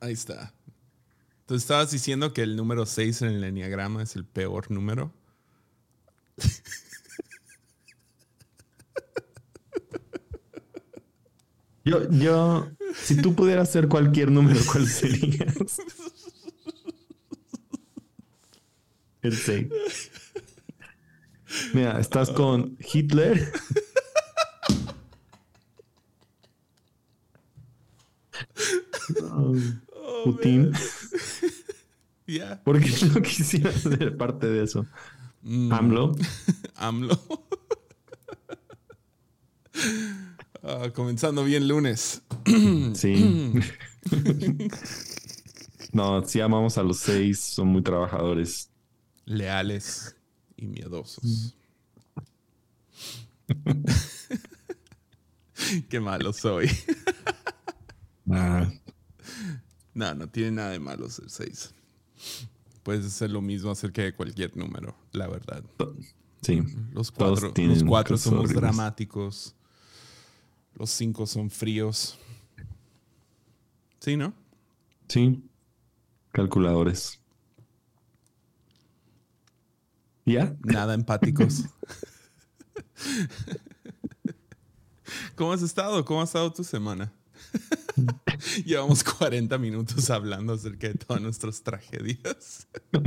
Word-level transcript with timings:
Ahí 0.00 0.12
está. 0.12 0.52
Tú 1.46 1.54
estabas 1.54 1.90
diciendo 1.90 2.32
que 2.32 2.42
el 2.42 2.56
número 2.56 2.86
6 2.86 3.22
en 3.22 3.28
el 3.28 3.44
enneagrama 3.44 4.02
es 4.02 4.16
el 4.16 4.24
peor 4.24 4.70
número. 4.70 5.12
Yo, 11.84 12.10
yo, 12.10 12.68
si 12.96 13.22
tú 13.22 13.36
pudieras 13.36 13.70
ser 13.70 13.86
cualquier 13.86 14.32
número, 14.32 14.58
¿cuál 14.72 14.88
serías? 14.88 15.78
El 19.22 19.36
6. 19.36 19.66
Mira, 21.74 22.00
estás 22.00 22.30
con 22.30 22.76
Hitler. 22.92 23.52
Putin. 30.26 30.72
Ya. 32.28 32.60
¿Por 32.64 32.80
qué 32.80 32.90
no 33.14 33.22
quisiera 33.22 33.70
ser 33.70 34.16
parte 34.16 34.48
de 34.48 34.64
eso? 34.64 34.84
Mm. 35.42 35.72
AMLO. 35.72 36.16
AMLO. 36.74 37.20
Ah, 40.64 40.90
comenzando 40.92 41.44
bien 41.44 41.68
lunes. 41.68 42.22
Sí. 42.94 43.52
no, 45.92 46.24
sí 46.26 46.40
amamos 46.40 46.78
a 46.78 46.82
los 46.82 46.98
seis, 46.98 47.38
son 47.38 47.68
muy 47.68 47.82
trabajadores. 47.82 48.70
Leales 49.24 50.16
y 50.56 50.66
miedosos. 50.66 51.54
Qué 55.88 56.00
malo 56.00 56.32
soy. 56.32 56.68
Ah, 58.30 58.68
No, 59.96 60.14
no 60.14 60.28
tiene 60.28 60.50
nada 60.50 60.72
de 60.72 60.78
malo 60.78 61.08
ser 61.08 61.30
6. 61.30 61.72
Puedes 62.82 63.06
hacer 63.06 63.30
lo 63.30 63.40
mismo 63.40 63.70
acerca 63.70 64.02
de 64.02 64.14
cualquier 64.14 64.54
número, 64.54 64.94
la 65.12 65.26
verdad. 65.26 65.64
sí. 66.42 66.62
Los 66.92 67.10
cuatro, 67.10 67.54
los 67.56 67.82
cuatro 67.82 68.18
somos 68.18 68.40
horribles. 68.40 68.60
dramáticos. 68.60 69.54
Los 70.74 70.90
cinco 70.90 71.26
son 71.26 71.48
fríos. 71.48 72.18
Sí, 73.98 74.18
¿no? 74.18 74.34
Sí. 75.08 75.42
Calculadores. 76.30 77.18
¿Ya? 80.26 80.54
Nada 80.62 80.92
empáticos. 80.92 81.62
¿Cómo 85.34 85.54
has 85.54 85.62
estado? 85.62 86.04
¿Cómo 86.04 86.20
ha 86.20 86.24
estado 86.24 86.52
tu 86.52 86.62
semana? 86.62 87.10
Llevamos 88.64 89.04
40 89.04 89.56
minutos 89.58 90.10
hablando 90.10 90.54
acerca 90.54 90.88
de 90.88 90.94
todas 90.94 91.22
nuestras 91.22 91.62
tragedias. 91.62 92.66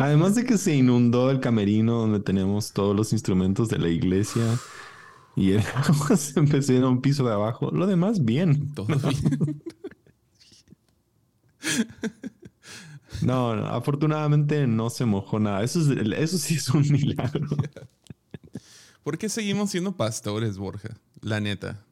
Además 0.00 0.34
de 0.34 0.44
que 0.44 0.58
se 0.58 0.74
inundó 0.74 1.30
el 1.30 1.40
camerino 1.40 2.00
donde 2.00 2.20
tenemos 2.20 2.72
todos 2.72 2.94
los 2.94 3.12
instrumentos 3.12 3.68
de 3.68 3.78
la 3.78 3.88
iglesia 3.88 4.42
y 5.34 5.52
el 5.52 5.62
agua 5.74 6.16
se 6.16 6.38
empezó 6.38 6.72
a 6.72 6.76
ir 6.76 6.82
a 6.82 6.88
un 6.88 7.00
piso 7.00 7.24
de 7.24 7.32
abajo. 7.32 7.70
Lo 7.70 7.86
demás, 7.86 8.24
bien. 8.24 8.74
Todo 8.74 8.86
bien. 8.86 9.62
No, 13.22 13.54
no, 13.54 13.66
afortunadamente 13.66 14.66
no 14.66 14.90
se 14.90 15.04
mojó 15.04 15.38
nada. 15.38 15.62
Eso, 15.62 15.80
es, 15.80 15.88
eso 16.18 16.38
sí 16.38 16.56
es 16.56 16.68
un 16.70 16.82
milagro. 16.90 17.48
¿Por 19.02 19.16
qué 19.16 19.28
seguimos 19.28 19.70
siendo 19.70 19.96
pastores, 19.96 20.58
Borja? 20.58 20.90
La 21.20 21.40
neta. 21.40 21.84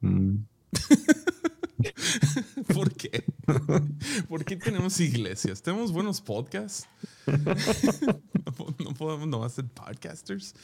Mm. 0.00 0.36
¿Por 2.74 2.92
qué? 2.94 3.24
¿Por 4.28 4.44
qué 4.44 4.56
tenemos 4.56 5.00
iglesias? 5.00 5.62
¿Tenemos 5.62 5.92
buenos 5.92 6.20
podcasts? 6.20 6.88
¿No, 7.26 8.52
po- 8.52 8.74
no 8.82 8.94
podemos 8.94 9.28
nomás 9.28 9.52
ser 9.54 9.66
podcasters? 9.66 10.54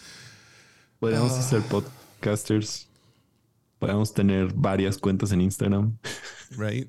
Podríamos 0.98 1.32
Ah. 1.32 1.40
hacer 1.40 1.62
podcasters. 1.62 2.88
Podríamos 3.78 4.12
tener 4.14 4.52
varias 4.54 4.98
cuentas 4.98 5.32
en 5.32 5.40
Instagram. 5.42 5.96
Right? 6.56 6.88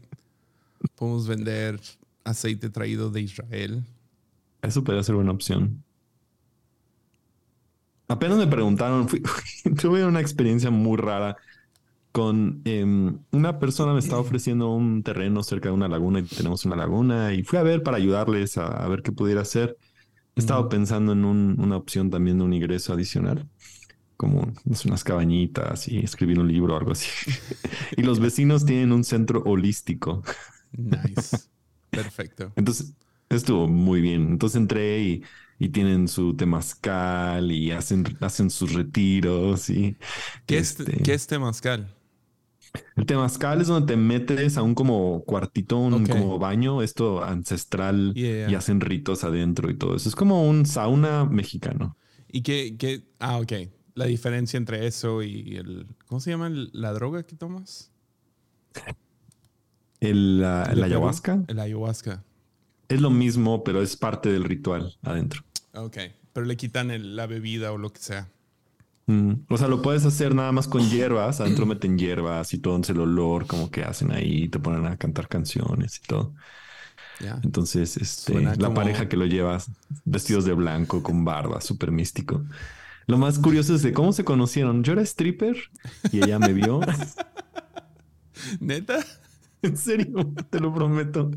Podemos 0.95 1.27
vender 1.27 1.79
aceite 2.23 2.69
traído 2.69 3.09
de 3.09 3.21
Israel. 3.21 3.83
Eso 4.61 4.83
podría 4.83 5.03
ser 5.03 5.15
una 5.15 5.31
opción. 5.31 5.83
Apenas 8.07 8.37
me 8.37 8.47
preguntaron, 8.47 9.09
fui- 9.09 9.21
tuve 9.81 10.05
una 10.05 10.21
experiencia 10.21 10.71
muy 10.71 10.97
rara 10.97 11.35
con 12.17 12.61
em, 12.65 13.19
una 13.31 13.59
persona 13.59 13.93
me 13.93 13.99
estaba 13.99 14.21
ofreciendo 14.21 14.71
un 14.73 15.03
terreno 15.03 15.43
cerca 15.43 15.69
de 15.69 15.75
una 15.75 15.87
laguna 15.87 16.19
y 16.19 16.23
tenemos 16.27 16.65
una 16.65 16.75
laguna 16.75 17.33
y 17.33 17.43
fui 17.43 17.59
a 17.59 17.63
ver 17.63 17.83
para 17.83 17.97
ayudarles 17.97 18.57
a, 18.57 18.67
a 18.67 18.87
ver 18.89 19.03
qué 19.03 19.11
pudiera 19.11 19.41
hacer. 19.41 19.77
Estaba 20.35 20.69
Ujú. 20.69 20.69
pensando 20.69 21.13
en 21.13 21.25
un- 21.25 21.59
una 21.61 21.77
opción 21.77 22.09
también 22.11 22.37
de 22.39 22.45
un 22.45 22.53
ingreso 22.53 22.93
adicional, 22.93 23.49
como 24.17 24.53
no 24.65 24.75
sé, 24.75 24.87
unas 24.89 25.03
cabañitas 25.03 25.87
y 25.89 25.99
escribir 25.99 26.39
un 26.39 26.47
libro 26.49 26.75
o 26.75 26.77
algo 26.79 26.91
así. 26.93 27.09
y 27.97 28.03
los 28.03 28.19
vecinos 28.19 28.65
tienen 28.65 28.91
un 28.93 29.03
centro 29.05 29.43
holístico. 29.45 30.23
Nice. 30.77 31.49
Perfecto. 31.93 32.53
Entonces, 32.55 32.95
estuvo 33.29 33.67
muy 33.67 34.01
bien. 34.01 34.29
Entonces 34.31 34.57
entré 34.57 34.99
y, 35.01 35.23
y 35.59 35.69
tienen 35.69 36.07
su 36.07 36.35
temazcal 36.35 37.51
y 37.51 37.71
hacen, 37.71 38.17
hacen 38.21 38.49
sus 38.49 38.73
retiros 38.73 39.69
y 39.69 39.97
¿Qué, 40.45 40.59
es, 40.59 40.77
este, 40.77 40.97
¿qué 41.03 41.13
es 41.13 41.27
temazcal? 41.27 41.96
El 42.95 43.05
temazcal 43.05 43.61
es 43.61 43.67
donde 43.67 43.93
te 43.93 43.97
metes 43.97 44.57
a 44.57 44.63
un 44.63 44.75
como 44.75 45.23
cuartito, 45.25 45.77
un 45.77 46.05
como 46.05 46.39
baño, 46.39 46.81
esto 46.81 47.23
ancestral 47.23 48.13
Yeah, 48.13 48.31
yeah. 48.47 48.49
y 48.51 48.55
hacen 48.55 48.81
ritos 48.81 49.23
adentro 49.23 49.69
y 49.69 49.75
todo 49.77 49.95
eso. 49.95 50.09
Es 50.09 50.15
como 50.15 50.47
un 50.47 50.65
sauna 50.65 51.25
mexicano. 51.25 51.95
¿Y 52.29 52.41
qué, 52.41 52.75
qué? 52.77 53.03
Ah, 53.19 53.37
ok. 53.37 53.53
La 53.95 54.05
diferencia 54.05 54.57
entre 54.57 54.85
eso 54.85 55.23
y 55.23 55.55
el... 55.55 55.87
¿Cómo 56.07 56.19
se 56.19 56.29
llama 56.31 56.47
el- 56.47 56.69
la 56.73 56.91
droga 56.93 57.23
que 57.23 57.35
tomas? 57.35 57.91
El, 59.99 60.41
la, 60.41 60.63
ayahuasca 60.63 61.43
El 61.47 61.59
ayahuasca. 61.59 62.23
es 62.89 63.01
lo 63.01 63.09
mismo, 63.09 63.63
pero 63.63 63.81
es 63.81 63.95
parte 63.97 64.31
del 64.31 64.43
ritual 64.43 64.95
adentro. 65.01 65.41
Ok. 65.73 65.97
Pero 66.33 66.45
le 66.45 66.55
quitan 66.57 66.91
el- 66.91 67.15
la 67.15 67.25
bebida 67.25 67.71
o 67.71 67.77
lo 67.77 67.91
que 67.91 67.99
sea. 68.01 68.29
Mm, 69.07 69.33
O 69.49 69.57
sea, 69.57 69.67
lo 69.67 69.81
puedes 69.81 70.05
hacer 70.05 70.35
nada 70.35 70.51
más 70.51 70.67
con 70.67 70.87
hierbas. 70.89 71.39
Adentro 71.41 71.65
meten 71.65 71.97
hierbas 71.97 72.53
y 72.53 72.59
todo 72.59 72.75
entonces 72.75 72.95
el 72.95 73.01
olor 73.01 73.47
como 73.47 73.71
que 73.71 73.83
hacen 73.83 74.11
ahí, 74.11 74.47
te 74.49 74.59
ponen 74.59 74.85
a 74.85 74.97
cantar 74.97 75.27
canciones 75.27 75.97
y 75.97 76.07
todo. 76.07 76.33
Ya. 77.19 77.39
Entonces, 77.43 77.97
este, 77.97 78.33
Suena 78.33 78.51
la 78.51 78.67
como- 78.67 78.75
pareja 78.75 79.09
que 79.09 79.17
lo 79.17 79.25
lleva 79.25 79.57
vestidos 80.05 80.45
de 80.45 80.53
blanco 80.53 81.01
con 81.01 81.25
barba, 81.25 81.61
súper 81.61 81.91
místico. 81.91 82.43
Lo 83.07 83.17
más 83.17 83.39
curioso 83.39 83.73
es 83.73 83.81
de 83.81 83.93
cómo 83.93 84.11
se 84.13 84.25
conocieron. 84.25 84.83
Yo 84.83 84.91
era 84.93 85.01
stripper 85.01 85.55
y 86.11 86.17
ella 86.23 86.37
me 86.39 86.51
vio. 86.53 86.81
¿Neta? 88.59 88.97
en 89.61 89.77
serio, 89.77 90.31
te 90.49 90.59
lo 90.59 90.73
prometo. 90.73 91.31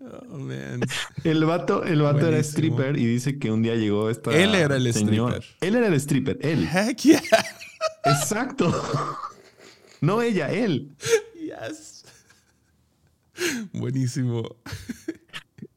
Oh, 0.00 0.38
man. 0.38 0.80
El 1.22 1.44
vato, 1.44 1.84
el 1.84 2.02
vato 2.02 2.28
era 2.28 2.38
stripper 2.38 2.96
y 2.98 3.06
dice 3.06 3.38
que 3.38 3.50
un 3.50 3.62
día 3.62 3.74
llegó 3.76 4.10
esta. 4.10 4.30
Él 4.32 4.54
era 4.54 4.76
el 4.76 4.92
señora- 4.92 5.36
stripper. 5.38 5.68
Él 5.68 5.74
era 5.76 5.86
el 5.88 5.94
stripper, 5.94 6.38
él. 6.42 6.68
Heck 6.72 6.98
yeah. 6.98 7.22
Exacto. 8.04 8.72
No 10.00 10.20
ella, 10.22 10.50
él. 10.50 10.94
Yes. 11.34 12.04
Buenísimo. 13.72 14.56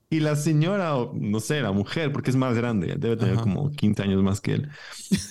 Y 0.10 0.22
la 0.22 0.38
señora, 0.38 0.94
no 1.14 1.40
sé, 1.42 1.60
la 1.62 1.74
mujer, 1.74 2.14
porque 2.14 2.30
es 2.30 2.38
más 2.38 2.56
grande, 2.56 2.96
debe 2.98 3.18
tener 3.18 3.34
Ajá. 3.34 3.44
como 3.44 3.70
15 3.72 4.04
años 4.04 4.24
más 4.24 4.40
que 4.40 4.54
él, 4.54 4.70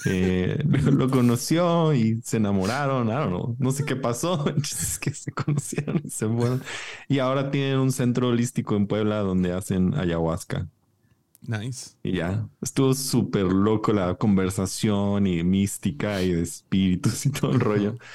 eh, 0.05 0.63
lo, 0.69 0.91
lo 0.93 1.11
conoció 1.11 1.95
y 1.95 2.21
se 2.23 2.37
enamoraron, 2.37 3.09
I 3.09 3.13
don't 3.13 3.29
know, 3.29 3.57
no 3.59 3.71
sé 3.73 3.87
qué 3.87 3.97
pasó, 3.97 4.45
es 4.57 4.99
que 4.99 5.15
se 5.15 5.33
conocieron 5.33 6.03
y 6.05 6.11
se 6.11 6.29
fueron. 6.29 6.63
Y 7.09 7.21
ahora 7.21 7.51
tienen 7.51 7.79
un 7.79 7.91
centro 7.91 8.29
holístico 8.29 8.77
en 8.77 8.87
Puebla 8.87 9.21
donde 9.21 9.53
hacen 9.55 9.95
ayahuasca. 9.95 10.69
Nice. 11.41 11.97
Y 12.03 12.17
ya, 12.17 12.49
estuvo 12.61 12.93
súper 12.93 13.45
loco 13.47 13.93
la 13.93 14.15
conversación 14.17 15.27
y 15.27 15.43
mística 15.45 16.23
y 16.23 16.33
de 16.33 16.43
espíritus 16.43 17.25
y 17.27 17.31
todo 17.31 17.53
el 17.53 17.61
rollo. 17.61 17.95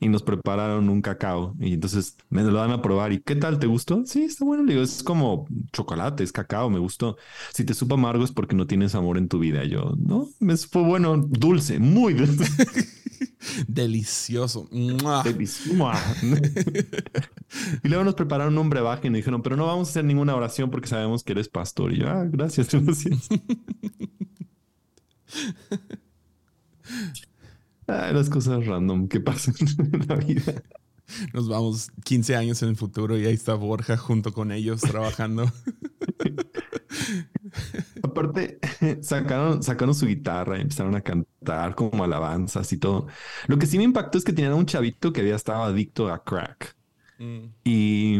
Y 0.00 0.08
nos 0.08 0.22
prepararon 0.22 0.88
un 0.90 1.00
cacao. 1.02 1.54
Y 1.58 1.74
entonces 1.74 2.16
me 2.28 2.42
lo 2.42 2.52
dan 2.52 2.70
a 2.70 2.82
probar. 2.82 3.12
¿Y 3.12 3.20
qué 3.20 3.34
tal? 3.36 3.58
¿Te 3.58 3.66
gustó? 3.66 4.04
Sí, 4.06 4.24
está 4.24 4.44
bueno. 4.44 4.64
Le 4.64 4.72
digo, 4.74 4.84
es 4.84 5.02
como 5.02 5.46
chocolate, 5.72 6.22
es 6.22 6.32
cacao, 6.32 6.68
me 6.70 6.78
gustó. 6.78 7.16
Si 7.52 7.64
te 7.64 7.74
supo 7.74 7.94
amargo 7.94 8.24
es 8.24 8.32
porque 8.32 8.54
no 8.56 8.66
tienes 8.66 8.94
amor 8.94 9.16
en 9.18 9.28
tu 9.28 9.38
vida. 9.38 9.64
Yo, 9.64 9.94
no, 9.98 10.28
me 10.38 10.56
fue 10.56 10.82
bueno, 10.82 11.16
dulce, 11.16 11.78
muy 11.78 12.14
dulce. 12.14 12.44
Delicioso. 13.68 14.68
¡Mua! 14.70 15.22
Delis- 15.24 15.72
¡Mua! 15.74 15.94
y 17.82 17.88
luego 17.88 18.04
nos 18.04 18.14
prepararon 18.14 18.56
un 18.58 18.70
brebaje 18.70 19.06
y 19.06 19.10
nos 19.10 19.18
dijeron, 19.18 19.42
pero 19.42 19.56
no 19.56 19.66
vamos 19.66 19.88
a 19.88 19.90
hacer 19.90 20.04
ninguna 20.04 20.34
oración 20.34 20.70
porque 20.70 20.88
sabemos 20.88 21.22
que 21.22 21.32
eres 21.32 21.48
pastor. 21.48 21.92
Y 21.92 21.98
yo, 22.00 22.08
ah, 22.08 22.24
gracias, 22.28 22.68
gracias. 22.72 23.28
Ah, 27.88 28.10
las 28.12 28.28
cosas 28.28 28.66
random 28.66 29.08
que 29.08 29.20
pasan 29.20 29.54
en 29.78 30.06
la 30.08 30.16
vida. 30.16 30.62
Nos 31.32 31.48
vamos 31.48 31.92
15 32.04 32.34
años 32.34 32.62
en 32.62 32.70
el 32.70 32.76
futuro 32.76 33.16
y 33.16 33.26
ahí 33.26 33.34
está 33.34 33.54
Borja 33.54 33.96
junto 33.96 34.32
con 34.32 34.50
ellos 34.50 34.80
trabajando. 34.80 35.46
Aparte, 38.02 38.58
sacaron, 39.02 39.62
sacaron 39.62 39.94
su 39.94 40.06
guitarra 40.06 40.58
y 40.58 40.62
empezaron 40.62 40.94
a 40.94 41.00
cantar 41.00 41.74
como 41.74 42.04
alabanzas 42.04 42.72
y 42.72 42.78
todo. 42.78 43.06
Lo 43.46 43.58
que 43.58 43.66
sí 43.66 43.78
me 43.78 43.84
impactó 43.84 44.18
es 44.18 44.24
que 44.24 44.32
tenían 44.32 44.52
a 44.52 44.56
un 44.56 44.66
chavito 44.66 45.12
que 45.12 45.20
había 45.20 45.36
estado 45.36 45.64
adicto 45.64 46.12
a 46.12 46.22
crack. 46.22 46.76
Mm. 47.18 47.46
Y, 47.64 48.16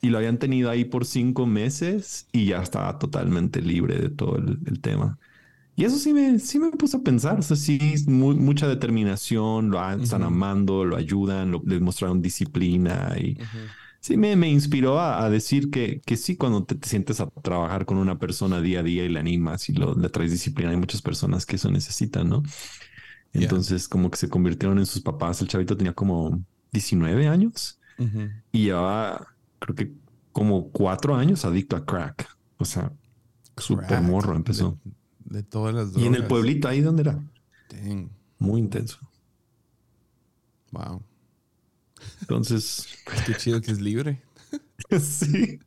y, 0.00 0.08
lo 0.08 0.18
habían 0.18 0.38
tenido 0.38 0.70
ahí 0.70 0.84
por 0.84 1.04
cinco 1.04 1.46
meses 1.46 2.26
y 2.32 2.46
ya 2.46 2.62
estaba 2.62 2.98
totalmente 2.98 3.60
libre 3.60 3.98
de 3.98 4.08
todo 4.08 4.36
el, 4.36 4.80
tema. 4.80 5.18
Y 5.80 5.84
eso 5.84 5.96
sí 5.96 6.12
me, 6.12 6.38
sí 6.38 6.58
me 6.58 6.70
puso 6.72 6.98
a 6.98 7.00
pensar. 7.00 7.38
O 7.38 7.42
sea, 7.42 7.56
sí, 7.56 7.80
mucha 8.06 8.68
determinación, 8.68 9.70
lo 9.70 9.90
están 9.92 10.22
amando, 10.22 10.84
lo 10.84 10.94
ayudan, 10.94 11.52
lo, 11.52 11.62
les 11.64 11.80
mostraron 11.80 12.20
disciplina 12.20 13.16
y 13.18 13.38
sí 13.98 14.18
me, 14.18 14.36
me 14.36 14.50
inspiró 14.50 15.00
a, 15.00 15.30
decir 15.30 15.70
que, 15.70 16.02
que 16.04 16.18
sí, 16.18 16.36
cuando 16.36 16.64
te, 16.64 16.76
sientes 16.86 17.22
a 17.22 17.30
trabajar 17.30 17.86
con 17.86 17.96
una 17.96 18.18
persona 18.18 18.60
día 18.60 18.80
a 18.80 18.82
día 18.82 19.04
y 19.04 19.08
le 19.08 19.20
animas 19.20 19.70
y 19.70 19.72
lo, 19.72 19.94
le 19.94 20.10
traes 20.10 20.32
disciplina, 20.32 20.70
hay 20.70 20.76
muchas 20.76 21.00
personas 21.00 21.46
que 21.46 21.56
eso 21.56 21.70
necesitan, 21.70 22.28
¿no? 22.28 22.42
Entonces, 23.32 23.88
como 23.88 24.10
que 24.10 24.18
se 24.18 24.28
convirtieron 24.28 24.78
en 24.80 24.84
sus 24.84 25.00
papás. 25.00 25.40
El 25.40 25.48
chavito 25.48 25.78
tenía 25.78 25.94
como 25.94 26.44
19 26.72 27.26
años 27.26 27.80
y 28.52 28.64
llevaba, 28.64 29.28
creo 29.58 29.74
que 29.74 29.92
como 30.32 30.68
cuatro 30.68 31.16
años 31.16 31.46
adicto 31.46 31.74
a 31.74 31.86
crack. 31.86 32.36
O 32.58 32.66
sea, 32.66 32.92
súper 33.56 34.02
morro 34.02 34.36
empezó. 34.36 34.78
De, 35.30 35.42
todas 35.42 35.74
las 35.74 35.92
drogas. 35.92 36.04
Y 36.04 36.06
en 36.06 36.14
el 36.14 36.26
pueblito, 36.26 36.68
ahí 36.68 36.82
donde 36.82 37.02
era. 37.02 37.22
Muy 38.38 38.60
intenso. 38.60 38.98
Wow. 40.72 41.02
Entonces. 42.22 42.86
Qué 43.26 43.34
chido 43.34 43.60
que 43.60 43.70
es 43.70 43.80
libre. 43.80 44.22
sí. 45.00 45.60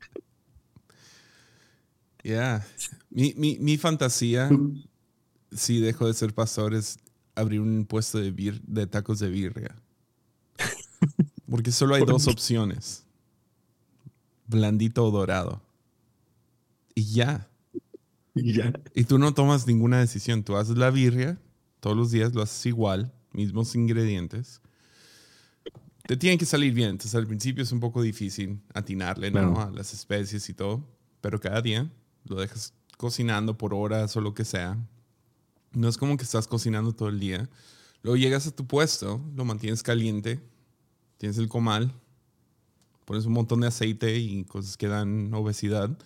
Ya. 2.24 2.65
Mi, 3.10 3.33
mi, 3.36 3.57
mi, 3.60 3.77
fantasía, 3.77 4.50
si 5.51 5.80
dejo 5.80 6.07
de 6.07 6.13
ser 6.13 6.33
pastor, 6.33 6.74
es 6.74 6.98
abrir 7.36 7.59
un 7.59 7.86
puesto 7.86 8.19
de, 8.19 8.59
de 8.66 8.88
tacos 8.88 9.19
de 9.19 9.30
birria. 9.30 9.75
Porque 11.50 11.71
solo 11.71 11.95
hay 11.95 12.04
dos 12.06 12.27
opciones. 12.27 13.04
Blandito 14.48 15.06
o 15.06 15.12
dorado. 15.12 15.62
Y 16.95 17.06
ya. 17.13 17.48
Y 18.35 18.53
ya. 18.53 18.74
Y 18.95 19.03
tú 19.03 19.19
no 19.19 19.33
tomas 19.33 19.68
ninguna 19.68 20.00
decisión. 20.00 20.44
Tú 20.44 20.56
haces 20.56 20.77
la 20.77 20.89
birria, 20.89 21.39
todos 21.80 21.95
los 21.95 22.12
días 22.12 22.33
lo 22.33 22.41
haces 22.41 22.65
igual, 22.65 23.13
mismos 23.31 23.75
ingredientes 23.75 24.62
te 26.07 26.18
tienen 26.18 26.38
que 26.38 26.45
salir 26.45 26.74
bien. 26.74 26.89
Entonces 26.89 27.15
al 27.15 27.27
principio 27.27 27.63
es 27.63 27.71
un 27.71 27.80
poco 27.80 28.01
difícil 28.01 28.62
atinarle 28.74 29.31
¿no? 29.31 29.59
a 29.59 29.71
las 29.71 29.94
especies 29.94 30.47
y 30.50 30.53
todo, 30.53 30.85
pero 31.21 31.39
cada 31.39 31.62
día 31.62 31.89
lo 32.25 32.35
dejas 32.35 32.74
cocinando 32.97 33.57
por 33.57 33.74
horas 33.74 34.15
o 34.15 34.21
lo 34.21 34.33
que 34.33 34.45
sea. 34.45 34.77
No 35.71 35.88
es 35.88 35.97
como 35.97 36.18
que 36.18 36.24
estás 36.24 36.47
cocinando 36.47 36.94
todo 36.94 37.09
el 37.09 37.19
día. 37.19 37.50
Luego 38.03 38.18
llegas 38.18 38.47
a 38.47 38.51
tu 38.51 38.68
puesto, 38.68 39.21
lo 39.35 39.45
mantienes 39.45 39.81
caliente, 39.81 40.39
tienes 41.18 41.38
el 41.38 41.47
comal, 41.47 41.94
pones 43.06 43.25
un 43.25 43.33
montón 43.33 43.62
de 43.62 43.68
aceite 43.68 44.18
y 44.18 44.44
cosas 44.44 44.77
que 44.77 44.88
dan 44.88 45.33
obesidad. 45.33 45.97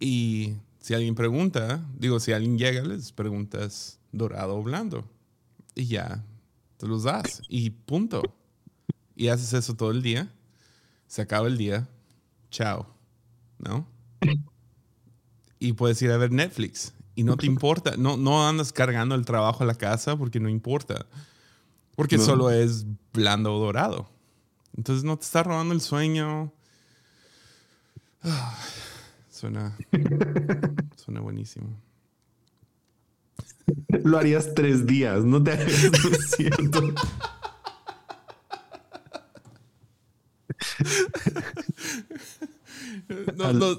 Y 0.00 0.54
si 0.88 0.94
alguien 0.94 1.14
pregunta, 1.14 1.86
digo, 1.98 2.18
si 2.18 2.32
alguien 2.32 2.56
llega, 2.56 2.80
les 2.80 3.12
preguntas 3.12 3.98
dorado 4.10 4.56
o 4.56 4.62
blando. 4.62 5.04
Y 5.74 5.84
ya, 5.84 6.24
te 6.78 6.86
los 6.86 7.02
das. 7.02 7.42
Y 7.46 7.68
punto 7.68 8.22
y 9.14 9.28
haces 9.28 9.52
eso 9.52 9.74
todo 9.74 9.90
el 9.90 10.00
día, 10.00 10.32
se 11.06 11.20
acaba 11.20 11.46
el 11.46 11.58
día, 11.58 11.86
chao, 12.50 12.86
¿no? 13.58 13.86
Y 15.58 15.74
puedes 15.74 16.00
ir 16.00 16.10
a 16.10 16.16
ver 16.16 16.32
Netflix 16.32 16.94
y 17.14 17.22
no 17.22 17.36
te 17.36 17.44
importa, 17.44 17.98
no, 17.98 18.16
no 18.16 18.48
andas 18.48 18.72
cargando 18.72 19.14
el 19.14 19.26
trabajo 19.26 19.64
a 19.64 19.66
la 19.66 19.74
casa 19.74 20.16
porque 20.16 20.40
no 20.40 20.48
importa, 20.48 21.04
porque 21.96 22.16
solo 22.16 22.48
es 22.48 22.86
blando 23.12 23.54
o 23.54 23.60
dorado. 23.60 24.08
Entonces 24.74 25.04
no 25.04 25.18
te 25.18 25.26
está 25.26 25.42
robando 25.42 25.74
el 25.74 25.82
sueño. 25.82 26.50
Suena, 29.38 29.78
suena 30.96 31.20
buenísimo. 31.20 31.68
Lo 34.02 34.18
harías 34.18 34.54
tres 34.54 34.86
días, 34.86 35.24
no 35.24 35.42
te 35.42 35.52
hagas 35.52 35.72
cierto. 36.36 36.82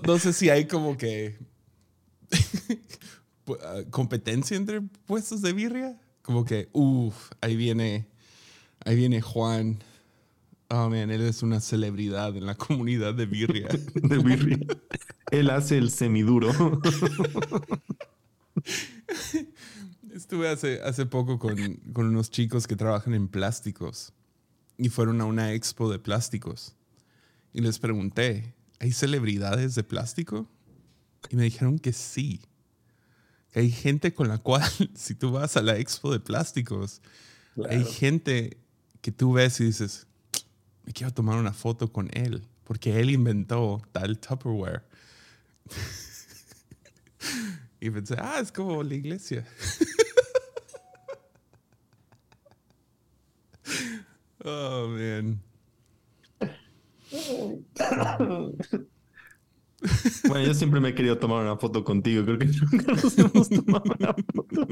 no, 0.06 0.20
sé 0.20 0.34
si 0.34 0.50
hay 0.50 0.66
como 0.68 0.98
que 0.98 1.38
ah, 3.64 3.82
competencia 3.90 4.56
entre 4.56 4.82
puestos 4.82 5.42
de 5.42 5.54
birria. 5.54 6.00
Como 6.22 6.46
que, 6.46 6.70
uff, 6.72 7.32
ahí 7.42 7.56
viene, 7.56 8.08
ahí 8.86 8.96
viene 8.96 9.22
Juan. 9.22 9.80
Oh, 10.72 10.88
man, 10.90 11.10
él 11.10 11.22
es 11.22 11.42
una 11.42 11.60
celebridad 11.62 12.38
en 12.38 12.46
la 12.46 12.56
comunidad 12.56 13.16
de 13.16 13.26
birria. 13.26 13.68
de 13.96 14.18
birria. 14.20 14.60
Él 15.32 15.50
hace 15.50 15.78
el 15.78 15.90
semiduro. 15.90 16.52
Estuve 20.14 20.48
hace, 20.50 20.82
hace 20.84 21.08
poco 21.08 21.40
con, 21.40 21.76
con 21.94 22.06
unos 22.06 22.30
chicos 22.30 22.68
que 22.68 22.76
trabajan 22.76 23.16
en 23.16 23.28
plásticos 23.28 24.14
y 24.78 24.90
fueron 24.90 25.22
a 25.22 25.26
una 25.26 25.54
expo 25.54 25.92
de 25.92 25.98
plásticos. 25.98 26.76
Y 27.52 27.62
les 27.62 27.80
pregunté, 27.80 28.54
¿hay 28.80 28.92
celebridades 28.92 29.74
de 29.74 29.84
plástico? 29.84 30.48
Y 31.30 31.36
me 31.36 31.44
dijeron 31.44 31.80
que 31.80 31.94
sí. 31.94 32.42
Que 33.52 33.62
hay 33.62 33.72
gente 33.72 34.14
con 34.14 34.28
la 34.28 34.38
cual, 34.38 34.64
si 34.94 35.16
tú 35.16 35.32
vas 35.32 35.58
a 35.58 35.62
la 35.62 35.78
expo 35.78 36.12
de 36.12 36.20
plásticos, 36.20 37.02
hay 37.68 37.84
gente 37.84 38.58
que 39.02 39.12
tú 39.12 39.34
ves 39.34 39.60
y 39.60 39.66
dices, 39.66 40.08
me 40.90 40.94
quiero 40.94 41.14
tomar 41.14 41.38
una 41.38 41.54
foto 41.54 41.94
con 41.94 42.10
él, 42.14 42.48
porque 42.64 43.00
él 43.00 43.12
inventó 43.12 43.80
tal 43.92 44.18
Tupperware. 44.18 44.82
y 47.80 47.92
pensé, 47.92 48.16
ah, 48.18 48.40
es 48.42 48.52
como 48.52 48.82
la 48.82 48.96
iglesia. 48.96 49.46
oh, 54.44 54.88
man. 54.88 55.40
Bueno, 60.28 60.48
yo 60.48 60.56
siempre 60.56 60.80
me 60.80 60.90
he 60.90 60.96
querido 60.96 61.20
tomar 61.20 61.44
una 61.44 61.58
foto 61.58 61.84
contigo. 61.84 62.26
Creo 62.26 62.40
que 62.40 62.48
nunca 62.72 62.94
nos 62.94 63.16
hemos 63.16 63.48
tomado 63.48 63.84
una 64.00 64.16
foto. 64.34 64.68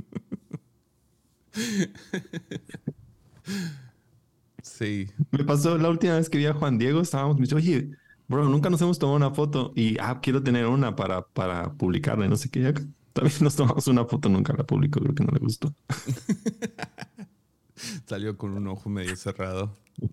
Sí. 4.77 5.07
Me 5.31 5.43
pasó 5.43 5.77
la 5.77 5.89
última 5.89 6.17
vez 6.17 6.29
que 6.29 6.38
vi 6.38 6.46
a 6.46 6.53
Juan 6.53 6.77
Diego, 6.77 7.01
estábamos, 7.01 7.38
me 7.38 7.46
dijo, 7.46 7.55
oye, 7.55 7.89
bro, 8.27 8.48
nunca 8.48 8.69
nos 8.69 8.79
hemos 8.81 9.00
tomado 9.00 9.17
una 9.17 9.31
foto 9.31 9.74
y, 9.75 9.98
ah, 10.00 10.19
quiero 10.22 10.43
tener 10.43 10.67
una 10.67 10.96
para, 10.96 11.27
para 11.27 11.74
publicarla 11.74 12.27
y 12.27 12.29
no 12.29 12.36
sé 12.36 12.50
qué. 12.50 12.74
También 13.13 13.36
nos 13.41 13.55
tomamos 13.55 13.88
una 13.88 14.05
foto, 14.05 14.29
nunca 14.29 14.53
la 14.53 14.63
publicó, 14.63 15.00
creo 15.00 15.15
que 15.15 15.24
no 15.24 15.31
le 15.31 15.39
gustó. 15.39 15.74
Salió 18.05 18.38
con 18.38 18.51
un 18.51 18.67
ojo 18.67 18.88
medio 18.88 19.15
cerrado. 19.15 19.75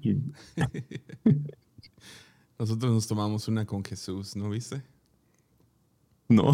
Nosotros 2.59 2.93
nos 2.93 3.07
tomamos 3.07 3.49
una 3.49 3.67
con 3.67 3.85
Jesús, 3.85 4.35
¿no 4.35 4.49
viste? 4.49 4.83
No. 6.27 6.53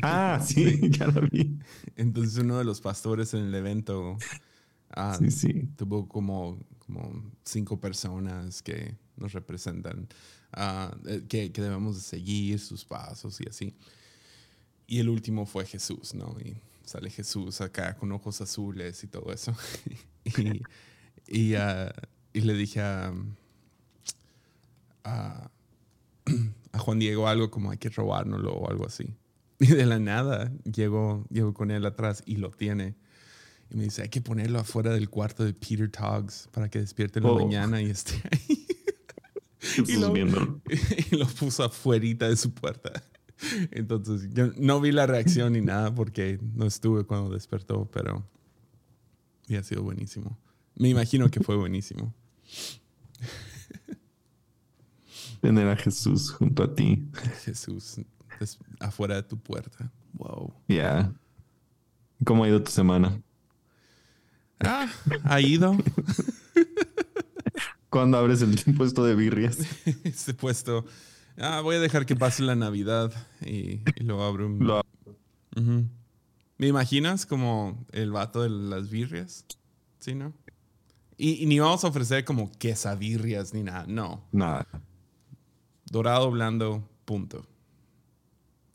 ah, 0.00 0.40
sí, 0.42 0.80
ya 0.90 1.08
lo 1.08 1.28
vi. 1.28 1.58
Entonces 1.96 2.38
uno 2.38 2.56
de 2.56 2.64
los 2.64 2.80
pastores 2.80 3.34
en 3.34 3.44
el 3.44 3.54
evento 3.54 4.16
ah, 4.90 5.18
tuvo 5.76 6.08
como, 6.08 6.58
como 6.88 7.32
cinco 7.44 7.78
personas 7.78 8.62
que 8.62 8.96
nos 9.16 9.32
representan, 9.32 10.08
eh, 10.56 11.22
que, 11.28 11.52
que, 11.52 11.62
debemos 11.62 11.96
de 11.96 12.02
seguir 12.02 12.58
sus 12.58 12.84
pasos 12.84 13.40
y 13.40 13.48
así. 13.48 13.76
Y 14.86 14.98
el 14.98 15.10
último 15.10 15.44
fue 15.44 15.66
Jesús, 15.66 16.14
¿no? 16.14 16.34
Y 16.40 16.56
sale 16.84 17.10
Jesús 17.10 17.60
acá 17.60 17.94
con 17.94 18.10
ojos 18.10 18.40
azules 18.40 19.04
y 19.04 19.06
todo 19.06 19.30
eso. 19.32 19.54
y, 20.24 20.62
y, 21.26 21.54
ah, 21.54 21.92
y 22.32 22.40
le 22.40 22.54
dije 22.54 22.80
a 22.80 23.12
a, 25.04 25.50
Juan 26.78 26.98
Diego 26.98 27.28
algo 27.28 27.50
como 27.50 27.70
hay 27.70 27.78
que 27.78 27.90
robárnoslo 27.90 28.52
o 28.54 28.70
algo 28.70 28.86
así. 28.86 29.14
Y 29.60 29.66
de 29.66 29.86
la 29.86 29.98
nada 29.98 30.52
llego, 30.64 31.26
llego 31.30 31.52
con 31.52 31.72
él 31.72 31.84
atrás 31.84 32.22
y 32.26 32.36
lo 32.36 32.50
tiene. 32.50 32.94
Y 33.70 33.76
me 33.76 33.84
dice, 33.84 34.02
hay 34.02 34.08
que 34.08 34.20
ponerlo 34.20 34.60
afuera 34.60 34.92
del 34.92 35.10
cuarto 35.10 35.44
de 35.44 35.52
Peter 35.52 35.90
Toggs 35.90 36.48
para 36.52 36.68
que 36.68 36.80
despierte 36.80 37.18
en 37.18 37.26
la 37.26 37.32
oh. 37.32 37.38
mañana 37.38 37.82
y 37.82 37.90
esté 37.90 38.22
ahí. 38.30 38.66
y, 39.86 39.96
lo, 39.96 40.14
y 40.16 41.16
lo 41.16 41.26
puso 41.26 41.64
afuera 41.64 42.28
de 42.28 42.36
su 42.36 42.52
puerta. 42.52 43.02
Entonces, 43.70 44.28
yo 44.32 44.50
no 44.56 44.80
vi 44.80 44.92
la 44.92 45.06
reacción 45.06 45.52
ni 45.52 45.60
nada 45.60 45.94
porque 45.94 46.38
no 46.54 46.66
estuve 46.66 47.04
cuando 47.04 47.30
despertó, 47.30 47.88
pero 47.92 48.26
y 49.48 49.56
ha 49.56 49.62
sido 49.62 49.82
buenísimo. 49.82 50.38
Me 50.76 50.90
imagino 50.90 51.30
que 51.30 51.40
fue 51.40 51.56
buenísimo. 51.56 52.14
Tener 55.40 55.68
a 55.68 55.76
Jesús 55.76 56.30
junto 56.30 56.64
a 56.64 56.74
ti. 56.74 57.08
Jesús 57.44 58.00
afuera 58.80 59.16
de 59.16 59.22
tu 59.22 59.38
puerta. 59.38 59.90
Wow. 60.12 60.52
Ya. 60.68 61.12
¿Cómo 62.24 62.44
ha 62.44 62.48
ido 62.48 62.62
tu 62.62 62.70
semana? 62.70 63.20
Ah, 64.60 64.88
ha 65.24 65.40
ido. 65.40 65.76
¿Cuándo 67.90 68.18
abres 68.18 68.42
el 68.42 68.56
puesto 68.74 69.04
de 69.04 69.14
birrias? 69.14 69.58
este 70.04 70.34
puesto. 70.34 70.84
Ah, 71.38 71.60
voy 71.60 71.76
a 71.76 71.80
dejar 71.80 72.04
que 72.04 72.16
pase 72.16 72.42
la 72.42 72.56
Navidad 72.56 73.12
y, 73.44 73.80
lo 74.02 74.22
abro. 74.22 74.48
Lo... 74.48 74.82
¿Me 76.58 76.66
imaginas 76.66 77.24
como 77.24 77.86
el 77.92 78.10
vato 78.10 78.42
de 78.42 78.50
las 78.50 78.90
birrias? 78.90 79.44
¿Sí, 80.00 80.14
no? 80.14 80.32
Y, 81.16 81.46
ni 81.46 81.58
vamos 81.58 81.84
a 81.84 81.88
ofrecer 81.88 82.24
como 82.24 82.50
quesabirrias 82.52 83.54
ni 83.54 83.62
nada, 83.62 83.84
no. 83.86 84.24
Nada. 84.32 84.66
Dorado, 85.90 86.30
blando, 86.30 86.88
punto. 87.04 87.46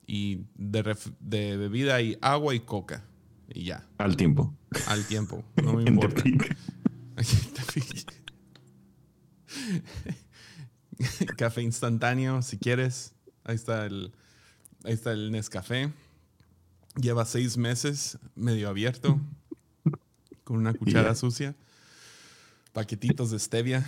Y 0.07 0.45
de, 0.55 0.97
de 1.19 1.57
bebida 1.57 2.01
y 2.01 2.17
agua 2.21 2.55
y 2.55 2.61
coca. 2.61 3.05
Y 3.53 3.65
ya. 3.65 3.87
Al 3.97 4.17
tiempo. 4.17 4.53
Al 4.87 5.05
tiempo. 5.05 5.43
No 5.61 5.73
me 5.73 5.83
importa. 5.87 6.23
Café 11.37 11.61
instantáneo, 11.61 12.41
si 12.41 12.57
quieres. 12.57 13.13
Ahí 13.43 13.55
está 13.55 13.85
el, 13.85 14.13
ahí 14.83 14.93
está 14.93 15.11
el 15.11 15.31
Nescafé. 15.31 15.91
Lleva 16.95 17.25
seis 17.25 17.57
meses 17.57 18.17
medio 18.35 18.69
abierto, 18.69 19.19
con 20.43 20.57
una 20.57 20.73
cuchara 20.79 21.15
sucia. 21.15 21.55
Paquetitos 22.71 23.31
de 23.31 23.39
stevia. 23.39 23.87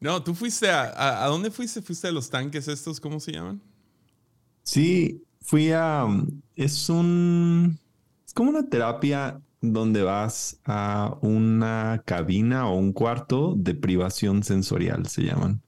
no, 0.00 0.22
tú 0.22 0.34
fuiste 0.34 0.70
a, 0.70 1.24
a, 1.24 1.26
dónde 1.28 1.50
fuiste? 1.50 1.80
¿Fuiste 1.80 2.08
a 2.08 2.12
los 2.12 2.28
tanques 2.28 2.68
estos? 2.68 3.00
¿Cómo 3.00 3.20
se 3.20 3.32
llaman? 3.32 3.62
Sí, 4.62 5.24
fui 5.40 5.72
a. 5.72 6.06
Es 6.56 6.88
un. 6.88 7.78
Es 8.26 8.34
como 8.34 8.50
una 8.50 8.68
terapia 8.68 9.40
donde 9.60 10.02
vas 10.02 10.60
a 10.64 11.18
una 11.20 12.02
cabina 12.06 12.68
o 12.68 12.76
un 12.76 12.92
cuarto 12.92 13.54
de 13.56 13.74
privación 13.74 14.42
sensorial, 14.42 15.06
se 15.06 15.22
llaman. 15.22 15.62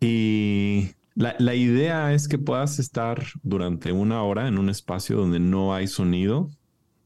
Y 0.00 0.90
la, 1.14 1.54
idea 1.54 2.14
es 2.14 2.28
que 2.28 2.38
puedas 2.38 2.78
estar 2.78 3.22
durante 3.42 3.92
una 3.92 4.22
hora 4.22 4.48
en 4.48 4.58
un 4.58 4.70
espacio 4.70 5.16
donde 5.16 5.40
no 5.40 5.74
hay 5.74 5.86
sonido, 5.88 6.50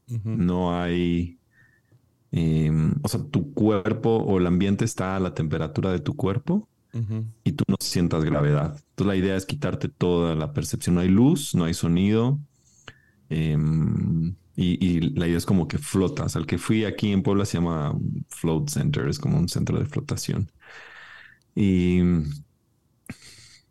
no 0.07 0.79
hay... 0.79 1.39
Em, 2.31 2.93
o 3.01 3.07
sea, 3.07 3.21
tu 3.23 3.53
cuerpo 3.53 4.17
o 4.17 4.37
el 4.37 4.47
ambiente 4.47 4.85
está 4.85 5.15
a 5.15 5.19
la 5.19 5.33
temperatura 5.33 5.91
de 5.91 5.99
tu 5.99 6.15
cuerpo 6.15 6.67
y 7.43 7.51
tú 7.51 7.63
no 7.67 7.75
sientas 7.79 8.23
gravedad. 8.23 8.77
Entonces 8.89 9.07
la 9.07 9.15
idea 9.15 9.35
es 9.35 9.45
quitarte 9.45 9.89
toda 9.89 10.35
la 10.35 10.53
percepción. 10.53 10.95
No 10.95 11.01
hay 11.01 11.09
luz, 11.09 11.53
no 11.53 11.65
hay 11.65 11.73
sonido. 11.73 12.39
Em, 13.29 14.35
y, 14.55 15.01
la 15.17 15.27
idea 15.27 15.37
es 15.37 15.45
como 15.45 15.67
que 15.67 15.77
flotas. 15.77 16.35
Al 16.35 16.45
que 16.45 16.57
fui 16.57 16.85
aquí 16.85 17.11
en 17.11 17.23
Puebla 17.23 17.45
se 17.45 17.57
llama 17.57 17.97
Float 18.29 18.69
Center, 18.69 19.07
es 19.07 19.19
como 19.19 19.37
un 19.37 19.49
centro 19.49 19.77
de 19.77 19.85
flotación. 19.85 20.51
Y 21.55 21.99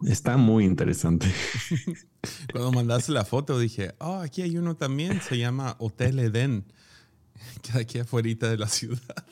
está 0.06 0.36
muy 0.36 0.64
interesante. 0.64 1.26
Cuando 2.52 2.72
mandaste 2.72 3.12
la 3.12 3.24
foto 3.24 3.58
dije, 3.58 3.94
oh, 3.98 4.16
aquí 4.16 4.42
hay 4.42 4.56
uno 4.58 4.76
también, 4.76 5.20
se 5.20 5.38
llama 5.38 5.76
Hotel 5.78 6.18
Eden, 6.18 6.64
queda 7.62 7.80
aquí 7.80 7.98
afuera 7.98 8.48
de 8.50 8.58
la 8.58 8.68
ciudad. 8.68 9.26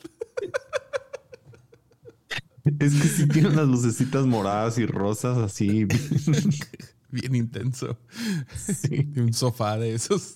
Es 2.64 2.95
que 2.95 3.09
sí 3.09 3.28
tiene 3.28 3.49
unas 3.49 3.66
lucecitas 3.66 4.25
moradas 4.26 4.78
y 4.78 4.87
rosas 4.87 5.38
así. 5.38 5.87
Bien 7.11 7.35
intenso. 7.35 7.99
Sí. 8.57 9.09
Un 9.16 9.33
sofá 9.33 9.76
de 9.78 9.95
esos. 9.95 10.35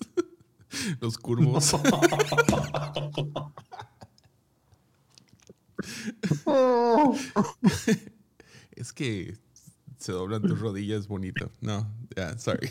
Los 1.01 1.17
curvos. 1.17 1.75
es 8.73 8.93
que 8.93 9.37
se 9.99 10.13
doblan 10.13 10.43
tus 10.43 10.59
rodillas 10.59 11.07
bonito. 11.07 11.51
No, 11.61 11.91
ya, 12.17 12.37
sorry. 12.39 12.71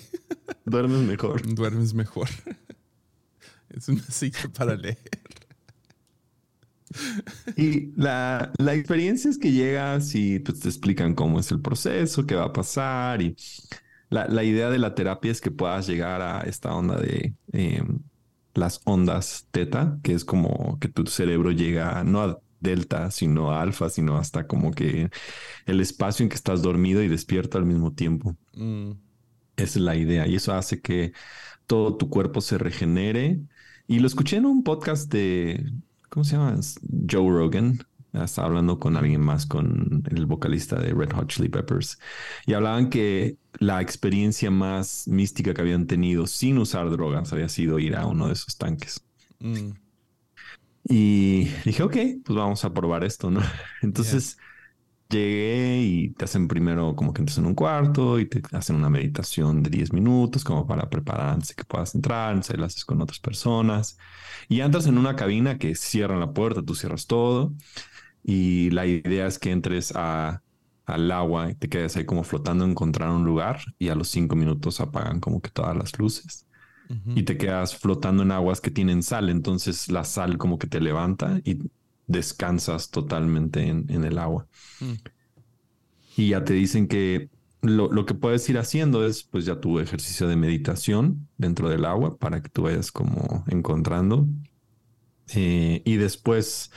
Duermes 0.66 1.02
mejor. 1.02 1.56
Duermes 1.56 1.94
mejor. 1.94 2.30
Es 3.70 3.88
una 3.90 4.04
silla 4.04 4.50
para 4.54 4.76
leer. 4.76 5.00
Y 7.58 7.92
la, 7.96 8.52
la, 8.58 8.74
experiencia 8.74 9.30
es 9.30 9.38
que 9.38 9.52
llegas 9.52 10.16
y 10.16 10.40
pues, 10.40 10.60
te 10.60 10.70
explican 10.70 11.14
cómo 11.16 11.40
es 11.40 11.52
el 11.52 11.62
proceso, 11.62 12.26
qué 12.26 12.36
va 12.36 12.46
a 12.46 12.54
pasar 12.54 13.22
y 13.22 13.36
la, 14.10 14.44
idea 14.44 14.70
de 14.70 14.80
la 14.80 14.96
terapia 14.96 15.32
es 15.32 15.42
que 15.42 15.52
puedas 15.52 15.88
llegar 15.88 16.22
a 16.22 16.42
esta 16.42 16.74
onda 16.74 16.98
de 16.98 17.34
em, 17.52 18.00
las 18.54 18.82
ondas 18.86 19.48
teta, 19.52 20.00
que 20.04 20.14
es 20.14 20.24
como 20.24 20.78
que 20.80 20.88
tu 20.88 21.06
cerebro 21.08 21.52
llega 21.52 22.04
no 22.04 22.22
a 22.22 22.40
delta, 22.60 23.12
sino 23.12 23.52
a 23.52 23.62
alfa, 23.62 23.90
sino 23.90 24.18
hasta 24.18 24.48
como 24.48 24.72
que 24.72 25.10
el 25.66 25.82
espacio 25.82 26.24
en 26.24 26.30
que 26.30 26.36
estás 26.36 26.62
dormido 26.62 27.04
y 27.04 27.08
despierto 27.08 27.58
al 27.58 27.66
mismo 27.66 27.94
tiempo. 27.94 28.36
Mm. 28.54 28.92
Esa 29.58 29.80
es 29.80 29.84
la 29.84 29.96
idea 29.96 30.28
y 30.28 30.36
eso 30.36 30.54
hace 30.54 30.82
que 30.82 31.14
todo 31.68 31.98
tu 31.98 32.10
cuerpo 32.10 32.42
se 32.42 32.58
regenere. 32.58 33.40
Y 33.88 34.00
lo 34.00 34.08
escuché 34.08 34.38
en 34.38 34.46
un 34.46 34.64
podcast 34.64 35.12
de, 35.12 35.64
¿cómo 36.16 36.24
se 36.24 36.38
llama? 36.38 36.58
Joe 37.12 37.30
Rogan. 37.30 37.86
Estaba 38.14 38.48
hablando 38.48 38.80
con 38.80 38.96
alguien 38.96 39.20
más, 39.20 39.46
con 39.46 40.02
el 40.10 40.26
vocalista 40.26 40.80
de 40.80 40.94
Red 40.94 41.12
Hot 41.12 41.28
Chili 41.28 41.50
Peppers. 41.50 42.00
Y 42.46 42.54
hablaban 42.54 42.90
que 42.90 43.36
la 43.60 43.82
experiencia 43.82 44.50
más 44.50 45.10
mística 45.10 45.54
que 45.54 45.60
habían 45.60 45.88
tenido 45.88 46.26
sin 46.26 46.58
usar 46.58 46.90
drogas 46.90 47.34
había 47.34 47.50
sido 47.50 47.80
ir 47.80 47.98
a 47.98 48.06
uno 48.06 48.28
de 48.28 48.34
esos 48.34 48.58
tanques. 48.58 49.04
Mm. 49.40 49.72
Y 50.88 51.50
dije, 51.66 51.84
ok, 51.84 51.98
pues 52.24 52.38
vamos 52.38 52.64
a 52.64 52.74
probar 52.74 53.04
esto, 53.04 53.30
¿no? 53.30 53.42
Entonces 53.82 54.38
llegué 55.10 55.82
y 55.82 56.10
te 56.12 56.26
hacen 56.26 56.48
primero 56.48 56.96
como 56.96 57.14
que 57.14 57.22
entras 57.22 57.38
en 57.38 57.46
un 57.46 57.56
cuarto 57.56 58.20
y 58.20 58.28
te 58.28 58.42
hacen 58.56 58.76
una 58.76 58.90
meditación 58.90 59.64
de 59.64 59.70
10 59.70 59.94
minutos 59.94 60.44
como 60.44 60.68
para 60.68 60.90
prepararse 60.90 61.56
que 61.56 61.64
puedas 61.64 61.96
entrar, 61.96 62.44
se 62.44 62.58
la 62.58 62.68
haces 62.68 62.86
con 62.86 63.02
otras 63.02 63.20
personas. 63.20 63.98
Y 64.50 64.62
entras 64.62 64.88
en 64.88 64.98
una 64.98 65.16
cabina 65.16 65.58
que 65.58 65.76
cierran 65.76 66.20
la 66.20 66.34
puerta, 66.34 66.62
tú 66.64 66.76
cierras 66.76 67.08
todo. 67.08 67.54
Y 68.24 68.70
la 68.72 68.86
idea 68.86 69.28
es 69.28 69.40
que 69.40 69.52
entres 69.52 69.94
a 69.96 70.42
al 70.86 71.12
agua 71.12 71.52
y 71.52 71.56
te 71.56 71.70
quedas 71.70 71.96
ahí 71.98 72.06
como 72.06 72.24
flotando, 72.24 72.66
encontrar 72.66 73.10
un 73.10 73.26
lugar 73.26 73.60
y 73.80 73.90
a 73.90 73.96
los 73.96 74.10
cinco 74.10 74.36
minutos 74.36 74.80
apagan 74.82 75.20
como 75.20 75.42
que 75.42 75.50
todas 75.50 75.76
las 75.76 75.98
luces 75.98 76.48
y 77.16 77.24
te 77.24 77.38
quedas 77.38 77.76
flotando 77.76 78.22
en 78.22 78.32
aguas 78.32 78.62
que 78.62 78.70
tienen 78.70 79.02
sal, 79.02 79.30
entonces 79.30 79.90
la 79.90 80.04
sal 80.04 80.38
como 80.38 80.60
que 80.60 80.68
te 80.68 80.80
levanta 80.80 81.42
y 81.44 81.58
descansas 82.08 82.90
totalmente 82.90 83.68
en, 83.68 84.04
el 84.04 84.18
agua. 84.18 84.48
Mm. 84.80 84.94
Y 86.18 86.30
ya 86.30 86.44
te 86.44 86.54
dicen 86.54 86.88
que 86.88 87.30
lo, 87.62 88.06
que 88.06 88.14
puedes 88.14 88.48
ir 88.50 88.58
haciendo 88.58 89.06
es 89.06 89.24
pues 89.24 89.46
ya 89.46 89.60
tu 89.60 89.80
ejercicio 89.80 90.28
de 90.28 90.36
meditación 90.36 91.28
dentro 91.38 91.70
del 91.70 91.86
agua 91.86 92.18
para 92.18 92.42
que 92.42 92.50
tú 92.50 92.64
vayas 92.64 92.92
como 92.92 93.44
encontrando. 93.48 94.28
Eh, 95.34 95.82
y 95.84 95.96
después 95.98 96.72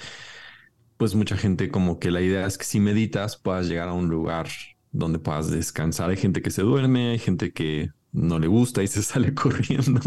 pues 0.96 1.14
mucha 1.14 1.36
gente 1.36 1.70
como 1.70 1.98
que 1.98 2.10
la 2.10 2.20
idea 2.20 2.46
es 2.46 2.58
que 2.58 2.64
si 2.64 2.80
meditas 2.80 3.36
puedas 3.36 3.68
llegar 3.68 3.88
a 3.88 3.92
un 3.92 4.08
lugar 4.08 4.48
donde 4.90 5.18
puedas 5.18 5.50
descansar. 5.50 6.10
Hay 6.10 6.16
gente 6.16 6.42
que 6.42 6.50
se 6.50 6.62
duerme, 6.62 7.10
hay 7.10 7.18
gente 7.18 7.52
que 7.52 7.90
no 8.12 8.38
le 8.38 8.46
gusta 8.46 8.82
y 8.82 8.88
se 8.88 9.02
sale 9.04 9.34
corriendo. 9.34 10.00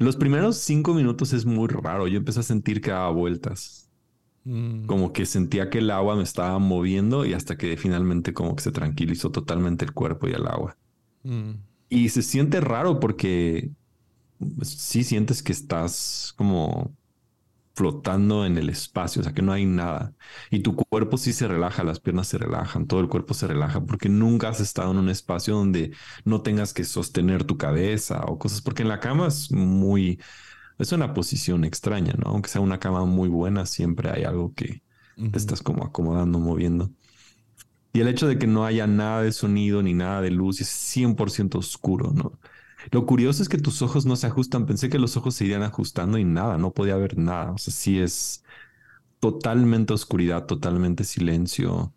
Los 0.00 0.16
primeros 0.16 0.56
cinco 0.56 0.94
minutos 0.94 1.34
es 1.34 1.44
muy 1.44 1.68
raro. 1.68 2.08
Yo 2.08 2.16
empecé 2.16 2.40
a 2.40 2.42
sentir 2.42 2.80
que 2.80 2.90
daba 2.90 3.10
vueltas. 3.10 3.90
Mm. 4.44 4.86
Como 4.86 5.12
que 5.12 5.26
sentía 5.26 5.68
que 5.68 5.78
el 5.78 5.90
agua 5.90 6.16
me 6.16 6.22
estaba 6.22 6.58
moviendo 6.58 7.26
y 7.26 7.34
hasta 7.34 7.58
que 7.58 7.76
finalmente 7.76 8.32
como 8.32 8.56
que 8.56 8.62
se 8.62 8.72
tranquilizó 8.72 9.30
totalmente 9.30 9.84
el 9.84 9.92
cuerpo 9.92 10.26
y 10.26 10.32
el 10.32 10.46
agua. 10.46 10.78
Mm. 11.22 11.50
Y 11.90 12.08
se 12.08 12.22
siente 12.22 12.62
raro 12.62 12.98
porque 12.98 13.72
sí 14.62 15.04
sientes 15.04 15.42
que 15.42 15.52
estás 15.52 16.32
como 16.34 16.96
flotando 17.80 18.44
en 18.44 18.58
el 18.58 18.68
espacio, 18.68 19.20
o 19.20 19.24
sea 19.24 19.32
que 19.32 19.40
no 19.40 19.52
hay 19.52 19.64
nada. 19.64 20.14
Y 20.50 20.60
tu 20.60 20.76
cuerpo 20.76 21.16
sí 21.16 21.32
se 21.32 21.48
relaja, 21.48 21.82
las 21.82 21.98
piernas 21.98 22.28
se 22.28 22.36
relajan, 22.36 22.86
todo 22.86 23.00
el 23.00 23.08
cuerpo 23.08 23.32
se 23.32 23.46
relaja, 23.46 23.80
porque 23.86 24.10
nunca 24.10 24.50
has 24.50 24.60
estado 24.60 24.90
en 24.90 24.98
un 24.98 25.08
espacio 25.08 25.54
donde 25.54 25.92
no 26.26 26.42
tengas 26.42 26.74
que 26.74 26.84
sostener 26.84 27.44
tu 27.44 27.56
cabeza 27.56 28.20
o 28.26 28.38
cosas, 28.38 28.60
porque 28.60 28.82
en 28.82 28.88
la 28.88 29.00
cama 29.00 29.28
es 29.28 29.50
muy, 29.50 30.20
es 30.78 30.92
una 30.92 31.14
posición 31.14 31.64
extraña, 31.64 32.12
¿no? 32.18 32.32
Aunque 32.32 32.50
sea 32.50 32.60
una 32.60 32.78
cama 32.78 33.06
muy 33.06 33.30
buena, 33.30 33.64
siempre 33.64 34.10
hay 34.10 34.24
algo 34.24 34.52
que 34.54 34.82
te 35.30 35.38
estás 35.38 35.62
como 35.62 35.82
acomodando, 35.84 36.38
moviendo. 36.38 36.90
Y 37.94 38.00
el 38.00 38.08
hecho 38.08 38.28
de 38.28 38.38
que 38.38 38.46
no 38.46 38.66
haya 38.66 38.86
nada 38.86 39.22
de 39.22 39.32
sonido 39.32 39.82
ni 39.82 39.94
nada 39.94 40.20
de 40.20 40.30
luz 40.30 40.60
es 40.60 40.68
100% 40.68 41.56
oscuro, 41.58 42.12
¿no? 42.12 42.38
Lo 42.90 43.06
curioso 43.06 43.42
es 43.42 43.48
que 43.48 43.58
tus 43.58 43.82
ojos 43.82 44.06
no 44.06 44.16
se 44.16 44.26
ajustan. 44.26 44.66
Pensé 44.66 44.88
que 44.88 44.98
los 44.98 45.16
ojos 45.16 45.34
se 45.34 45.44
irían 45.44 45.62
ajustando 45.62 46.18
y 46.18 46.24
nada, 46.24 46.58
no 46.58 46.72
podía 46.72 46.96
ver 46.96 47.18
nada. 47.18 47.52
O 47.52 47.58
sea, 47.58 47.72
sí 47.72 47.98
es 47.98 48.44
totalmente 49.20 49.92
oscuridad, 49.92 50.46
totalmente 50.46 51.04
silencio. 51.04 51.94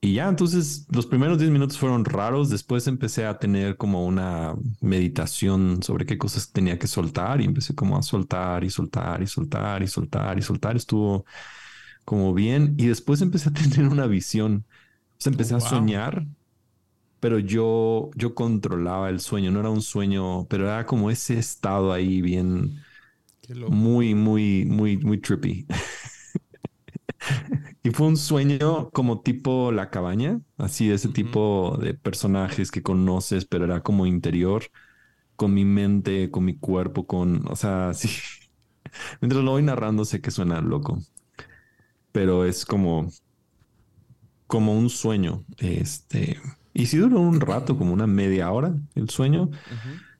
Y 0.00 0.14
ya, 0.14 0.28
entonces 0.28 0.86
los 0.90 1.06
primeros 1.06 1.38
10 1.38 1.50
minutos 1.50 1.78
fueron 1.78 2.04
raros. 2.04 2.50
Después 2.50 2.86
empecé 2.88 3.24
a 3.24 3.38
tener 3.38 3.78
como 3.78 4.04
una 4.06 4.54
meditación 4.82 5.82
sobre 5.82 6.04
qué 6.04 6.18
cosas 6.18 6.52
tenía 6.52 6.78
que 6.78 6.86
soltar 6.86 7.40
y 7.40 7.44
empecé 7.44 7.74
como 7.74 7.96
a 7.96 8.02
soltar 8.02 8.64
y 8.64 8.70
soltar 8.70 9.22
y 9.22 9.26
soltar 9.26 9.82
y 9.82 9.88
soltar 9.88 10.38
y 10.38 10.42
soltar. 10.42 10.76
Estuvo 10.76 11.24
como 12.04 12.34
bien. 12.34 12.74
Y 12.78 12.86
después 12.88 13.22
empecé 13.22 13.48
a 13.50 13.52
tener 13.54 13.88
una 13.88 14.06
visión. 14.06 14.66
O 15.12 15.16
sea, 15.18 15.30
empecé 15.32 15.54
a 15.54 15.60
soñar, 15.60 16.26
pero 17.24 17.38
yo, 17.38 18.10
yo 18.16 18.34
controlaba 18.34 19.08
el 19.08 19.18
sueño. 19.18 19.50
No 19.50 19.60
era 19.60 19.70
un 19.70 19.80
sueño, 19.80 20.46
pero 20.46 20.66
era 20.66 20.84
como 20.84 21.10
ese 21.10 21.38
estado 21.38 21.90
ahí 21.90 22.20
bien, 22.20 22.84
muy, 23.70 24.14
muy, 24.14 24.66
muy, 24.66 24.98
muy 24.98 25.22
trippy. 25.22 25.66
y 27.82 27.90
fue 27.92 28.08
un 28.08 28.18
sueño 28.18 28.90
como 28.90 29.22
tipo 29.22 29.72
La 29.72 29.88
Cabaña, 29.88 30.42
así 30.58 30.88
de 30.88 30.96
ese 30.96 31.08
tipo 31.08 31.78
de 31.80 31.94
personajes 31.94 32.70
que 32.70 32.82
conoces, 32.82 33.46
pero 33.46 33.64
era 33.64 33.82
como 33.82 34.04
interior, 34.04 34.64
con 35.34 35.54
mi 35.54 35.64
mente, 35.64 36.30
con 36.30 36.44
mi 36.44 36.58
cuerpo, 36.58 37.06
con, 37.06 37.50
o 37.50 37.56
sea, 37.56 37.92
sí. 37.94 38.10
Mientras 39.22 39.42
lo 39.42 39.52
voy 39.52 39.62
narrando 39.62 40.04
sé 40.04 40.20
que 40.20 40.30
suena 40.30 40.60
loco, 40.60 40.98
pero 42.12 42.44
es 42.44 42.66
como, 42.66 43.08
como 44.46 44.76
un 44.76 44.90
sueño, 44.90 45.46
este, 45.56 46.38
y 46.74 46.86
si 46.86 46.98
duró 46.98 47.20
un 47.20 47.40
rato, 47.40 47.78
como 47.78 47.92
una 47.92 48.06
media 48.06 48.50
hora, 48.50 48.74
el 48.94 49.08
sueño, 49.10 49.50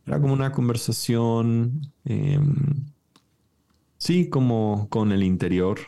era 0.06 0.20
como 0.20 0.32
una 0.32 0.52
conversación, 0.52 1.92
em, 2.04 2.86
sí, 3.98 4.28
como 4.28 4.88
con 4.88 5.12
el 5.12 5.22
interior, 5.22 5.78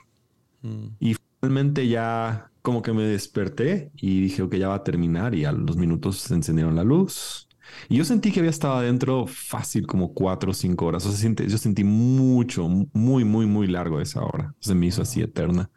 Mm. 0.62 0.86
Y 1.00 1.16
finalmente 1.40 1.86
ya 1.88 2.50
como 2.62 2.82
que 2.82 2.92
me 2.92 3.04
desperté 3.04 3.92
y 3.96 4.20
dije, 4.22 4.42
ok, 4.42 4.56
ya 4.56 4.68
va 4.68 4.76
a 4.76 4.84
terminar 4.84 5.34
y 5.34 5.44
a 5.44 5.52
los 5.52 5.76
minutos 5.76 6.18
se 6.18 6.34
encendieron 6.34 6.74
la 6.76 6.84
luz. 6.84 7.48
Y 7.88 7.96
yo 7.96 8.04
sentí 8.04 8.32
que 8.32 8.40
había 8.40 8.50
estado 8.50 8.74
adentro 8.76 9.26
fácil 9.26 9.86
como 9.86 10.14
cuatro 10.14 10.50
o 10.52 10.54
cinco 10.54 10.86
horas. 10.86 11.04
O 11.06 11.12
sea, 11.12 11.32
yo 11.46 11.58
sentí 11.58 11.84
mucho, 11.84 12.68
muy, 12.68 13.24
muy, 13.24 13.46
muy 13.46 13.66
largo 13.66 14.00
esa 14.00 14.22
hora. 14.22 14.54
Se 14.60 14.74
me 14.74 14.86
hizo 14.86 15.02
así 15.02 15.20
eterna. 15.20 15.70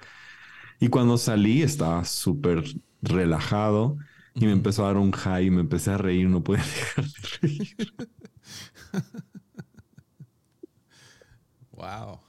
Y 0.80 0.88
cuando 0.90 1.18
salí 1.18 1.62
estaba 1.62 2.06
súper 2.06 2.64
relajado 3.02 3.98
y 4.36 4.46
me 4.46 4.52
empezó 4.52 4.84
a 4.84 4.88
dar 4.88 4.98
un 4.98 5.12
high 5.12 5.48
y 5.48 5.52
me 5.52 5.62
empecé 5.62 5.92
a 5.92 5.98
reír. 5.98 6.28
No 6.28 6.44
podía 6.44 6.64
dejar 6.64 7.06
de 7.06 7.12
reír. 7.42 7.76
wow 11.72 12.20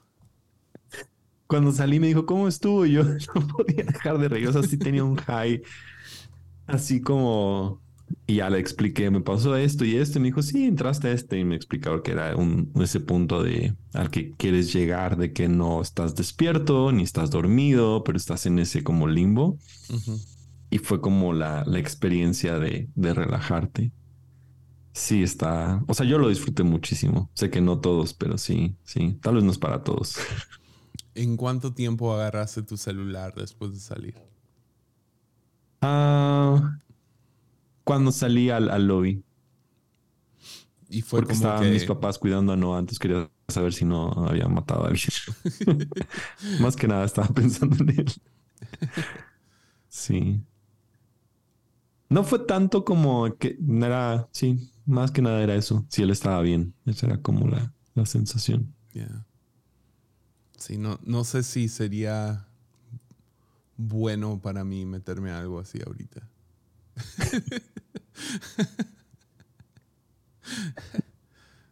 cuando 1.51 1.73
salí 1.73 1.99
me 1.99 2.07
dijo, 2.07 2.27
¿cómo 2.27 2.47
estuvo? 2.47 2.87
Y 2.87 2.93
yo 2.93 3.03
no 3.35 3.47
podía 3.49 3.83
dejar 3.85 4.19
de 4.19 4.29
reír. 4.29 4.49
O 4.49 4.53
sea, 4.53 4.63
sí 4.63 4.79
tenía 4.79 5.05
un 5.05 5.17
high 5.17 5.61
así 6.67 7.01
como... 7.01 7.83
Y 8.27 8.37
ya 8.37 8.51
le 8.51 8.59
expliqué, 8.59 9.09
me 9.11 9.21
pasó 9.21 9.57
esto 9.57 9.85
y 9.85 9.97
esto. 9.97 10.19
Y 10.19 10.23
me 10.23 10.29
dijo, 10.29 10.43
sí, 10.43 10.65
entraste 10.65 11.09
a 11.09 11.13
este. 11.13 11.39
Y 11.41 11.45
me 11.45 11.57
explicaba 11.57 12.03
que 12.03 12.13
era 12.13 12.37
un, 12.37 12.73
ese 12.81 13.01
punto 13.01 13.43
de 13.43 13.75
al 13.93 14.11
que 14.11 14.33
quieres 14.33 14.73
llegar, 14.73 15.17
de 15.17 15.33
que 15.33 15.49
no 15.49 15.83
estás 15.83 16.15
despierto 16.15 16.93
ni 16.93 17.03
estás 17.03 17.31
dormido, 17.31 18.05
pero 18.05 18.17
estás 18.17 18.47
en 18.47 18.61
ese 18.61 18.85
como 18.85 19.09
limbo. 19.09 19.59
Y 20.71 20.79
fue 20.79 21.01
como 21.01 21.33
la, 21.33 21.65
la 21.67 21.79
experiencia 21.79 22.59
de, 22.59 22.89
de 22.95 23.15
relajarte. 23.15 23.93
Sí, 24.93 25.23
está. 25.23 25.83
O 25.87 25.95
sea, 25.95 26.07
yo 26.07 26.19
lo 26.19 26.29
disfruté 26.29 26.63
muchísimo. 26.63 27.31
Sé 27.35 27.51
que 27.51 27.61
no 27.61 27.81
todos, 27.81 28.15
pero 28.15 28.39
sí, 28.39 28.77
sí. 28.85 29.19
Tal 29.23 29.37
vez 29.37 29.45
no 29.45 29.51
es 29.51 29.59
para 29.59 29.85
todos. 29.85 30.17
¿En 31.15 31.37
cuánto 31.37 31.73
tiempo 31.73 32.13
agarraste 32.13 32.63
tu 32.63 32.77
celular 32.77 33.35
después 33.35 33.73
de 33.73 33.81
salir? 33.81 34.15
Ah, 35.81 36.79
cuando 37.85 38.13
salí 38.13 38.51
al, 38.51 38.87
lobby. 38.87 39.25
Y 40.89 41.03
fue 41.03 41.21
Porque 41.21 41.35
estaban 41.35 41.71
mis 41.71 41.85
papás 41.85 42.19
cuidando 42.19 42.53
a 42.53 42.57
Noah. 42.57 42.79
Antes 42.79 42.99
quería 42.99 43.31
saber 43.49 43.73
si 43.73 43.85
no 43.85 44.11
había 44.27 44.49
matado 44.49 44.85
a 44.85 44.89
alguien. 44.89 45.11
Más 46.61 46.77
que 46.77 46.89
nada 46.89 47.05
estaba 47.05 47.29
pensando 47.29 47.77
en 47.85 48.01
él. 48.01 48.13
sí. 49.89 50.41
No 52.11 52.25
fue 52.25 52.41
tanto 52.41 52.85
como 52.85 53.37
que 53.39 53.57
era, 53.83 54.29
sí, 54.33 54.73
más 54.85 55.13
que 55.13 55.23
nada 55.23 55.41
era 55.43 55.55
eso. 55.55 55.87
Si 55.89 56.03
él 56.03 56.11
estaba 56.11 56.43
bien. 56.43 56.75
Esa 56.85 57.07
era 57.07 57.23
como 57.23 57.47
la, 57.47 57.73
la 57.95 58.05
sensación. 58.05 58.75
Yeah. 58.93 59.25
Sí, 60.59 60.77
no, 60.77 60.99
no 61.05 61.23
sé 61.23 61.45
si 61.45 61.69
sería 61.69 62.49
bueno 63.77 64.41
para 64.43 64.65
mí 64.65 64.85
meterme 64.85 65.31
algo 65.31 65.61
así 65.61 65.79
ahorita. 65.87 66.29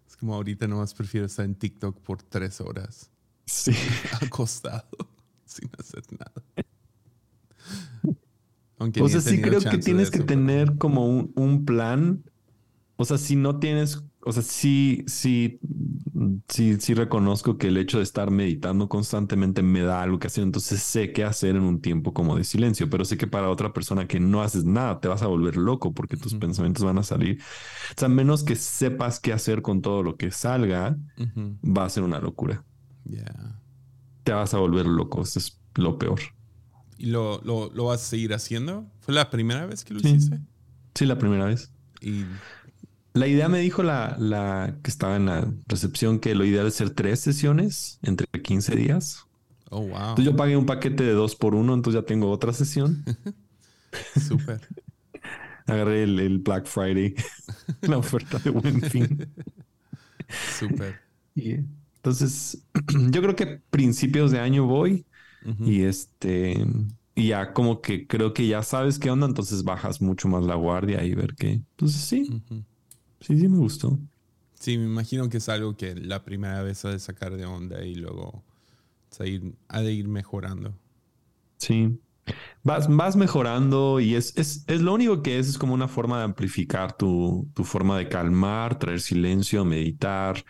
es 0.07 0.17
como 0.19 0.35
ahorita 0.37 0.69
nomás 0.69 0.95
prefiero 0.95 1.27
estar 1.27 1.45
en 1.45 1.57
TikTok 1.57 2.01
por 2.01 2.23
tres 2.23 2.61
horas. 2.61 3.11
Sí. 3.45 3.73
Acostado, 4.23 4.89
sin 5.45 5.69
hacer 5.79 6.05
nada. 6.13 6.45
Aunque 8.79 9.03
o 9.03 9.09
sea, 9.09 9.21
sí 9.21 9.41
creo 9.41 9.61
que 9.61 9.79
tienes 9.79 10.11
que 10.11 10.21
tener 10.21 10.77
como 10.79 11.07
un, 11.09 11.33
un 11.35 11.65
plan. 11.65 12.23
O 12.97 13.05
sea, 13.05 13.19
si 13.19 13.37
no 13.37 13.59
tienes 13.59 14.03
o 14.29 14.33
sea, 14.33 14.43
sí, 14.43 15.05
sí, 15.07 15.59
sí, 16.49 16.79
sí 16.81 16.93
reconozco 16.93 17.57
que 17.57 17.69
el 17.69 17.79
hecho 17.79 17.97
de 17.97 18.03
estar 18.03 18.31
meditando 18.31 18.87
constantemente 18.87 19.63
me 19.63 19.81
da 19.81 20.03
algo 20.03 20.19
que 20.19 20.27
hacer. 20.27 20.45
Entonces 20.45 20.83
sé 20.83 21.13
qué 21.13 21.25
hacer 21.25 21.57
en 21.57 21.63
un 21.63 21.81
tiempo 21.81 22.13
como 22.13 22.37
de 22.37 22.45
silencio, 22.45 22.91
pero 22.91 23.07
sé 23.07 23.17
que 23.17 23.27
para 23.27 23.49
otra 23.49 23.73
persona 23.73 24.07
que 24.07 24.21
no 24.21 24.43
haces 24.43 24.67
nada, 24.67 25.01
te 25.01 25.09
vas 25.09 25.23
a 25.23 25.29
volver 25.29 25.57
loco 25.57 25.95
porque 25.95 26.19
tus 26.19 26.35
pensamientos 26.35 26.85
van 26.85 26.99
a 26.99 27.05
salir. 27.05 27.41
O 27.41 27.99
sea, 27.99 28.09
menos 28.09 28.45
que 28.45 28.55
sepas 28.55 29.19
qué 29.19 29.33
hacer 29.33 29.63
con 29.63 29.81
todo 29.81 30.03
lo 30.03 30.17
que 30.17 30.31
salga, 30.31 30.99
va 31.65 31.85
a 31.85 31.89
ser 31.89 32.03
una 32.03 32.21
locura. 32.21 32.65
Te 34.25 34.33
vas 34.33 34.53
a 34.53 34.59
volver 34.59 34.85
loco. 34.85 35.23
Eso 35.23 35.39
es 35.39 35.59
lo 35.77 35.97
peor. 35.97 36.21
¿Y 36.99 37.07
lo, 37.07 37.41
lo, 37.45 37.71
lo, 37.73 37.85
vas 37.85 38.03
a 38.03 38.05
seguir 38.05 38.35
haciendo? 38.35 38.85
¿Fue 39.01 39.15
la 39.15 39.31
primera 39.31 39.65
vez 39.67 39.85
que 39.85 39.95
lo 39.95 40.01
hiciste? 40.01 40.41
Sí, 40.95 41.07
la 41.07 41.17
primera 41.17 41.45
vez. 41.45 41.71
Y 42.01 42.25
la 43.15 43.29
idea 43.29 43.49
me 43.49 43.61
dijo 43.61 43.85
la, 43.85 44.17
la 44.19 44.77
que 44.83 44.91
estaba 44.91 45.17
en 45.17 45.27
la 45.27 45.49
recepción 45.69 46.19
que 46.19 46.35
lo 46.35 46.45
ideal 46.45 46.67
es 46.67 46.75
hacer 46.75 46.91
tres 46.91 47.21
sesiones 47.21 48.01
entre 48.03 48.27
15 48.27 48.75
días. 48.75 49.25
Oh, 49.71 49.81
wow. 49.81 49.97
Entonces 49.97 50.25
yo 50.25 50.37
pagué 50.37 50.57
un 50.57 50.67
paquete 50.67 51.05
de 51.05 51.13
dos 51.13 51.37
por 51.37 51.55
uno, 51.55 51.75
entonces 51.75 52.03
ya 52.03 52.07
tengo 52.07 52.31
otra 52.31 52.53
sesión. 52.53 53.05
Súper. 54.21 54.61
Agarré 55.67 56.03
el, 56.03 56.39
Black 56.39 56.67
Friday, 56.67 57.15
la 57.83 57.99
oferta 57.99 58.39
de 58.39 58.51
buen 58.51 58.81
fin. 58.83 59.29
Súper. 60.59 61.01
entonces, 61.37 62.63
yo 63.11 63.23
creo 63.23 63.37
que 63.37 63.61
principios 63.71 64.31
de 64.31 64.41
año 64.41 64.67
voy 64.67 65.05
y 65.61 65.83
este, 65.83 66.65
y 67.15 67.29
ya 67.29 67.53
como 67.53 67.81
que 67.81 68.07
creo 68.07 68.33
que 68.33 68.47
ya 68.47 68.63
sabes 68.63 68.99
qué 68.99 69.11
onda, 69.11 69.27
entonces 69.27 69.65
bajas 69.65 70.01
mucho 70.01 70.29
más 70.29 70.45
la 70.45 70.55
guardia 70.55 71.05
y 71.05 71.15
ver 71.15 71.35
qué. 71.35 71.53
Entonces 71.53 72.01
sí. 72.01 72.43
Sí, 73.21 73.39
sí 73.39 73.49
me 73.49 73.59
gustó. 73.59 73.99
Sí, 74.55 74.77
me 74.79 74.85
imagino 74.85 75.29
que 75.29 75.39
es 75.39 75.49
algo 75.49 75.77
que 75.77 75.95
la 75.95 76.25
primera 76.25 76.63
vez 76.63 76.85
ha 76.85 76.91
de 76.91 76.99
sacar 76.99 77.37
de 77.37 77.45
onda 77.45 77.85
y 77.85 77.95
luego 77.95 78.43
ha 79.69 79.81
de 79.81 79.93
ir 79.93 80.09
mejorando. 80.09 80.75
Sí. 81.59 81.99
Vas, 82.63 82.95
vas 82.95 83.17
mejorando 83.17 84.01
y 84.01 84.15
es, 84.15 84.37
es, 84.37 84.65
es, 84.67 84.81
lo 84.83 84.93
único 84.95 85.23
que 85.23 85.39
es, 85.39 85.49
es 85.49 85.59
como 85.59 85.75
una 85.75 85.89
forma 85.89 86.19
de 86.19 86.25
amplificar 86.25 86.97
tu, 86.97 87.49
tu 87.55 87.65
forma 87.65 87.97
de 87.97 88.09
calmar, 88.09 88.79
traer 88.79 89.01
silencio, 89.01 89.65
meditar 89.65 90.45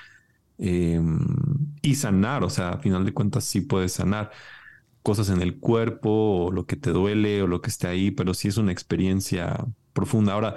em, 0.59 1.19
y 1.83 1.95
sanar. 1.95 2.43
O 2.45 2.51
sea, 2.51 2.71
a 2.71 2.79
final 2.79 3.05
de 3.05 3.13
cuentas 3.15 3.45
sí 3.45 3.61
puedes 3.61 3.93
sanar 3.93 4.31
cosas 5.03 5.31
en 5.31 5.43
el 5.43 5.59
cuerpo 5.59 6.47
o 6.47 6.53
lo 6.53 6.67
que 6.67 6.77
te 6.77 6.91
duele 6.91 7.43
o 7.43 7.47
lo 7.47 7.61
que 7.61 7.71
esté 7.71 7.89
ahí, 7.89 8.11
pero 8.11 8.35
sí 8.35 8.49
es 8.49 8.57
una 8.57 8.73
experiencia 8.73 9.67
profunda. 9.93 10.35
Ahora, 10.35 10.55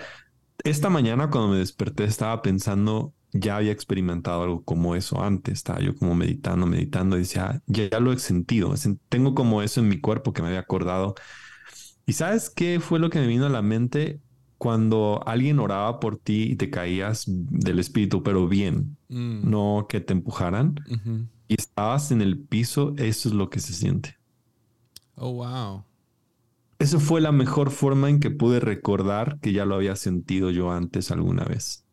esta 0.63 0.89
mañana 0.89 1.29
cuando 1.29 1.49
me 1.49 1.57
desperté 1.57 2.03
estaba 2.03 2.41
pensando, 2.41 3.13
ya 3.33 3.57
había 3.57 3.71
experimentado 3.71 4.43
algo 4.43 4.63
como 4.63 4.95
eso 4.95 5.23
antes, 5.23 5.53
estaba 5.55 5.79
yo 5.79 5.95
como 5.95 6.15
meditando, 6.15 6.65
meditando 6.65 7.15
y 7.15 7.21
decía, 7.21 7.61
ya, 7.67 7.89
ya 7.89 7.99
lo 7.99 8.11
he 8.11 8.19
sentido, 8.19 8.73
tengo 9.09 9.33
como 9.33 9.61
eso 9.61 9.79
en 9.79 9.87
mi 9.87 9.99
cuerpo 9.99 10.33
que 10.33 10.41
me 10.41 10.49
había 10.49 10.59
acordado. 10.59 11.15
¿Y 12.05 12.13
sabes 12.13 12.49
qué 12.49 12.79
fue 12.79 12.99
lo 12.99 13.09
que 13.09 13.19
me 13.19 13.27
vino 13.27 13.45
a 13.45 13.49
la 13.49 13.61
mente? 13.61 14.19
Cuando 14.57 15.23
alguien 15.25 15.59
oraba 15.59 15.99
por 15.99 16.17
ti 16.17 16.43
y 16.51 16.55
te 16.55 16.69
caías 16.69 17.23
del 17.27 17.79
espíritu, 17.79 18.21
pero 18.21 18.47
bien, 18.47 18.97
mm. 19.09 19.49
no 19.49 19.87
que 19.89 20.01
te 20.01 20.13
empujaran 20.13 20.75
y 21.47 21.55
estabas 21.57 22.11
en 22.11 22.21
el 22.21 22.37
piso, 22.37 22.93
eso 22.97 23.29
es 23.29 23.35
lo 23.35 23.49
que 23.49 23.59
se 23.59 23.73
siente. 23.73 24.20
Oh, 25.15 25.33
wow. 25.33 25.85
Eso 26.79 26.99
fue 26.99 27.21
la 27.21 27.31
mejor 27.31 27.69
forma 27.69 28.09
en 28.09 28.19
que 28.19 28.31
pude 28.31 28.59
recordar 28.59 29.39
que 29.39 29.53
ya 29.53 29.65
lo 29.65 29.75
había 29.75 29.95
sentido 29.95 30.49
yo 30.49 30.71
antes 30.71 31.11
alguna 31.11 31.43
vez. 31.43 31.85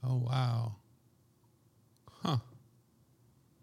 Oh, 0.00 0.20
wow. 0.20 0.78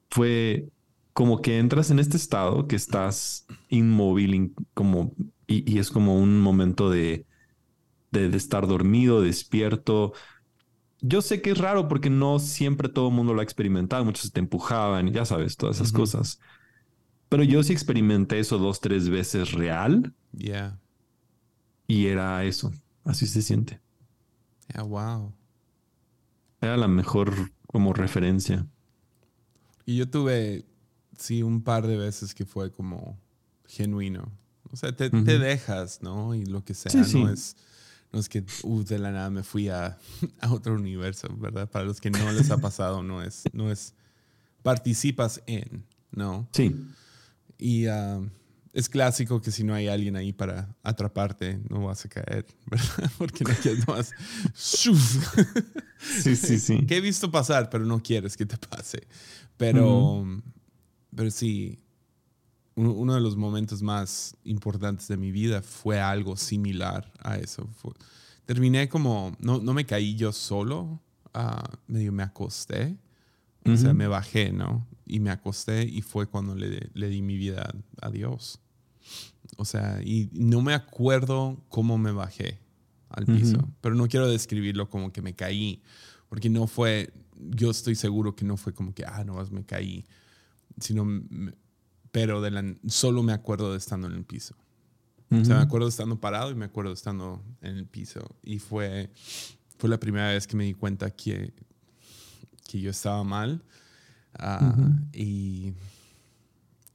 Fue, 0.10 0.70
como 1.15 1.41
que 1.41 1.60
entras 1.60 1.91
en 1.91 2.00
este 2.00 2.18
estado 2.18 2.68
que 2.68 2.76
estás 2.76 3.46
inmóvil, 3.70 4.54
como, 4.74 5.13
y, 5.48 5.78
es 5.78 5.89
como 5.89 6.18
un 6.20 6.41
momento 6.41 6.89
de, 6.89 7.26
de, 8.12 8.36
estar 8.36 8.68
dormido, 8.68 9.22
despierto. 9.22 10.12
Yo 11.00 11.22
sé 11.22 11.41
que 11.41 11.52
es 11.52 11.58
raro 11.58 11.88
porque 11.88 12.10
no 12.10 12.39
siempre 12.39 12.89
todo 12.89 13.10
el 13.10 13.13
mundo 13.13 13.34
lo 13.34 13.39
ha 13.39 13.44
experimentado, 13.44 14.04
muchos 14.04 14.32
te 14.34 14.41
empujaban, 14.41 15.12
ya 15.13 15.24
sabes, 15.24 15.56
todas 15.56 15.78
esas 15.78 15.94
cosas. 15.94 16.39
Pero 17.36 17.43
yo 17.43 17.62
sí 17.63 17.74
experimenté 17.74 18.39
eso 18.39 18.58
dos, 18.58 18.80
tres 18.80 19.10
veces 19.10 19.52
real. 19.52 20.13
Yeah. 20.38 20.80
Y 21.86 22.06
era 22.06 22.41
eso. 22.45 22.71
Así 23.04 23.28
se 23.28 23.41
siente. 23.41 23.82
Yeah, 24.74 24.84
wow. 24.84 25.34
Era 26.62 26.78
la 26.78 26.88
mejor 26.88 27.52
como 27.67 27.91
referencia. 27.91 28.65
Y 29.86 29.98
yo 29.98 30.10
tuve, 30.10 30.63
sí, 31.17 31.43
un 31.43 31.62
par 31.62 31.88
de 31.88 31.98
veces 31.98 32.34
que 32.34 32.45
fue 32.45 32.71
como 32.71 33.19
genuino. 33.65 34.32
O 34.71 34.78
sea, 34.78 34.95
te, 34.95 35.10
dejas, 35.10 36.02
¿no? 36.02 36.36
Y 36.36 36.45
lo 36.45 36.63
que 36.63 36.74
sea, 36.74 36.93
no 36.93 37.30
es 37.30 37.58
no 38.13 38.21
es 38.21 38.30
que 38.30 38.45
uh, 38.63 38.84
de 38.86 38.98
la 38.98 39.12
nada 39.12 39.30
me 39.30 39.43
fui 39.43 39.67
a, 39.67 39.98
a, 40.39 40.54
otro 40.54 40.76
universo, 40.76 41.28
¿verdad? 41.36 41.69
Para 41.69 41.84
los 41.84 42.00
que 42.00 42.12
no 42.12 42.32
les 42.32 42.50
ha 42.50 42.58
pasado, 42.62 43.04
no 43.04 43.21
es, 43.21 43.43
no 43.52 43.74
es 43.74 43.93
participas 44.63 45.43
en, 45.48 45.84
¿no? 46.12 46.48
Sí. 46.54 46.74
Y 47.58 47.88
ah, 47.88 48.22
es 48.76 48.89
clásico 48.89 49.41
que 49.41 49.52
si 49.52 49.63
no 49.63 49.74
hay 49.74 49.88
alguien 49.88 50.18
ahí 50.18 50.34
para 50.34 50.76
atraparte, 50.84 51.60
no 51.70 51.86
vas 51.86 52.06
a 52.06 52.10
caer, 52.10 52.46
¿verdad? 52.65 53.12
Porque 53.18 53.46
no 53.46 53.54
quieres 53.62 53.88
más. 53.88 54.12
sí, 54.54 56.36
sí, 56.36 56.60
sí. 56.60 56.86
Que 56.88 56.98
he 56.98 57.02
visto 57.02 57.32
pasar, 57.32 57.70
pero 57.70 57.86
no 57.86 58.04
quieres 58.04 58.36
que 58.36 58.46
te 58.46 58.58
pase. 58.58 59.08
Pero, 59.56 60.26
pero 61.15 61.32
sí, 61.32 61.80
uno 62.76 63.13
de 63.13 63.22
los 63.22 63.38
momentos 63.38 63.82
más 63.82 64.36
importantes 64.44 65.08
de 65.08 65.15
mi 65.15 65.32
vida 65.32 65.62
fue 65.62 66.02
algo 66.02 66.36
similar 66.36 67.10
a 67.24 67.38
eso. 67.38 67.70
terminé 68.46 68.89
como, 68.89 69.36
no, 69.39 69.60
no, 69.60 69.74
me 69.74 69.86
caí 69.86 70.15
yo 70.15 70.34
solo, 70.34 71.00
uh, 71.34 71.78
medio 71.88 72.12
me 72.12 72.24
acosté, 72.24 72.98
o 73.63 73.78
sea, 73.78 73.94
me 73.94 74.08
bajé, 74.08 74.52
¿no? 74.52 74.86
Y 75.06 75.20
me 75.20 75.30
acosté 75.30 75.84
y 75.84 76.02
fue 76.02 76.28
cuando 76.28 76.56
le, 76.56 76.89
le 76.94 77.10
di 77.10 77.22
mi 77.22 77.38
vida 77.38 77.74
a 78.02 78.10
Dios. 78.10 78.60
O 79.58 79.65
sea, 79.65 80.02
y 80.04 80.30
no 80.34 80.62
me 80.62 80.74
acuerdo 80.74 81.63
cómo 81.70 81.98
me 81.98 82.12
bajé 82.12 82.60
al 83.10 83.26
piso, 83.26 83.70
pero 83.82 83.96
no 83.96 84.08
quiero 84.08 84.28
describirlo 84.28 84.89
como 84.89 85.13
que 85.13 85.22
me 85.22 85.34
caí, 85.34 85.82
porque 86.28 86.50
no 86.50 86.68
fue, 86.68 87.13
yo 87.38 87.72
estoy 87.72 87.96
seguro 87.96 88.36
que 88.36 88.44
no 88.44 88.58
fue 88.58 88.74
como 88.74 88.94
que, 88.94 89.06
ah, 89.06 89.24
no 89.24 89.41
me 89.52 89.63
caí, 89.63 90.06
sino, 90.80 91.06
pero 92.12 92.41
de 92.41 92.52
la, 92.52 92.76
solo 92.88 93.24
me 93.24 93.32
acuerdo 93.32 93.72
de 93.72 93.78
estando 93.78 94.08
en 94.08 94.13
el 94.13 94.26
piso. 94.26 94.56
O 95.32 95.44
sea, 95.44 95.58
me 95.58 95.63
acuerdo 95.63 95.88
de 95.88 95.89
estando 95.89 96.20
parado 96.20 96.52
y 96.52 96.56
me 96.56 96.65
acuerdo 96.65 96.91
de 96.91 96.96
estando 96.96 97.44
en 97.62 97.78
el 97.78 97.88
piso. 97.88 98.22
Y 98.44 98.60
fue, 98.60 99.12
fue 99.78 99.89
la 99.89 100.00
primera 100.00 100.30
vez 100.30 100.46
que 100.46 100.56
me 100.56 100.63
di 100.65 100.74
cuenta 100.74 101.10
que, 101.10 101.52
que 102.68 102.80
yo 102.80 102.91
estaba 102.91 103.24
mal 103.24 103.63
ah, 104.39 104.76
y 105.13 105.74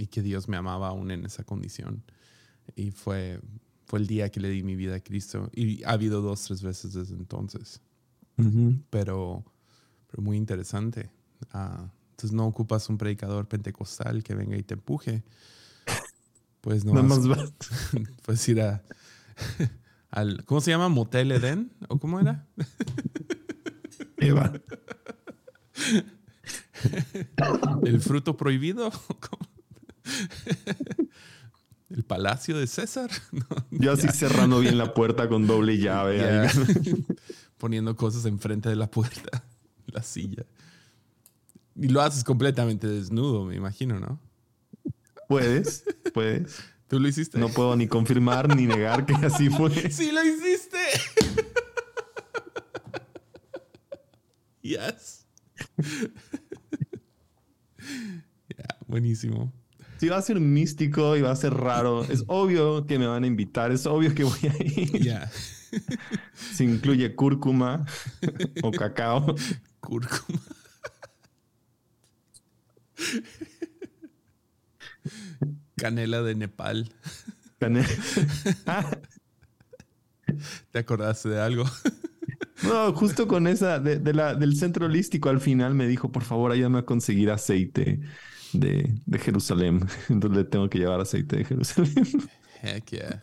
y 0.00 0.06
que 0.06 0.22
Dios 0.22 0.48
me 0.48 0.56
amaba 0.56 0.88
aún 0.88 1.10
en 1.10 1.26
esa 1.26 1.44
condición. 1.44 2.02
Y 2.74 2.90
fue, 2.90 3.38
fue 3.84 3.98
el 3.98 4.06
día 4.06 4.30
que 4.30 4.40
le 4.40 4.48
di 4.48 4.62
mi 4.62 4.74
vida 4.74 4.96
a 4.96 5.00
Cristo. 5.00 5.50
Y 5.54 5.84
ha 5.84 5.90
habido 5.90 6.22
dos, 6.22 6.42
tres 6.44 6.62
veces 6.62 6.94
desde 6.94 7.14
entonces. 7.16 7.82
pero, 8.88 9.44
pero 10.10 10.22
muy 10.22 10.38
interesante. 10.38 11.10
Ah, 11.52 11.92
entonces 12.12 12.32
no 12.32 12.46
ocupas 12.46 12.88
un 12.88 12.96
predicador 12.96 13.46
pentecostal 13.46 14.22
que 14.22 14.34
venga 14.34 14.56
y 14.56 14.62
te 14.62 14.72
empuje. 14.72 15.22
Pues 16.62 16.86
no. 16.86 16.94
más 17.02 17.20
puedes 18.24 18.48
ir 18.48 18.62
a, 18.62 18.82
al. 20.10 20.46
¿Cómo 20.46 20.62
se 20.62 20.70
llama? 20.70 20.88
¿Motel 20.88 21.30
Eden? 21.30 21.72
¿O 21.88 21.98
cómo 21.98 22.20
era? 22.20 22.46
Eva. 24.16 24.50
¿El 27.84 28.00
fruto 28.00 28.36
prohibido? 28.36 28.90
El 31.90 32.04
palacio 32.04 32.56
de 32.58 32.66
César. 32.66 33.10
Yo 33.70 33.92
así 33.92 34.08
cerrando 34.08 34.60
bien 34.60 34.78
la 34.78 34.94
puerta 34.94 35.28
con 35.28 35.46
doble 35.46 35.78
llave. 35.78 36.48
Poniendo 37.58 37.96
cosas 37.96 38.24
enfrente 38.26 38.68
de 38.68 38.76
la 38.76 38.90
puerta, 38.90 39.44
la 39.86 40.02
silla. 40.02 40.44
Y 41.76 41.88
lo 41.88 42.00
haces 42.00 42.24
completamente 42.24 42.86
desnudo, 42.86 43.44
me 43.44 43.56
imagino, 43.56 43.98
¿no? 43.98 44.20
Puedes, 45.28 45.84
puedes. 46.12 46.62
¿Tú 46.88 46.98
lo 46.98 47.08
hiciste? 47.08 47.38
No 47.38 47.48
puedo 47.48 47.76
ni 47.76 47.86
confirmar 47.86 48.54
ni 48.54 48.66
negar 48.66 49.06
que 49.06 49.14
así 49.14 49.48
fue. 49.48 49.90
¡Sí 49.90 50.10
lo 50.10 50.24
hiciste! 50.24 50.78
yes. 54.62 55.26
buenísimo 58.86 59.52
si 60.00 60.08
va 60.08 60.16
a 60.16 60.22
ser 60.22 60.40
místico 60.40 61.14
y 61.14 61.20
va 61.20 61.30
a 61.30 61.36
ser 61.36 61.52
raro, 61.52 62.04
es 62.04 62.24
obvio 62.28 62.86
que 62.86 62.98
me 62.98 63.06
van 63.06 63.24
a 63.24 63.26
invitar, 63.26 63.70
es 63.70 63.84
obvio 63.84 64.14
que 64.14 64.24
voy 64.24 64.40
a 64.48 64.62
ir. 64.62 65.02
Ya. 65.02 65.30
Si 66.34 66.64
incluye 66.64 67.14
cúrcuma 67.14 67.86
o 68.60 68.72
cacao. 68.72 69.36
Cúrcuma. 69.78 70.40
Canela 75.76 76.22
de 76.22 76.34
Nepal. 76.34 76.92
Canela. 77.60 77.88
¿Te 80.72 80.78
acordaste 80.80 81.28
de 81.28 81.40
algo? 81.40 81.64
No, 82.62 82.92
justo 82.92 83.26
con 83.26 83.46
esa 83.46 83.78
de, 83.78 84.12
la, 84.12 84.34
del 84.34 84.56
centro 84.56 84.86
holístico 84.86 85.28
al 85.28 85.40
final 85.40 85.74
me 85.74 85.86
dijo, 85.86 86.10
por 86.10 86.22
favor, 86.22 86.52
ayúdame 86.52 86.80
a 86.80 86.84
conseguir 86.84 87.30
aceite 87.30 88.00
de, 88.52 88.94
de 89.06 89.18
Jerusalén. 89.18 89.80
Entonces 90.08 90.38
le 90.38 90.44
tengo 90.44 90.68
que 90.68 90.78
llevar 90.78 91.00
aceite 91.00 91.36
de 91.36 91.44
Jerusalén. 91.44 92.06
Heck 92.62 92.90
yeah. 92.90 93.22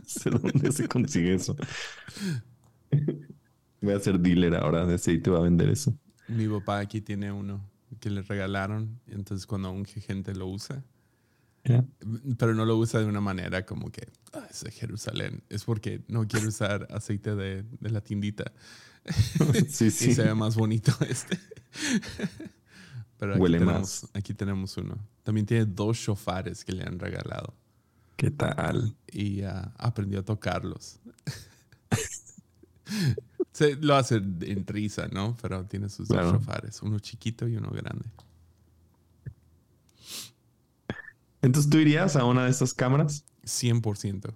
sé 0.06 0.30
dónde 0.30 0.72
se 0.72 0.88
consigue 0.88 1.34
eso. 1.34 1.56
Voy 3.80 3.94
a 3.94 4.00
ser 4.00 4.20
dealer 4.20 4.54
ahora 4.54 4.84
de 4.84 4.94
aceite, 4.96 5.30
voy 5.30 5.38
a 5.38 5.42
vender 5.44 5.70
eso. 5.70 5.94
Mi 6.28 6.46
papá 6.46 6.80
aquí 6.80 7.00
tiene 7.00 7.32
uno 7.32 7.66
que 7.98 8.10
le 8.10 8.20
regalaron. 8.20 9.00
Entonces, 9.06 9.46
cuando 9.46 9.72
un 9.72 9.86
gente 9.86 10.34
lo 10.34 10.48
usa, 10.48 10.84
pero 12.38 12.54
no 12.54 12.64
lo 12.64 12.76
usa 12.76 13.00
de 13.00 13.06
una 13.06 13.20
manera 13.20 13.66
como 13.66 13.90
que 13.90 14.08
ah, 14.32 14.46
es 14.50 14.64
de 14.64 14.70
Jerusalén. 14.70 15.42
Es 15.48 15.64
porque 15.64 16.02
no 16.08 16.26
quiere 16.26 16.46
usar 16.48 16.86
aceite 16.90 17.34
de, 17.34 17.64
de 17.80 17.90
la 17.90 18.00
tiendita. 18.00 18.52
sí, 19.68 19.90
sí. 19.90 20.10
y 20.10 20.14
se 20.14 20.24
ve 20.24 20.34
más 20.34 20.56
bonito 20.56 20.92
este. 21.08 21.38
Pero 23.18 23.32
aquí 23.32 23.42
Huele 23.42 23.58
tenemos, 23.58 23.80
más. 23.80 24.10
Aquí 24.14 24.32
tenemos 24.32 24.76
uno. 24.78 24.98
También 25.22 25.46
tiene 25.46 25.66
dos 25.66 25.98
shofares 25.98 26.64
que 26.64 26.72
le 26.72 26.84
han 26.84 26.98
regalado. 26.98 27.54
¿Qué 28.16 28.30
tal? 28.30 28.94
Y 29.10 29.42
aprendió 29.76 30.20
a 30.20 30.22
tocarlos. 30.22 31.00
lo 33.80 33.94
hace 33.94 34.16
en 34.16 34.66
risa, 34.66 35.08
¿no? 35.08 35.36
Pero 35.40 35.64
tiene 35.66 35.88
sus 35.88 36.08
dos 36.08 36.32
shofares, 36.32 36.82
uno 36.82 36.98
chiquito 36.98 37.46
y 37.48 37.56
uno 37.56 37.70
grande. 37.70 38.04
Entonces, 41.42 41.70
¿tú 41.70 41.78
irías 41.78 42.16
a 42.16 42.24
una 42.24 42.44
de 42.44 42.50
esas 42.50 42.74
cámaras? 42.74 43.24
100%. 43.44 44.34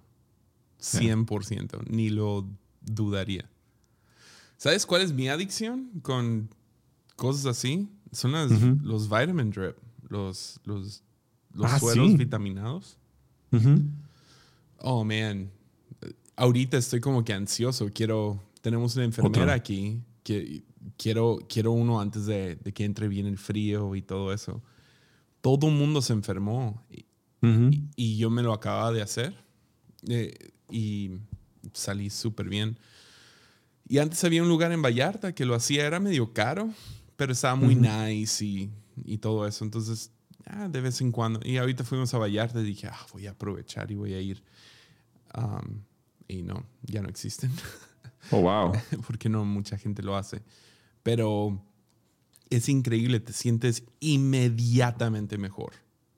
100%. 0.79 1.87
Ni 1.89 2.09
lo 2.09 2.47
dudaría. 2.81 3.49
¿Sabes 4.57 4.85
cuál 4.85 5.01
es 5.01 5.13
mi 5.13 5.27
adicción 5.27 5.89
con 6.01 6.49
cosas 7.15 7.45
así? 7.45 7.89
Son 8.11 8.31
los 8.83 9.09
vitamin 9.09 9.51
drip, 9.51 9.75
los, 10.09 10.59
los, 10.63 11.03
los 11.53 11.71
ah, 11.71 11.79
sueros 11.79 12.15
vitaminados. 12.17 12.97
Oh, 14.79 15.03
man. 15.03 15.51
Ahorita 16.35 16.77
estoy 16.77 16.99
como 16.99 17.23
que 17.23 17.33
ansioso. 17.33 17.89
Quiero. 17.93 18.41
Tenemos 18.61 18.95
una 18.95 19.05
enfermera 19.05 19.53
aquí. 19.53 20.01
Que 20.23 20.63
quiero, 20.97 21.39
quiero 21.47 21.71
uno 21.71 21.99
antes 21.99 22.25
de, 22.25 22.57
que 22.73 22.85
entre 22.85 23.07
bien 23.07 23.25
el 23.25 23.37
frío 23.37 23.95
y 23.95 24.01
todo 24.01 24.33
eso. 24.33 24.61
Todo 25.45 25.67
el 25.67 25.75
mundo 25.75 26.01
se 26.01 26.11
enfermó. 26.11 26.83
Y, 27.95 28.17
yo 28.17 28.31
me 28.31 28.41
lo 28.41 28.51
acababa 28.51 28.91
de 28.91 29.03
hacer. 29.03 29.35
Eh, 30.07 30.33
y 30.71 31.19
salí 31.71 32.09
súper 32.09 32.49
bien. 32.49 32.79
Y 33.87 33.99
antes 33.99 34.23
había 34.23 34.41
un 34.41 34.49
lugar 34.49 34.71
en 34.71 34.81
Vallarta 34.81 35.35
que 35.35 35.45
lo 35.45 35.53
hacía, 35.53 35.85
era 35.85 35.99
medio 35.99 36.33
caro, 36.33 36.71
pero 37.15 37.31
estaba 37.31 37.53
muy 37.53 37.75
nice 37.75 38.43
y, 38.43 38.71
y, 39.03 39.19
todo 39.19 39.45
eso. 39.45 39.63
Entonces, 39.63 40.11
ah, 40.47 40.67
de 40.67 40.81
vez 40.81 40.99
en 41.01 41.11
cuando. 41.11 41.39
Y 41.43 41.57
ahorita 41.57 41.83
fuimos 41.83 42.11
a 42.15 42.17
Vallarta 42.17 42.59
y 42.61 42.63
dije, 42.63 42.87
ah, 42.87 43.05
voy 43.13 43.27
a 43.27 43.29
aprovechar 43.29 43.91
y 43.91 43.93
voy 43.93 44.15
a 44.15 44.21
ir. 44.21 44.41
Um, 45.37 45.83
y 46.27 46.41
no, 46.41 46.65
ya 46.81 47.03
no 47.03 47.07
existen. 47.07 47.51
Oh, 48.31 48.41
wow. 48.41 48.71
Porque 49.05 49.29
no 49.29 49.45
mucha 49.45 49.77
gente 49.77 50.01
lo 50.01 50.17
hace. 50.17 50.41
Pero 51.03 51.63
es 52.49 52.69
increíble, 52.69 53.19
te 53.19 53.33
sientes 53.33 53.83
inmediatamente 53.99 55.37
mejor. 55.37 55.73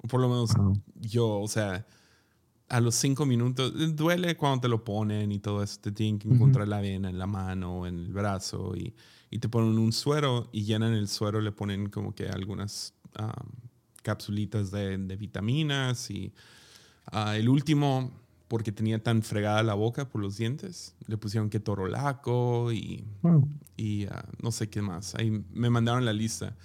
Por 0.08 0.22
lo 0.22 0.30
menos 0.30 0.52
yo, 0.96 1.40
o 1.40 1.48
sea, 1.48 1.86
a 2.70 2.82
los 2.82 2.96
cinco 2.96 3.26
minutos, 3.26 3.74
duele 3.96 4.36
cuando 4.36 4.62
te 4.62 4.68
lo 4.68 4.84
ponen 4.84 5.32
y 5.32 5.40
todo 5.40 5.64
eso, 5.64 5.80
te 5.80 5.92
tienen 5.92 6.20
que 6.20 6.28
encontrar 6.28 6.68
la 6.68 6.82
vena 6.82 7.10
en 7.10 7.18
la 7.18 7.28
mano, 7.28 7.88
en 7.88 7.98
el 7.98 8.14
brazo 8.14 8.76
y, 8.76 8.94
y, 9.30 9.40
te 9.40 9.48
ponen 9.48 9.78
un 9.78 9.94
suero 9.94 10.50
y 10.52 10.64
llenan 10.64 10.94
el 10.94 11.08
suero, 11.08 11.40
le 11.40 11.52
ponen 11.52 11.90
como 11.90 12.14
que 12.14 12.28
algunas 12.28 12.94
um, 13.20 13.70
capsulitas 14.04 14.72
de, 14.72 14.98
de, 14.98 15.16
vitaminas 15.16 16.12
y 16.12 16.34
uh, 17.14 17.30
el 17.30 17.48
último, 17.48 18.12
porque 18.48 18.72
tenía 18.72 19.02
tan 19.02 19.24
fregada 19.24 19.62
la 19.64 19.74
boca 19.74 20.10
por 20.10 20.22
los 20.22 20.38
dientes, 20.38 20.96
le 21.08 21.18
pusieron 21.18 21.50
que 21.50 21.60
torolaco 21.60 22.72
y, 22.72 23.04
y 23.76 24.06
uh, 24.06 24.12
no 24.42 24.52
sé 24.52 24.70
qué 24.70 24.82
más. 24.82 25.16
Ahí 25.16 25.44
me 25.52 25.70
mandaron 25.70 26.06
la 26.06 26.14
lista 26.14 26.56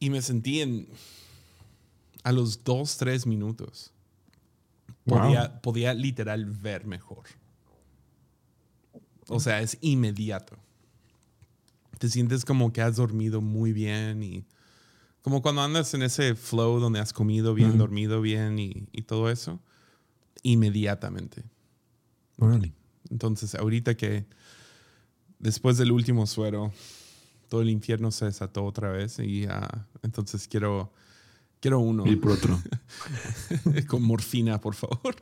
y 0.00 0.10
me 0.10 0.22
sentí 0.22 0.60
en 0.60 0.88
a 2.24 2.32
los 2.32 2.64
dos, 2.64 2.96
tres 2.96 3.26
minutos 3.26 3.92
podía, 5.08 5.60
podía 5.60 5.94
literal 5.94 6.44
ver 6.44 6.86
mejor. 6.86 7.24
O 9.28 9.40
sea, 9.40 9.60
es 9.60 9.78
inmediato. 9.80 10.56
Te 11.98 12.08
sientes 12.08 12.44
como 12.44 12.72
que 12.72 12.80
has 12.80 12.96
dormido 12.96 13.40
muy 13.40 13.72
bien 13.72 14.22
y 14.22 14.44
como 15.22 15.42
cuando 15.42 15.62
andas 15.62 15.92
en 15.94 16.02
ese 16.02 16.34
flow 16.34 16.78
donde 16.78 17.00
has 17.00 17.12
comido 17.12 17.52
bien, 17.52 17.76
dormido 17.76 18.20
bien 18.20 18.58
y, 18.58 19.02
todo 19.02 19.28
eso, 19.30 19.60
inmediatamente. 20.42 21.44
Entonces, 23.10 23.54
ahorita 23.54 23.96
que 23.96 24.26
después 25.38 25.78
del 25.78 25.92
último 25.92 26.26
suero, 26.26 26.72
todo 27.48 27.62
el 27.62 27.70
infierno 27.70 28.10
se 28.10 28.26
desató 28.26 28.64
otra 28.64 28.90
vez 28.90 29.18
y 29.18 29.46
entonces 30.02 30.46
quiero 30.48 30.92
Quiero 31.60 31.80
uno. 31.80 32.06
Y 32.06 32.16
por 32.16 32.32
otro. 32.32 32.60
Con 33.88 34.02
morfina, 34.02 34.60
por 34.60 34.74
favor. 34.74 35.16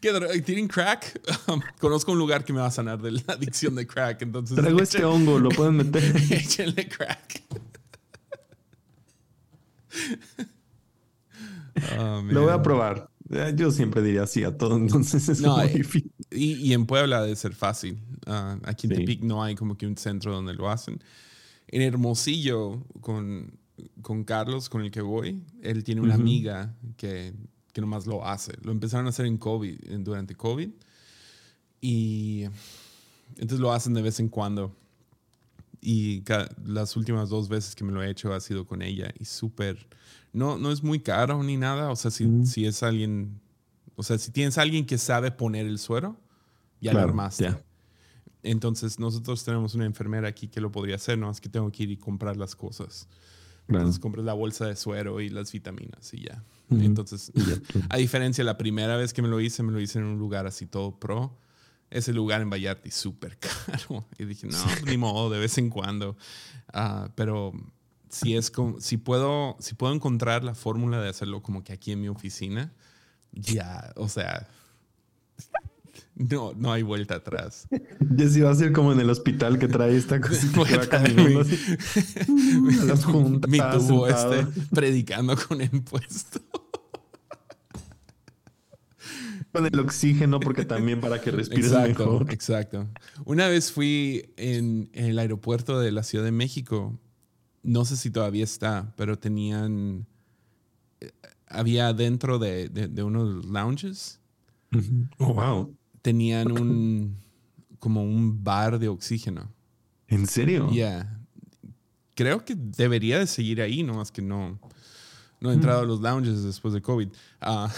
¿Tienen 0.44 0.68
crack? 0.68 1.20
Um, 1.48 1.60
conozco 1.80 2.12
un 2.12 2.18
lugar 2.18 2.44
que 2.44 2.52
me 2.52 2.60
va 2.60 2.66
a 2.66 2.70
sanar 2.70 3.00
de 3.00 3.12
la 3.12 3.22
adicción 3.28 3.74
de 3.74 3.86
crack. 3.86 4.20
Entonces, 4.22 4.56
Traigo 4.56 4.80
este 4.82 5.04
hongo, 5.04 5.38
lo 5.38 5.48
pueden 5.48 5.76
meter. 5.76 6.04
Échenle 6.30 6.86
crack. 6.88 7.42
Oh, 11.98 12.22
lo 12.26 12.42
voy 12.42 12.52
a 12.52 12.62
probar. 12.62 13.10
Eh, 13.30 13.54
yo 13.56 13.70
siempre 13.70 14.02
diría 14.02 14.26
sí 14.26 14.44
a 14.44 14.56
todo, 14.56 14.76
entonces 14.78 15.28
es 15.28 15.40
muy 15.40 15.66
eh, 15.66 15.68
difícil. 15.68 16.12
Y, 16.30 16.72
en 16.72 16.86
Puebla 16.86 17.22
debe 17.22 17.36
ser 17.36 17.54
fácil. 17.54 17.98
Uh, 18.26 18.58
aquí 18.64 18.86
en 18.86 18.94
Tepic 18.94 19.22
no 19.22 19.42
hay 19.42 19.54
como 19.54 19.76
que 19.76 19.86
un 19.86 19.96
centro 19.96 20.32
donde 20.32 20.54
lo 20.54 20.70
hacen. 20.70 21.02
En 21.68 21.82
Hermosillo, 21.82 22.84
con 23.00 23.58
con 24.00 24.24
Carlos, 24.24 24.68
con 24.68 24.82
el 24.82 24.90
que 24.90 25.00
voy, 25.00 25.42
él 25.62 25.84
tiene 25.84 26.00
una 26.00 26.14
amiga 26.14 26.74
que, 26.96 27.32
que 27.72 27.80
nomás 27.80 28.06
lo 28.06 28.26
hace. 28.26 28.52
Lo 28.62 28.72
empezaron 28.72 29.06
a 29.06 29.10
hacer 29.10 29.26
en 29.26 29.38
COVID, 29.38 29.78
durante 30.00 30.34
COVID. 30.34 30.70
Y 31.80 32.44
entonces 33.30 33.60
lo 33.60 33.72
hacen 33.72 33.94
de 33.94 34.02
vez 34.02 34.20
en 34.20 34.28
cuando. 34.28 34.74
Y 35.80 36.22
las 36.64 36.96
últimas 36.96 37.28
dos 37.28 37.48
veces 37.48 37.74
que 37.74 37.84
me 37.84 37.92
lo 37.92 38.02
he 38.02 38.10
hecho 38.10 38.32
ha 38.32 38.40
sido 38.40 38.66
con 38.66 38.82
ella. 38.82 39.12
Y 39.18 39.24
súper... 39.24 39.86
No, 40.32 40.58
no 40.58 40.72
es 40.72 40.82
muy 40.82 41.00
caro 41.00 41.42
ni 41.42 41.56
nada. 41.56 41.90
O 41.90 41.96
sea, 41.96 42.10
si, 42.10 42.46
si 42.46 42.66
es 42.66 42.82
alguien... 42.82 43.40
O 43.94 44.02
sea, 44.02 44.18
si 44.18 44.30
tienes 44.30 44.56
alguien 44.58 44.86
que 44.86 44.98
sabe 44.98 45.30
poner 45.30 45.66
el 45.66 45.78
suero, 45.78 46.16
ya 46.80 46.92
lo 46.92 47.00
armaste. 47.00 47.54
Entonces 48.42 48.98
nosotros 48.98 49.44
tenemos 49.44 49.74
una 49.74 49.84
enfermera 49.84 50.28
aquí 50.28 50.48
que 50.48 50.60
lo 50.60 50.72
podría 50.72 50.96
hacer, 50.96 51.18
no 51.18 51.30
es 51.30 51.40
que 51.40 51.48
tengo 51.48 51.70
que 51.70 51.84
ir 51.84 51.90
y 51.90 51.96
comprar 51.96 52.36
las 52.36 52.56
cosas. 52.56 53.08
Entonces 53.68 53.98
compras 54.00 54.24
la 54.24 54.32
bolsa 54.32 54.66
de 54.66 54.76
suero 54.76 55.20
y 55.20 55.28
las 55.28 55.52
vitaminas 55.52 56.12
y 56.12 56.22
ya. 56.22 56.42
Entonces, 56.70 57.30
a 57.90 57.96
diferencia, 57.98 58.42
la 58.44 58.56
primera 58.56 58.96
vez 58.96 59.12
que 59.12 59.22
me 59.22 59.28
lo 59.28 59.40
hice, 59.40 59.62
me 59.62 59.72
lo 59.72 59.80
hice 59.80 59.98
en 59.98 60.06
un 60.06 60.18
lugar 60.18 60.46
así 60.46 60.66
todo 60.66 60.98
pro. 60.98 61.38
Ese 61.90 62.14
lugar 62.14 62.40
en 62.40 62.48
Vallarta 62.48 62.88
y 62.88 62.90
súper 62.90 63.38
caro. 63.66 64.06
Y 64.18 64.24
dije, 64.24 64.46
no, 64.46 64.58
ni 64.86 64.96
modo, 64.96 65.28
de 65.28 65.38
vez 65.38 65.58
en 65.58 65.68
cuando. 65.68 66.16
Ah, 66.72 67.10
pero 67.14 67.52
si, 68.12 68.36
es 68.36 68.50
como, 68.50 68.80
si, 68.80 68.98
puedo, 68.98 69.56
si 69.58 69.74
puedo 69.74 69.92
encontrar 69.92 70.44
la 70.44 70.54
fórmula 70.54 71.00
de 71.00 71.08
hacerlo 71.08 71.42
como 71.42 71.64
que 71.64 71.72
aquí 71.72 71.90
en 71.90 72.00
mi 72.00 72.08
oficina, 72.08 72.72
ya, 73.32 73.92
o 73.96 74.08
sea, 74.08 74.46
no, 76.14 76.52
no 76.54 76.72
hay 76.72 76.82
vuelta 76.82 77.16
atrás. 77.16 77.66
Ya 78.14 78.28
si 78.28 78.40
va 78.40 78.50
a 78.50 78.54
ser 78.54 78.72
como 78.72 78.92
en 78.92 79.00
el 79.00 79.08
hospital 79.08 79.58
que 79.58 79.66
trae 79.66 79.96
esta 79.96 80.20
cosa 80.20 80.46
que 80.52 80.76
va 80.76 80.86
caminando 80.86 81.42
las 82.86 83.04
juntas, 83.04 83.50
Mi 83.50 83.58
tubo 83.58 84.06
este 84.06 84.46
predicando 84.70 85.34
con 85.36 85.62
el 85.62 85.82
puesto. 85.82 86.40
Con 89.52 89.66
el 89.66 89.78
oxígeno, 89.80 90.40
porque 90.40 90.64
también 90.64 91.00
para 91.00 91.20
que 91.20 91.30
respires 91.30 91.72
exacto, 91.72 92.06
mejor. 92.06 92.32
Exacto. 92.32 92.88
Una 93.24 93.48
vez 93.48 93.72
fui 93.72 94.32
en, 94.36 94.90
el 94.92 95.18
aeropuerto 95.18 95.78
de 95.80 95.92
la 95.92 96.02
Ciudad 96.02 96.24
de 96.24 96.32
México. 96.32 96.98
No 97.62 97.84
sé 97.84 97.96
si 97.96 98.10
todavía 98.10 98.44
está, 98.44 98.92
pero 98.96 99.18
tenían. 99.18 100.06
Eh, 101.00 101.10
había 101.46 101.92
dentro 101.92 102.38
de, 102.38 102.68
de 102.68 103.02
unos 103.02 103.44
lounges. 103.44 104.20
Oh, 105.18 105.34
wow 105.34 105.76
tenían 106.02 106.50
un 106.52 107.16
como 107.78 108.04
un 108.04 108.44
bar 108.44 108.78
de 108.78 108.88
oxígeno. 108.88 109.50
¿En 110.08 110.26
serio? 110.26 110.70
Ya. 110.72 111.18
Creo 112.14 112.44
que 112.44 112.54
debería 112.54 113.18
de 113.18 113.26
seguir 113.26 113.62
ahí, 113.62 113.82
no 113.82 113.94
más 113.94 114.12
que 114.12 114.20
no. 114.20 114.60
No 115.40 115.50
he 115.50 115.54
entrado 115.54 115.80
a 115.80 115.84
los 115.84 116.00
lounges 116.00 116.44
después 116.44 116.74
de 116.74 116.82
COVID. 116.82 117.08
Ah, 117.40 117.72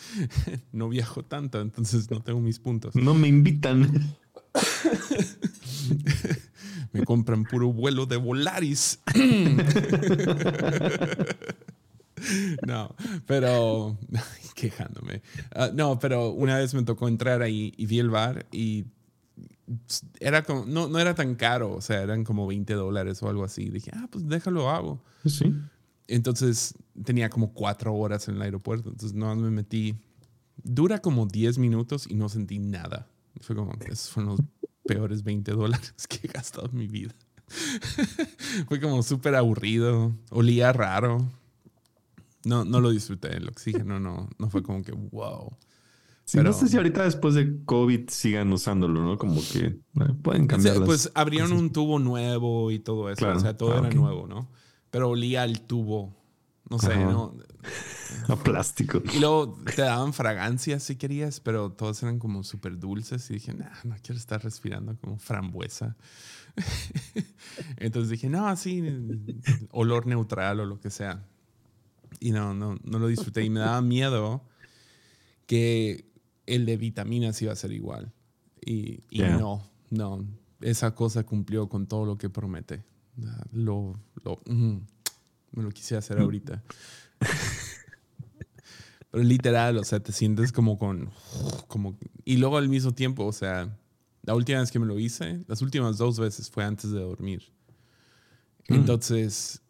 no 0.72 0.90
viajo 0.90 1.24
tanto, 1.24 1.60
entonces 1.60 2.10
no 2.10 2.20
tengo 2.20 2.40
mis 2.40 2.58
puntos. 2.58 2.94
No 2.94 3.14
me 3.14 3.28
invitan. 3.28 4.14
me 6.92 7.04
compran 7.04 7.44
puro 7.44 7.72
vuelo 7.72 8.06
de 8.06 8.16
Volaris. 8.16 9.00
no, 12.66 12.94
pero 13.26 13.98
quejándome. 14.54 15.22
Ah, 15.54 15.70
no, 15.72 15.98
pero 15.98 16.30
una 16.30 16.58
vez 16.58 16.74
me 16.74 16.82
tocó 16.82 17.08
entrar 17.08 17.42
ahí 17.42 17.72
y 17.76 17.86
vi 17.86 17.98
el 17.98 18.10
bar 18.10 18.46
y 18.52 18.86
era 20.18 20.42
como, 20.42 20.66
no, 20.66 20.88
no 20.88 20.98
era 20.98 21.14
tan 21.14 21.36
caro, 21.36 21.72
o 21.72 21.80
sea, 21.80 22.02
eran 22.02 22.24
como 22.24 22.46
20 22.46 22.74
dólares 22.74 23.22
o 23.22 23.28
algo 23.28 23.44
así. 23.44 23.70
Dije, 23.70 23.90
ah, 23.94 24.08
pues 24.10 24.28
déjalo, 24.28 24.68
hago. 24.68 25.02
Sí. 25.24 25.54
Entonces 26.08 26.74
tenía 27.04 27.30
como 27.30 27.52
cuatro 27.52 27.94
horas 27.94 28.28
en 28.28 28.36
el 28.36 28.42
aeropuerto, 28.42 28.90
entonces 28.90 29.16
no 29.16 29.34
me 29.36 29.50
metí. 29.50 29.96
Dura 30.62 30.98
como 30.98 31.26
10 31.26 31.58
minutos 31.58 32.06
y 32.08 32.14
no 32.14 32.28
sentí 32.28 32.58
nada. 32.58 33.08
Fue 33.40 33.56
como, 33.56 33.72
esos 33.86 34.10
fueron 34.10 34.32
los 34.32 34.40
peores 34.94 35.22
20 35.22 35.52
dólares 35.52 35.94
que 36.08 36.26
he 36.26 36.30
gastado 36.30 36.68
en 36.72 36.78
mi 36.78 36.86
vida. 36.86 37.14
Fue 38.68 38.80
como 38.80 39.02
súper 39.02 39.34
aburrido, 39.34 40.12
olía 40.30 40.72
raro 40.72 41.28
no, 42.44 42.64
no 42.64 42.80
lo 42.80 42.90
disfruté. 42.90 43.36
El 43.36 43.48
oxígeno 43.48 44.00
no, 44.00 44.28
no 44.38 44.50
fue 44.50 44.62
como 44.62 44.82
que 44.82 44.92
wow. 44.92 45.52
Pero, 46.32 46.44
no 46.44 46.52
sé 46.52 46.68
si 46.68 46.76
ahorita 46.76 47.02
después 47.02 47.34
de 47.34 47.64
COVID 47.64 48.08
sigan 48.08 48.52
usándolo, 48.52 49.02
¿no? 49.02 49.18
Como 49.18 49.40
que 49.52 49.66
eh, 49.66 49.80
pueden 50.22 50.46
cambiar. 50.46 50.84
pues 50.84 51.10
abrieron 51.14 51.52
un 51.52 51.72
tubo 51.72 51.98
nuevo 51.98 52.70
y 52.70 52.78
todo 52.78 53.10
eso. 53.10 53.28
O 53.28 53.40
sea, 53.40 53.56
todo 53.56 53.72
ah, 53.72 53.78
era 53.78 53.90
nuevo, 53.90 54.28
¿no? 54.28 54.48
Pero 54.90 55.10
olía 55.10 55.42
al 55.42 55.60
tubo. 55.62 56.14
No 56.68 56.78
sé, 56.78 56.96
¿no? 56.96 57.34
A 58.28 58.36
plástico. 58.36 59.02
Y 59.12 59.18
luego 59.18 59.58
te 59.74 59.82
daban 59.82 60.12
fragancias 60.12 60.82
si 60.82 60.96
querías, 60.96 61.40
pero 61.40 61.72
todos 61.72 62.02
eran 62.02 62.18
como 62.18 62.44
súper 62.44 62.78
dulces. 62.78 63.28
Y 63.30 63.34
dije, 63.34 63.54
nah, 63.54 63.70
no 63.84 63.96
quiero 64.02 64.18
estar 64.18 64.42
respirando 64.42 64.96
como 64.96 65.18
frambuesa. 65.18 65.96
Entonces 67.76 68.10
dije, 68.10 68.28
no, 68.28 68.48
así, 68.48 68.82
olor 69.70 70.06
neutral 70.06 70.60
o 70.60 70.66
lo 70.66 70.80
que 70.80 70.90
sea 70.90 71.24
y 72.18 72.32
no, 72.32 72.54
no, 72.54 72.78
no 72.82 72.98
lo 72.98 73.06
disfruté. 73.06 73.44
Y 73.44 73.50
me 73.50 73.60
daba 73.60 73.80
miedo 73.82 74.42
que 75.46 76.10
el 76.46 76.66
de 76.66 76.76
vitaminas 76.76 77.40
iba 77.42 77.52
a 77.52 77.56
ser 77.56 77.72
igual. 77.72 78.12
Y, 78.64 79.04
y 79.10 79.20
no, 79.20 79.70
no. 79.90 80.24
Esa 80.60 80.94
cosa 80.94 81.24
cumplió 81.24 81.68
con 81.68 81.86
todo 81.86 82.04
lo 82.04 82.18
que 82.18 82.28
promete. 82.28 82.82
Lo, 83.52 83.98
lo, 84.22 84.40
me 84.46 85.62
lo 85.62 85.70
quise 85.70 85.96
hacer 85.96 86.18
ahorita. 86.18 86.62
Pero 89.10 89.24
literal, 89.24 89.76
o 89.78 89.84
sea, 89.84 90.00
te 90.00 90.12
sientes 90.12 90.52
como 90.52 90.78
con. 90.78 91.10
Como, 91.66 91.98
y 92.24 92.36
luego 92.36 92.58
al 92.58 92.68
mismo 92.68 92.92
tiempo, 92.92 93.26
o 93.26 93.32
sea, 93.32 93.76
la 94.22 94.34
última 94.34 94.60
vez 94.60 94.70
que 94.70 94.78
me 94.78 94.86
lo 94.86 94.98
hice, 94.98 95.44
las 95.48 95.62
últimas 95.62 95.98
dos 95.98 96.18
veces 96.18 96.48
fue 96.50 96.64
antes 96.64 96.90
de 96.92 97.00
dormir. 97.00 97.52
Mm. 98.68 98.74
Entonces, 98.74 99.62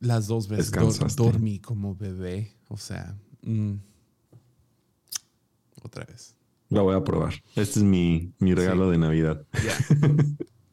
las 0.00 0.26
dos 0.26 0.48
veces 0.48 0.72
dormí 1.16 1.60
como 1.60 1.94
bebé. 1.94 2.56
O 2.68 2.76
sea, 2.76 3.16
mm, 3.42 3.74
otra 5.82 6.04
vez. 6.04 6.34
La 6.68 6.82
voy 6.82 6.96
a 6.96 7.02
probar. 7.02 7.34
Este 7.54 7.80
es 7.80 7.84
mi, 7.84 8.32
mi 8.38 8.54
regalo 8.54 8.90
de 8.90 8.98
Navidad. 8.98 9.46
Ya, 9.64 9.78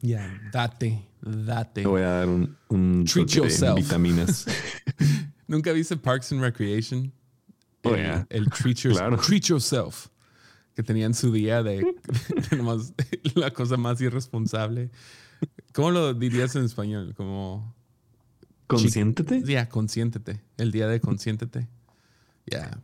yeah. 0.00 0.50
date, 0.52 1.08
date. 1.22 1.82
Te 1.82 1.86
voy 1.86 2.02
a 2.02 2.08
dar 2.08 2.28
un, 2.28 2.56
un 2.68 3.04
Treat 3.04 3.30
de 3.30 3.74
vitaminas. 3.74 4.46
¿Nunca 5.46 5.72
viste 5.72 5.96
Parks 5.96 6.32
and 6.32 6.42
Recreation? 6.42 7.12
Oh, 7.86 7.94
el, 7.94 8.02
yeah. 8.02 8.26
el 8.30 8.48
treat, 8.50 8.76
your- 8.84 8.94
Claro. 8.94 9.16
treat 9.18 9.44
yourself. 9.44 10.08
Que 10.74 10.82
tenían 10.82 11.14
su 11.14 11.32
día 11.32 11.62
de, 11.62 11.86
nomás 12.56 12.92
la 13.34 13.50
cosa 13.52 13.76
más 13.76 14.00
irresponsable. 14.00 14.90
¿Cómo 15.72 15.90
lo 15.90 16.12
dirías 16.14 16.54
en 16.56 16.64
español? 16.64 17.14
Como, 17.16 17.74
Consiéntete. 18.66 19.42
ya, 19.44 19.68
consiéntete. 19.68 20.42
El 20.56 20.72
día 20.72 20.86
de 20.88 21.00
consiéntete. 21.00 21.68
Ya. 22.46 22.78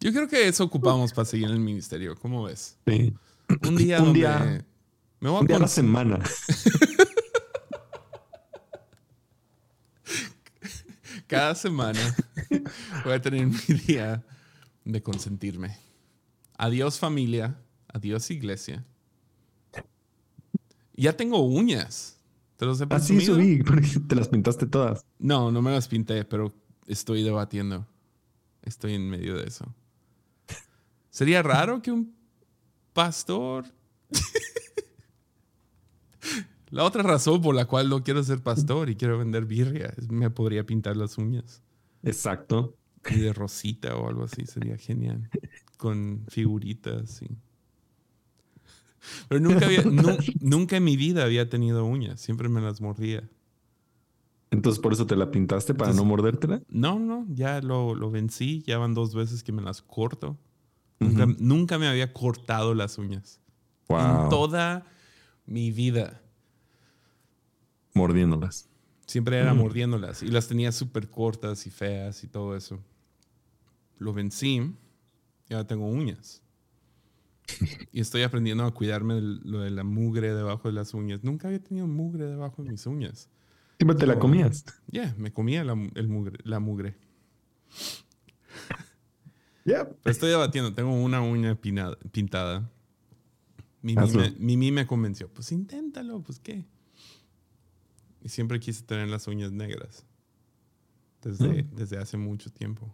Yo 0.00 0.12
creo 0.12 0.28
que 0.28 0.46
eso 0.48 0.64
ocupamos 0.64 1.12
para 1.12 1.24
seguir 1.26 1.46
en 1.48 1.52
el 1.54 1.60
ministerio. 1.60 2.14
¿Cómo 2.16 2.44
ves? 2.44 2.76
Sí. 2.86 3.14
Un 3.68 3.76
día 3.76 3.98
Un 3.98 4.04
donde 4.06 4.18
día- 4.20 4.64
me 5.20 5.28
voy 5.30 5.38
a 5.38 5.40
Un 5.40 5.46
día 5.46 5.56
a 5.56 5.60
la 5.60 5.68
semana. 5.68 6.20
cada 11.26 11.54
semana 11.54 12.00
voy 13.04 13.14
a 13.14 13.20
tener 13.20 13.46
mi 13.46 13.74
día 13.86 14.22
de 14.86 15.02
consentirme. 15.02 15.76
Adiós 16.56 16.98
familia, 16.98 17.58
adiós 17.92 18.30
iglesia. 18.30 18.86
Ya 20.94 21.14
tengo 21.14 21.40
uñas. 21.40 22.18
¿Te 22.56 22.64
los 22.64 22.80
he 22.80 22.84
Así 22.84 23.14
presumido? 23.14 23.34
subí, 23.34 23.62
porque 23.64 23.88
te 24.08 24.14
las 24.14 24.28
pintaste 24.28 24.66
todas. 24.66 25.04
No, 25.18 25.50
no 25.50 25.60
me 25.60 25.72
las 25.72 25.88
pinté, 25.88 26.24
pero 26.24 26.54
estoy 26.86 27.22
debatiendo. 27.22 27.86
Estoy 28.62 28.94
en 28.94 29.10
medio 29.10 29.36
de 29.36 29.46
eso. 29.46 29.66
¿Sería 31.10 31.42
raro 31.42 31.82
que 31.82 31.92
un 31.92 32.14
pastor... 32.94 33.66
la 36.70 36.84
otra 36.84 37.02
razón 37.02 37.42
por 37.42 37.54
la 37.54 37.66
cual 37.66 37.88
no 37.88 38.02
quiero 38.02 38.22
ser 38.22 38.42
pastor 38.42 38.88
y 38.88 38.96
quiero 38.96 39.18
vender 39.18 39.44
birria 39.44 39.92
es 39.96 40.10
me 40.10 40.30
podría 40.30 40.64
pintar 40.64 40.96
las 40.96 41.18
uñas. 41.18 41.62
Exacto. 42.02 42.76
Y 43.10 43.18
de 43.18 43.32
rosita 43.32 43.96
o 43.96 44.08
algo 44.08 44.24
así 44.24 44.46
sería 44.46 44.76
genial. 44.78 45.28
Con 45.78 46.24
figuritas 46.28 47.22
y... 47.22 47.28
Pero 49.28 49.40
nunca, 49.40 49.66
había, 49.66 49.82
nu- 49.82 50.16
nunca 50.40 50.76
en 50.78 50.84
mi 50.84 50.96
vida 50.96 51.24
había 51.24 51.48
tenido 51.48 51.84
uñas. 51.84 52.20
Siempre 52.20 52.48
me 52.48 52.60
las 52.60 52.80
mordía. 52.80 53.28
Entonces 54.50 54.80
por 54.80 54.92
eso 54.92 55.06
te 55.06 55.14
la 55.16 55.30
pintaste 55.30 55.74
para 55.74 55.90
Entonces- 55.90 56.04
no 56.04 56.08
mordértela. 56.08 56.62
No, 56.68 56.98
no, 56.98 57.26
ya 57.30 57.60
lo, 57.60 57.94
lo 57.94 58.10
vencí. 58.10 58.62
Ya 58.66 58.78
van 58.78 58.94
dos 58.94 59.14
veces 59.14 59.42
que 59.44 59.52
me 59.52 59.62
las 59.62 59.82
corto. 59.82 60.36
Nunca, 60.98 61.26
nunca 61.38 61.78
me 61.78 61.86
había 61.88 62.12
cortado 62.12 62.74
las 62.74 62.98
uñas. 62.98 63.38
En 63.88 63.96
Wow. 63.96 64.28
toda 64.30 64.86
mi 65.46 65.70
vida. 65.70 66.20
Mordiéndolas. 67.94 68.68
Siempre 69.06 69.38
era 69.38 69.54
Mm. 69.54 69.58
mordiéndolas. 69.58 70.22
Y 70.22 70.28
las 70.28 70.48
tenía 70.48 70.72
súper 70.72 71.08
cortas 71.08 71.66
y 71.66 71.70
feas 71.70 72.24
y 72.24 72.26
todo 72.28 72.56
eso. 72.56 72.80
Lo 73.98 74.12
vencí. 74.12 74.72
Y 75.48 75.54
ahora 75.54 75.66
tengo 75.66 75.86
uñas. 75.86 76.42
Y 77.92 78.00
estoy 78.00 78.22
aprendiendo 78.22 78.64
a 78.64 78.74
cuidarme 78.74 79.14
de 79.14 79.20
lo 79.22 79.60
de 79.60 79.70
la 79.70 79.84
mugre 79.84 80.34
debajo 80.34 80.68
de 80.68 80.74
las 80.74 80.94
uñas. 80.94 81.22
Nunca 81.22 81.46
había 81.48 81.62
tenido 81.62 81.86
mugre 81.86 82.26
debajo 82.26 82.62
de 82.64 82.70
mis 82.70 82.84
uñas. 82.86 83.28
Siempre 83.78 83.96
te 83.96 84.06
la 84.06 84.18
comías. 84.18 84.64
Ya, 84.88 85.14
me 85.16 85.32
comía 85.32 85.62
la, 85.62 85.74
el 85.94 86.08
mugre, 86.08 86.38
la 86.44 86.58
mugre. 86.60 86.96
Pero 89.64 89.96
estoy 90.04 90.30
debatiendo. 90.30 90.74
Tengo 90.74 90.92
una 90.94 91.20
uña 91.20 91.54
pinada- 91.60 91.98
pintada. 92.12 92.70
Mimi 93.82 94.10
me, 94.12 94.30
Mimi 94.38 94.72
me 94.72 94.86
convenció. 94.86 95.28
Pues 95.32 95.52
inténtalo, 95.52 96.20
pues 96.22 96.38
qué. 96.40 96.64
Y 98.22 98.28
siempre 98.28 98.58
quise 98.60 98.82
tener 98.82 99.08
las 99.08 99.26
uñas 99.28 99.52
negras. 99.52 100.04
Desde, 101.22 101.62
Mm. 101.64 101.74
desde 101.76 101.98
hace 101.98 102.16
mucho 102.16 102.50
tiempo. 102.50 102.92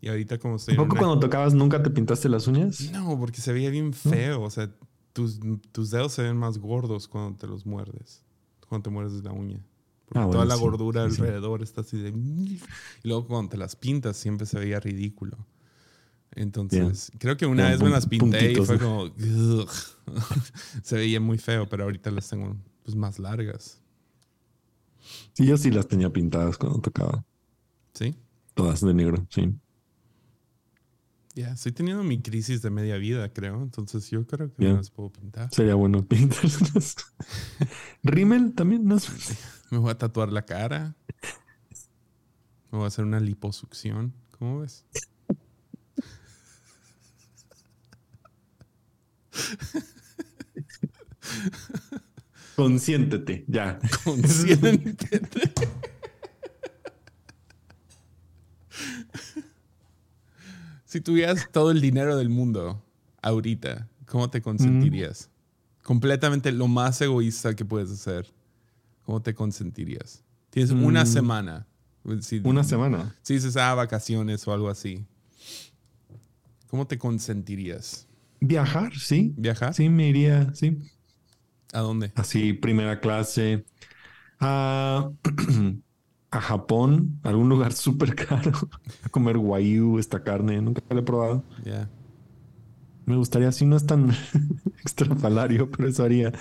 Y 0.00 0.08
ahorita 0.08 0.38
como 0.38 0.56
estoy 0.56 0.76
¿Poco 0.76 0.92
una- 0.92 0.98
cuando 0.98 1.20
tocabas 1.20 1.52
nunca 1.54 1.82
te 1.82 1.90
pintaste 1.90 2.28
las 2.28 2.46
uñas? 2.46 2.90
No, 2.90 3.18
porque 3.18 3.40
se 3.40 3.52
veía 3.52 3.70
bien 3.70 3.92
feo. 3.92 4.42
O 4.42 4.50
sea, 4.50 4.70
tus, 5.12 5.38
tus 5.72 5.90
dedos 5.90 6.12
se 6.12 6.22
ven 6.22 6.36
más 6.36 6.58
gordos 6.58 7.06
cuando 7.08 7.36
te 7.38 7.46
los 7.46 7.66
muerdes. 7.66 8.22
Cuando 8.68 8.84
te 8.84 8.90
muerdes 8.90 9.22
la 9.24 9.32
uña. 9.32 9.60
Porque 10.06 10.20
Ah, 10.26 10.30
toda 10.30 10.44
la 10.44 10.56
sí, 10.56 10.60
gordura 10.62 11.08
sí, 11.08 11.16
sí. 11.16 11.20
alrededor 11.22 11.62
está 11.62 11.82
así 11.82 11.98
de... 11.98 12.08
Y 13.04 13.08
luego 13.08 13.26
cuando 13.26 13.50
te 13.50 13.56
las 13.58 13.76
pintas 13.76 14.16
siempre 14.16 14.46
se 14.46 14.58
veía 14.58 14.80
ridículo. 14.80 15.36
Entonces, 16.32 17.10
creo 17.18 17.36
que 17.36 17.44
una 17.46 17.68
vez 17.68 17.82
me 17.82 17.90
las 17.90 18.06
pinté 18.06 18.52
y 18.52 18.56
fue 18.56 18.78
como... 18.78 19.10
Se 20.82 20.96
veía 20.96 21.20
muy 21.20 21.38
feo, 21.38 21.68
pero 21.68 21.84
ahorita 21.84 22.10
las 22.10 22.28
tengo 22.28 22.56
pues 22.84 22.96
más 22.96 23.18
largas. 23.18 23.80
Sí, 25.32 25.44
yo 25.46 25.56
sí 25.56 25.70
las 25.70 25.88
tenía 25.88 26.10
pintadas 26.10 26.56
cuando 26.56 26.80
tocaba. 26.80 27.24
¿Sí? 27.94 28.14
Todas 28.54 28.80
de 28.80 28.94
negro, 28.94 29.26
sí. 29.30 29.52
Ya, 31.40 31.52
estoy 31.52 31.72
teniendo 31.72 32.04
mi 32.04 32.20
crisis 32.20 32.60
de 32.60 32.68
media 32.68 32.96
vida, 32.98 33.32
creo. 33.32 33.62
Entonces 33.62 34.10
yo 34.10 34.26
creo 34.26 34.52
que 34.54 34.62
Ya. 34.64 34.70
me 34.72 34.76
las 34.76 34.90
puedo 34.90 35.10
pintar. 35.10 35.48
Sería 35.54 35.74
bueno 35.74 36.04
pintarlas. 36.06 36.96
Rimmel 38.02 38.52
también, 38.54 38.84
¿no? 38.84 38.96
Me 39.70 39.78
voy 39.78 39.90
a 39.90 39.96
tatuar 39.96 40.30
la 40.32 40.42
cara. 40.42 40.96
Me 42.70 42.76
voy 42.78 42.84
a 42.84 42.88
hacer 42.88 43.04
una 43.06 43.20
liposucción. 43.20 44.12
¿Cómo 44.38 44.60
ves? 44.60 44.84
Consiéntete, 52.56 53.44
ya. 53.48 53.78
Consiéntete. 54.04 55.20
Si 60.90 61.00
tuvieras 61.00 61.48
todo 61.52 61.70
el 61.70 61.80
dinero 61.80 62.16
del 62.16 62.28
mundo 62.30 62.82
ahorita, 63.22 63.88
¿cómo 64.06 64.28
te 64.28 64.42
consentirías? 64.42 65.30
Completamente 65.84 66.50
lo 66.50 66.66
más 66.66 67.00
egoísta 67.00 67.54
que 67.54 67.64
puedes 67.64 67.92
hacer. 67.92 68.26
¿Cómo 69.06 69.22
te 69.22 69.32
consentirías? 69.32 70.24
Tienes 70.50 70.72
una 70.72 71.04
Mm. 71.04 71.06
semana. 71.06 71.66
Si, 72.22 72.40
Una 72.42 72.64
semana. 72.64 73.14
Si 73.22 73.34
dices, 73.34 73.56
ah, 73.56 73.72
vacaciones 73.74 74.48
o 74.48 74.52
algo 74.52 74.68
así. 74.68 75.06
¿Cómo 76.68 76.88
te 76.88 76.98
consentirías? 76.98 78.08
Viajar, 78.40 78.92
sí. 78.98 79.32
¿Viajar? 79.36 79.72
Sí, 79.74 79.88
me 79.88 80.08
iría, 80.08 80.52
sí. 80.54 80.76
¿A 81.72 81.80
dónde? 81.80 82.10
Así, 82.16 82.52
primera 82.52 82.98
clase. 83.00 83.64
A, 84.40 85.08
a 86.30 86.40
Japón, 86.40 87.18
algún 87.22 87.48
lugar 87.48 87.72
súper 87.74 88.14
caro. 88.14 88.52
A 89.04 89.08
comer 89.08 89.36
wagyu, 89.36 89.98
esta 89.98 90.22
carne. 90.22 90.60
Nunca 90.60 90.82
la 90.90 91.00
he 91.00 91.02
probado. 91.02 91.44
Ya. 91.64 91.88
Me 93.06 93.16
gustaría, 93.16 93.50
si 93.52 93.66
no 93.66 93.76
es 93.76 93.86
tan 93.86 94.10
extrafalario, 94.80 95.70
pero 95.70 95.88
eso 95.88 96.04
haría. 96.04 96.32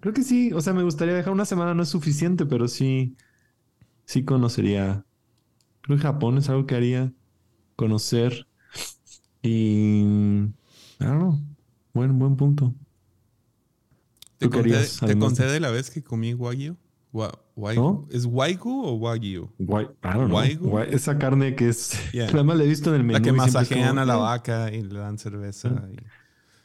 Creo 0.00 0.14
que 0.14 0.22
sí, 0.22 0.52
o 0.52 0.60
sea, 0.60 0.72
me 0.72 0.82
gustaría 0.82 1.14
dejar 1.14 1.32
una 1.32 1.44
semana, 1.44 1.74
no 1.74 1.82
es 1.82 1.88
suficiente, 1.88 2.46
pero 2.46 2.68
sí, 2.68 3.16
sí 4.04 4.24
conocería. 4.24 5.04
Creo 5.82 5.96
que 5.98 6.02
Japón 6.02 6.38
es 6.38 6.48
algo 6.48 6.66
que 6.66 6.74
haría 6.76 7.12
conocer. 7.76 8.46
Y. 9.42 10.02
Know. 10.98 11.38
Buen, 11.94 12.18
buen 12.18 12.36
punto. 12.36 12.74
¿Te 14.38 14.46
¿Tú 14.46 14.50
qué 14.50 14.58
conté, 15.18 15.42
te 15.42 15.48
de- 15.48 15.60
la 15.60 15.70
vez 15.70 15.90
que 15.90 16.02
comí 16.02 16.34
wagyu? 16.34 16.76
Wa-. 17.12 17.32
¿Es 18.10 18.24
wagyu 18.26 18.84
o 18.84 18.92
wagyu? 18.94 19.50
Guay, 19.58 19.86
I 20.04 20.08
don't 20.14 20.28
know. 20.28 20.78
Esa 20.80 21.18
carne 21.18 21.54
que 21.56 21.68
es. 21.68 21.92
Yeah. 22.12 22.26
Nada 22.30 22.44
más 22.44 22.56
la 22.58 22.64
he 22.64 22.68
visto 22.68 22.90
en 22.90 22.96
el 23.00 23.04
menú. 23.04 23.18
La 23.18 23.24
que 23.24 23.32
masajean 23.32 23.88
como, 23.88 24.00
a 24.00 24.04
la 24.04 24.14
"Eh". 24.14 24.18
vaca 24.20 24.72
y 24.72 24.82
le 24.82 24.98
dan 25.00 25.18
cerveza. 25.18 25.68
y- 25.92 25.96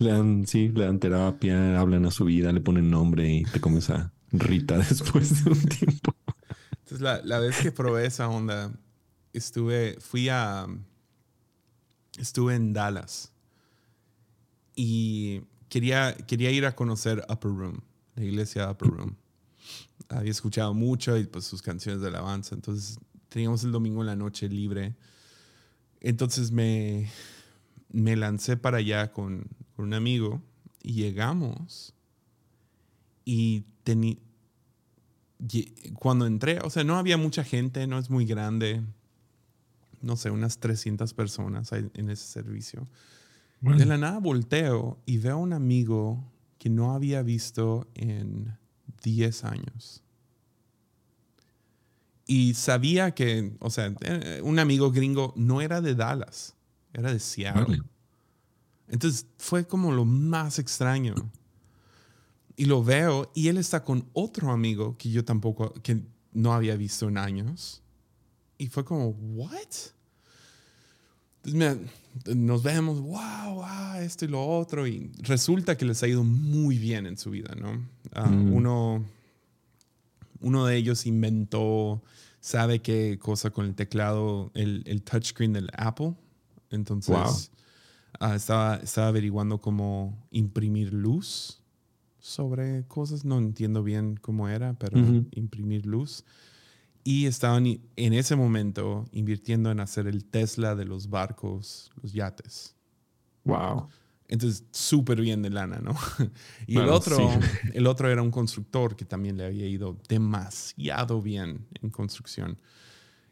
Le 0.03 0.12
dan, 0.12 0.45
sí, 0.47 0.69
le 0.69 0.86
dan 0.86 0.99
terapia, 0.99 1.79
hablan 1.79 2.06
a 2.06 2.12
su 2.12 2.25
vida, 2.25 2.52
le 2.52 2.60
ponen 2.62 2.89
nombre 2.91 3.29
y 3.31 3.44
te 3.44 3.62
comes 3.62 3.89
a 3.89 4.12
Rita 4.31 4.77
después 4.89 5.44
de 5.44 5.52
un 5.52 5.62
tiempo. 5.63 6.13
Entonces, 6.71 7.00
la, 7.02 7.21
la 7.23 7.39
vez 7.39 7.58
que 7.62 7.71
probé 7.71 8.06
esa 8.06 8.27
onda, 8.27 8.71
estuve, 9.31 9.96
fui 10.02 10.27
a, 10.29 10.67
estuve 12.19 12.56
en 12.56 12.73
Dallas 12.73 13.31
y 14.75 15.41
quería, 15.69 16.13
quería 16.27 16.52
ir 16.52 16.65
a 16.65 16.75
conocer 16.75 17.23
Upper 17.29 17.52
Room, 17.52 17.79
la 18.15 18.23
iglesia 18.23 18.69
Upper 18.71 18.89
Room. 18.89 19.15
Había 20.10 20.32
escuchado 20.32 20.74
mucho 20.74 21.18
y 21.18 21.26
pues 21.26 21.46
sus 21.46 21.62
canciones 21.62 22.02
de 22.02 22.08
alabanza. 22.08 22.56
Entonces, 22.56 23.00
teníamos 23.30 23.64
el 23.64 23.72
domingo 23.72 24.02
en 24.02 24.08
la 24.08 24.16
noche 24.16 24.48
libre. 24.50 24.96
Entonces 26.02 26.52
me, 26.52 27.10
me 27.92 28.16
lancé 28.16 28.58
para 28.58 28.78
allá 28.78 29.12
con, 29.12 29.48
con 29.76 29.86
un 29.86 29.94
amigo 29.94 30.42
y 30.84 30.94
llegamos 30.94 31.94
y 33.26 33.64
tení- 33.86 34.20
Ye- 35.40 35.74
cuando 36.00 36.26
entré, 36.26 36.60
o 36.62 36.70
sea, 36.70 36.84
no 36.84 36.98
había 36.98 37.18
mucha 37.18 37.44
gente, 37.44 37.86
no 37.88 37.98
es 38.00 38.10
muy 38.10 38.26
grande. 38.26 38.82
No 40.02 40.16
sé, 40.18 40.30
unas 40.30 40.58
300 40.60 41.14
personas 41.14 41.72
en 41.72 42.10
ese 42.10 42.26
servicio. 42.28 42.88
De 43.78 43.86
la 43.86 43.98
nada 43.98 44.20
volteo 44.20 45.00
y 45.06 45.18
veo 45.20 45.34
a 45.34 45.38
un 45.38 45.54
amigo 45.54 46.22
que 46.60 46.70
no 46.70 46.94
había 46.94 47.24
visto 47.24 47.88
en 47.96 48.58
10 49.04 49.43
años. 49.43 50.04
Y 52.25 52.54
sabía 52.54 53.12
que, 53.12 53.56
o 53.60 53.69
sea, 53.69 53.93
eh, 54.01 54.41
un 54.43 54.58
amigo 54.58 54.91
gringo 54.91 55.33
no 55.35 55.62
era 55.62 55.81
de 55.81 55.93
Dallas, 55.93 56.56
era 56.93 57.12
de 57.12 57.19
Seattle. 57.19 57.81
Entonces 58.87 59.27
fue 59.37 59.67
como 59.67 59.91
lo 59.91 60.06
más 60.06 60.58
extraño. 60.58 61.15
Y 62.56 62.65
lo 62.65 62.83
veo 62.83 63.31
y 63.33 63.47
él 63.47 63.58
está 63.58 63.83
con 63.83 64.08
otro 64.13 64.51
amigo 64.51 64.95
que 64.97 65.10
yo 65.10 65.25
tampoco, 65.25 65.73
que 65.81 66.04
no 66.31 66.54
había 66.54 66.75
visto 66.75 67.08
en 67.08 67.17
años. 67.17 67.81
Y 68.58 68.67
fue 68.67 68.85
como, 68.85 69.10
¿what? 69.10 69.51
Entonces, 71.43 71.91
nos 72.36 72.64
vemos, 72.64 73.00
wow, 73.00 73.56
wow, 73.56 73.96
esto 74.02 74.26
y 74.26 74.28
lo 74.28 74.46
otro. 74.46 74.88
Y 74.88 75.12
resulta 75.20 75.78
que 75.78 75.86
les 75.86 76.02
ha 76.04 76.08
ido 76.08 76.24
muy 76.24 76.78
bien 76.78 77.06
en 77.06 77.18
su 77.18 77.32
vida, 77.32 77.56
¿no? 77.56 77.88
Ah, 78.14 78.30
mm. 78.30 78.54
uno, 78.54 79.06
uno 80.42 80.66
de 80.66 80.78
ellos 80.78 81.06
inventó, 81.06 82.02
sabe 82.40 82.80
qué 82.80 83.18
cosa 83.20 83.50
con 83.50 83.66
el 83.66 83.76
teclado, 83.76 84.52
el, 84.54 84.84
el 84.86 85.02
touchscreen 85.04 85.54
del 85.54 85.70
Apple. 85.78 86.14
Entonces, 86.70 87.52
ah, 88.20 88.36
estaba, 88.36 88.78
estaba 88.78 89.08
averiguando 89.08 89.60
cómo 89.60 90.28
imprimir 90.32 90.94
luz 90.94 91.62
sobre 92.20 92.84
cosas. 92.88 93.26
No 93.26 93.38
entiendo 93.38 93.84
bien 93.84 94.18
cómo 94.22 94.48
era, 94.50 94.74
pero 94.74 94.98
imprimir 95.32 95.86
luz. 95.86 96.24
Y 97.04 97.25
estaban 97.25 97.65
en 97.67 98.13
ese 98.13 98.35
momento 98.35 99.06
invirtiendo 99.12 99.71
en 99.71 99.79
hacer 99.79 100.08
el 100.08 100.25
Tesla 100.25 100.75
de 100.75 100.85
los 100.85 101.10
barcos, 101.10 101.91
los 102.01 102.13
yates. 102.13 102.75
Wow. 103.43 103.89
Entonces, 104.27 104.63
súper 104.71 105.19
bien 105.21 105.41
de 105.41 105.49
lana, 105.49 105.79
¿no? 105.79 105.95
Y 106.67 106.77
el, 106.77 106.89
otro, 106.89 107.17
el 107.73 107.87
otro 107.87 108.10
era 108.10 108.21
un 108.21 108.31
constructor 108.31 108.95
que 108.95 109.06
también 109.06 109.37
le 109.37 109.45
había 109.45 109.67
ido 109.67 109.99
demasiado 110.08 111.21
bien 111.21 111.67
en 111.81 111.89
construcción. 111.89 112.58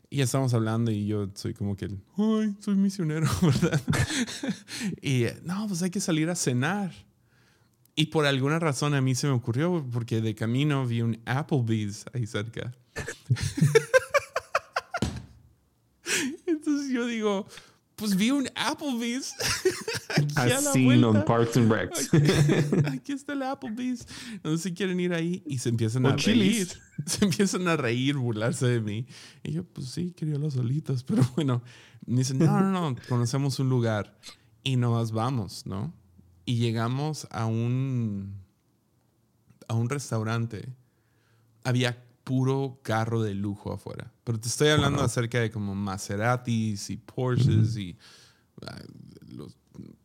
Y 0.10 0.20
estamos 0.20 0.54
hablando 0.54 0.92
y 0.92 1.08
yo 1.08 1.30
soy 1.34 1.54
como 1.54 1.78
que, 1.78 1.86
ay, 2.18 2.56
soy 2.60 2.76
misionero, 2.76 3.28
¿verdad? 3.42 3.82
y 5.02 5.26
no, 5.44 5.68
pues 5.70 5.82
hay 5.82 5.90
que 5.90 6.02
salir 6.02 6.30
a 6.30 6.36
cenar. 6.36 6.92
Y 7.96 8.08
por 8.08 8.26
alguna 8.26 8.60
razón 8.60 8.94
a 8.94 9.02
mí 9.02 9.16
se 9.16 9.28
me 9.28 9.34
ocurrió, 9.34 9.88
porque 9.92 10.22
de 10.22 10.36
camino 10.36 10.86
vi 10.86 11.02
un 11.02 11.22
Applebee's 11.26 12.06
ahí 12.14 12.28
cerca. 12.28 12.74
Entonces 16.46 16.92
yo 16.92 17.06
digo, 17.06 17.48
pues 18.02 18.16
vi 18.16 18.32
un 18.32 18.50
Applebee's. 18.56 19.36
Así 20.36 20.90
en 20.90 21.24
Parks 21.24 21.56
and 21.56 21.72
Recs. 21.72 22.10
Aquí, 22.92 23.12
está 23.12 23.34
el 23.34 23.44
Applebee's. 23.44 24.08
No 24.44 24.58
sé 24.58 24.70
si 24.70 24.74
quieren 24.74 25.00
ir 25.00 25.14
ahí. 25.14 25.44
Y 25.46 25.60
se 25.60 25.70
empiezan 25.70 26.08
a 26.08 26.16
reír. 26.16 26.68
Se 27.06 27.26
empiezan 27.26 27.68
a 27.68 27.78
reír, 27.78 28.16
burlarse 28.16 28.68
de 28.68 28.80
mí. 28.80 29.08
Y 29.44 29.54
yo, 29.54 29.64
pues 29.64 29.88
sí, 29.88 30.12
quería 30.12 30.38
los 30.38 30.54
solitos. 30.54 31.04
Pero 31.04 31.24
bueno, 31.36 31.64
me 32.06 32.20
dicen, 32.20 32.38
no, 32.38 32.60
no, 32.60 32.72
no, 32.72 32.96
conocemos 33.08 33.60
un 33.60 33.70
lugar. 33.70 34.18
Y 34.64 34.78
nos 34.78 35.12
vamos, 35.12 35.66
¿no? 35.66 35.94
Y 36.46 36.58
llegamos 36.58 37.28
a 37.32 37.46
un, 37.46 38.36
a 39.68 39.74
un 39.74 39.90
restaurante. 39.90 40.70
Había 41.64 42.04
puro 42.24 42.80
carro 42.84 43.22
de 43.22 43.34
lujo 43.34 43.74
afuera. 43.74 44.12
Pero 44.24 44.40
te 44.40 44.48
estoy 44.48 44.70
hablando 44.70 45.02
acerca 45.02 45.40
de 45.40 45.52
como 45.52 45.76
Maseratis 45.76 46.90
y 46.90 46.98
Porsches 46.98 47.78
y 47.78 47.98
ah, 48.66 48.82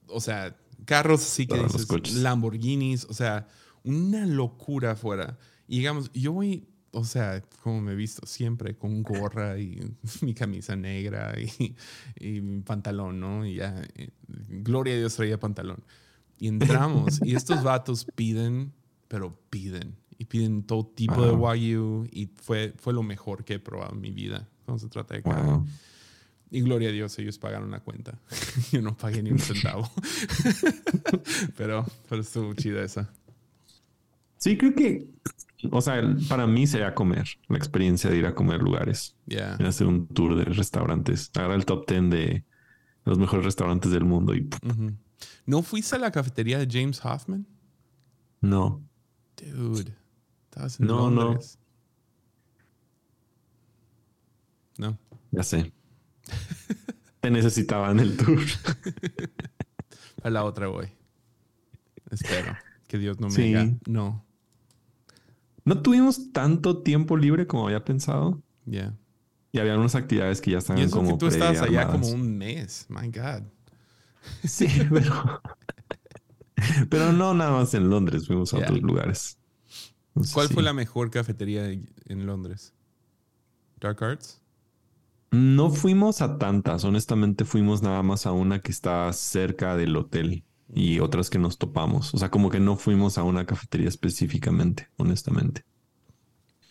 o 0.08 0.20
sea, 0.20 0.56
carros 0.84 1.22
así 1.22 1.46
que 1.46 1.62
dices, 1.62 2.14
Lamborghinis, 2.14 3.04
o 3.04 3.14
sea, 3.14 3.48
una 3.84 4.26
locura 4.26 4.92
afuera. 4.92 5.38
Y 5.68 5.78
digamos, 5.78 6.10
yo 6.12 6.32
voy, 6.32 6.68
o 6.92 7.04
sea, 7.04 7.42
como 7.62 7.80
me 7.80 7.92
he 7.92 7.96
visto 7.96 8.26
siempre, 8.26 8.76
con 8.76 9.02
gorra 9.02 9.58
y 9.58 9.80
mi 10.22 10.34
camisa 10.34 10.76
negra 10.76 11.34
y, 11.38 11.74
y 12.18 12.40
mi 12.40 12.62
pantalón, 12.62 13.20
¿no? 13.20 13.44
Y 13.44 13.56
ya, 13.56 13.82
eh, 13.94 14.10
gloria 14.48 14.94
a 14.94 14.98
Dios 14.98 15.14
traía 15.14 15.38
pantalón. 15.38 15.82
Y 16.38 16.48
entramos 16.48 17.20
y 17.24 17.34
estos 17.34 17.62
vatos 17.62 18.06
piden, 18.14 18.72
pero 19.08 19.38
piden 19.48 19.96
y 20.18 20.24
piden 20.24 20.62
todo 20.62 20.86
tipo 20.86 21.24
de 21.24 21.32
Wagyu 21.32 22.06
y 22.10 22.26
fue, 22.26 22.74
fue 22.78 22.92
lo 22.92 23.02
mejor 23.02 23.44
que 23.44 23.54
he 23.54 23.58
probado 23.58 23.94
en 23.94 24.00
mi 24.00 24.10
vida 24.10 24.48
cuando 24.64 24.80
se 24.80 24.88
trata 24.88 25.14
de 25.14 25.22
carne. 25.22 25.64
Y 26.50 26.60
gloria 26.62 26.88
a 26.88 26.92
Dios, 26.92 27.18
ellos 27.18 27.38
pagaron 27.38 27.70
la 27.70 27.80
cuenta. 27.80 28.18
Yo 28.72 28.80
no 28.80 28.96
pagué 28.96 29.22
ni 29.22 29.30
un 29.30 29.38
centavo. 29.38 29.90
pero, 31.56 31.84
pero 32.08 32.22
estuvo 32.22 32.54
chida 32.54 32.82
esa. 32.82 33.10
Sí, 34.38 34.56
creo 34.56 34.74
que, 34.74 35.08
o 35.70 35.80
sea, 35.80 36.00
para 36.28 36.46
mí 36.46 36.66
sería 36.66 36.94
comer, 36.94 37.26
la 37.48 37.58
experiencia 37.58 38.10
de 38.10 38.18
ir 38.18 38.26
a 38.26 38.34
comer 38.34 38.62
lugares. 38.62 39.16
Yeah. 39.26 39.54
hacer 39.54 39.86
un 39.86 40.06
tour 40.06 40.36
de 40.36 40.44
restaurantes. 40.44 41.30
Agarrar 41.34 41.56
el 41.56 41.66
top 41.66 41.88
10 41.88 42.10
de 42.10 42.44
los 43.04 43.18
mejores 43.18 43.44
restaurantes 43.44 43.90
del 43.90 44.04
mundo 44.04 44.34
y... 44.34 44.48
¿No 45.46 45.62
fuiste 45.62 45.96
a 45.96 45.98
la 45.98 46.10
cafetería 46.10 46.58
de 46.58 46.68
James 46.70 47.04
Hoffman? 47.04 47.46
No. 48.40 48.82
Dude 49.36 49.94
no, 50.78 51.10
no. 51.10 51.38
No. 54.78 54.98
Ya 55.30 55.42
sé. 55.42 55.72
Te 57.20 57.30
necesitaban 57.30 58.00
el 58.00 58.16
tour. 58.16 58.40
A 60.22 60.30
la 60.30 60.44
otra 60.44 60.68
voy. 60.68 60.88
Espero 62.10 62.56
que 62.86 62.98
Dios 62.98 63.20
no 63.20 63.28
me 63.28 63.34
diga 63.34 63.68
no. 63.86 64.24
No 65.64 65.82
tuvimos 65.82 66.32
tanto 66.32 66.82
tiempo 66.82 67.16
libre 67.16 67.46
como 67.46 67.66
había 67.66 67.84
pensado. 67.84 68.40
Ya. 68.64 68.94
Y 69.52 69.58
había 69.58 69.76
unas 69.76 69.94
actividades 69.94 70.40
que 70.40 70.52
ya 70.52 70.58
estaban 70.58 70.80
y 70.80 70.84
eso 70.84 70.96
como. 70.96 71.12
Que 71.12 71.18
tú 71.18 71.26
estabas 71.26 71.60
allá 71.62 71.88
como 71.88 72.08
un 72.08 72.38
mes. 72.38 72.86
My 72.88 73.08
God. 73.08 73.42
Sí, 74.44 74.68
pero. 74.90 75.42
pero 76.88 77.12
no 77.12 77.34
nada 77.34 77.50
más 77.52 77.74
en 77.74 77.90
Londres. 77.90 78.26
Fuimos 78.26 78.52
a 78.54 78.58
otros 78.58 78.80
lugares. 78.80 79.38
¿Cuál 80.32 80.48
fue 80.48 80.62
la 80.62 80.72
mejor 80.72 81.10
cafetería 81.10 81.70
en 81.70 82.26
Londres? 82.26 82.72
Dark 83.80 84.02
Arts. 84.02 84.40
No 85.30 85.70
fuimos 85.70 86.22
a 86.22 86.38
tantas, 86.38 86.84
honestamente 86.84 87.44
fuimos 87.44 87.82
nada 87.82 88.02
más 88.02 88.26
a 88.26 88.32
una 88.32 88.60
que 88.60 88.70
está 88.70 89.12
cerca 89.12 89.76
del 89.76 89.96
hotel 89.96 90.44
y 90.72 91.00
otras 91.00 91.30
que 91.30 91.38
nos 91.38 91.58
topamos. 91.58 92.14
O 92.14 92.18
sea, 92.18 92.30
como 92.30 92.48
que 92.48 92.60
no 92.60 92.76
fuimos 92.76 93.18
a 93.18 93.22
una 93.22 93.44
cafetería 93.44 93.88
específicamente, 93.88 94.88
honestamente. 94.96 95.64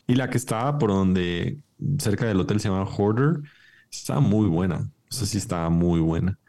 Y 0.08 0.16
la 0.16 0.30
que 0.30 0.38
estaba 0.38 0.78
por 0.78 0.92
donde, 0.92 1.62
cerca 2.00 2.26
del 2.26 2.40
hotel 2.40 2.60
se 2.60 2.70
llama 2.70 2.90
Hoarder, 2.90 3.42
está 3.92 4.20
muy 4.20 4.48
buena. 4.48 4.90
O 5.10 5.14
sea, 5.14 5.28
sí 5.28 5.38
estaba 5.38 5.70
muy 5.70 6.00
buena. 6.00 6.40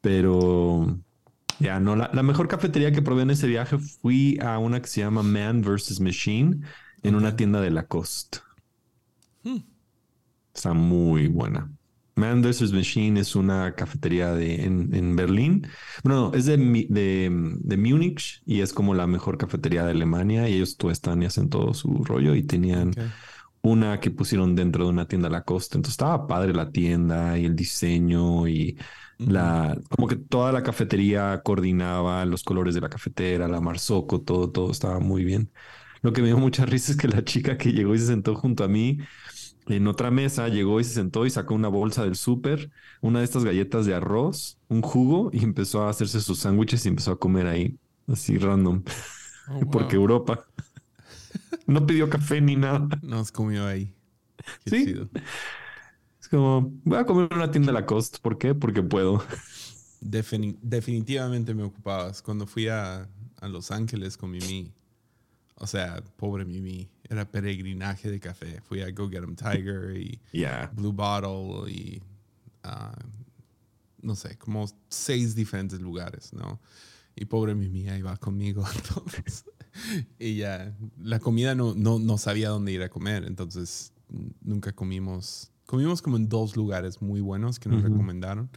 Pero 0.00 1.00
ya, 1.58 1.80
no, 1.80 1.96
la, 1.96 2.22
mejor 2.22 2.48
cafetería 2.48 2.92
que 2.92 3.02
probé 3.02 3.22
en 3.22 3.30
ese 3.30 3.46
viaje 3.46 3.78
fui 3.78 4.38
a 4.42 4.58
una 4.58 4.80
que 4.80 4.88
se 4.88 5.00
llama 5.00 5.22
Man 5.22 5.62
vs. 5.62 6.00
Machine 6.00 6.60
en 7.02 7.14
una 7.14 7.36
tienda 7.36 7.60
de 7.60 7.70
Lacoste. 7.70 8.38
Hmm. 9.42 9.58
Está 10.54 10.72
muy 10.74 11.28
buena. 11.28 11.70
Man 12.16 12.40
vs. 12.40 12.72
Machine 12.72 13.20
es 13.20 13.36
una 13.36 13.74
cafetería 13.74 14.32
de, 14.32 14.64
en, 14.64 15.16
Berlín. 15.16 15.66
Bueno, 16.02 16.32
es 16.34 16.46
de, 16.46 16.56
de, 16.56 17.76
Múnich 17.76 18.42
y 18.46 18.62
es 18.62 18.72
como 18.72 18.94
la 18.94 19.06
mejor 19.06 19.36
cafetería 19.36 19.84
de 19.84 19.90
Alemania. 19.90 20.48
Y 20.48 20.54
ellos 20.54 20.78
están 20.90 21.22
y 21.22 21.26
hacen 21.26 21.50
todo 21.50 21.74
su 21.74 22.04
rollo 22.04 22.34
y 22.34 22.42
tenían 22.42 22.94
una 23.60 24.00
que 24.00 24.10
pusieron 24.10 24.54
dentro 24.54 24.84
de 24.84 24.90
una 24.90 25.06
tienda 25.06 25.28
Lacoste. 25.28 25.76
Entonces 25.76 25.92
estaba 25.92 26.26
padre 26.26 26.54
la 26.54 26.70
tienda 26.70 27.38
y 27.38 27.44
el 27.44 27.54
diseño 27.54 28.48
y 28.48 28.78
la, 29.18 29.78
como 29.90 30.08
que 30.08 30.16
toda 30.16 30.52
la 30.52 30.62
cafetería 30.62 31.40
coordinaba 31.42 32.24
los 32.26 32.44
colores 32.44 32.74
de 32.74 32.80
la 32.80 32.88
cafetera, 32.88 33.48
la 33.48 33.60
marzoco, 33.60 34.20
todo, 34.20 34.50
todo 34.50 34.70
estaba 34.70 35.00
muy 35.00 35.24
bien. 35.24 35.50
Lo 36.02 36.12
que 36.12 36.22
me 36.22 36.28
dio 36.28 36.38
mucha 36.38 36.66
risa 36.66 36.92
es 36.92 36.98
que 36.98 37.08
la 37.08 37.24
chica 37.24 37.56
que 37.58 37.72
llegó 37.72 37.94
y 37.94 37.98
se 37.98 38.06
sentó 38.06 38.34
junto 38.34 38.64
a 38.64 38.68
mí 38.68 38.98
en 39.66 39.88
otra 39.88 40.10
mesa 40.10 40.48
llegó 40.48 40.80
y 40.80 40.84
se 40.84 40.94
sentó 40.94 41.26
y 41.26 41.30
sacó 41.30 41.54
una 41.54 41.68
bolsa 41.68 42.04
del 42.04 42.14
súper, 42.16 42.70
una 43.00 43.18
de 43.20 43.24
estas 43.24 43.44
galletas 43.44 43.86
de 43.86 43.94
arroz, 43.94 44.58
un 44.68 44.82
jugo 44.82 45.30
y 45.32 45.42
empezó 45.42 45.82
a 45.82 45.90
hacerse 45.90 46.20
sus 46.20 46.40
sándwiches 46.40 46.84
y 46.86 46.88
empezó 46.88 47.12
a 47.12 47.18
comer 47.18 47.46
ahí, 47.46 47.76
así 48.06 48.38
random. 48.38 48.84
Oh, 49.48 49.60
Porque 49.70 49.96
Europa 49.96 50.46
no 51.66 51.86
pidió 51.86 52.08
café 52.08 52.40
ni 52.40 52.56
nada. 52.56 52.88
Nos 53.02 53.32
comió 53.32 53.66
ahí. 53.66 53.92
sí 54.66 54.94
como, 56.36 56.72
voy 56.84 56.98
a 56.98 57.04
comer 57.04 57.28
en 57.30 57.38
una 57.38 57.50
tienda 57.50 57.72
Lacoste. 57.72 58.18
¿Por 58.20 58.38
qué? 58.38 58.54
Porque 58.54 58.82
puedo. 58.82 59.24
definitivamente 60.00 61.54
me 61.54 61.62
ocupabas. 61.62 62.22
Cuando 62.22 62.46
fui 62.46 62.68
a, 62.68 63.08
a, 63.40 63.48
Los 63.48 63.70
Ángeles 63.70 64.16
con 64.16 64.30
Mimi, 64.30 64.72
o 65.56 65.66
sea, 65.66 66.02
pobre 66.16 66.44
Mimi, 66.44 66.88
era 67.08 67.30
peregrinaje 67.30 68.10
de 68.10 68.20
café. 68.20 68.60
Fui 68.60 68.82
a 68.82 68.90
Go 68.90 69.08
Get 69.08 69.22
'em 69.22 69.34
Tiger 69.34 69.96
y 69.96 70.20
Blue 70.74 70.92
Bottle 70.92 71.70
y 71.72 72.02
ah, 72.62 72.94
no 74.02 74.14
sé, 74.14 74.36
como 74.36 74.66
seis 74.88 75.34
diferentes 75.34 75.80
lugares, 75.80 76.32
¿no? 76.32 76.60
Y 77.14 77.24
pobre 77.24 77.54
Mimi 77.54 77.88
ahí 77.88 78.02
va 78.02 78.16
conmigo. 78.16 78.64
Entonces, 78.74 79.44
y 80.18 80.36
ya, 80.36 80.76
la 80.98 81.18
comida 81.18 81.54
no, 81.54 81.74
no, 81.74 81.98
no 81.98 82.18
sabía 82.18 82.50
dónde 82.50 82.72
ir 82.72 82.82
a 82.82 82.90
comer. 82.90 83.24
Entonces 83.24 83.92
nunca 84.42 84.72
comimos. 84.72 85.50
Comimos 85.66 86.00
como 86.02 86.16
en 86.16 86.28
dos 86.28 86.56
lugares 86.56 87.02
muy 87.02 87.20
buenos 87.20 87.58
que 87.58 87.68
nos 87.68 87.80
Ujú. 87.80 87.88
recomendaron, 87.88 88.50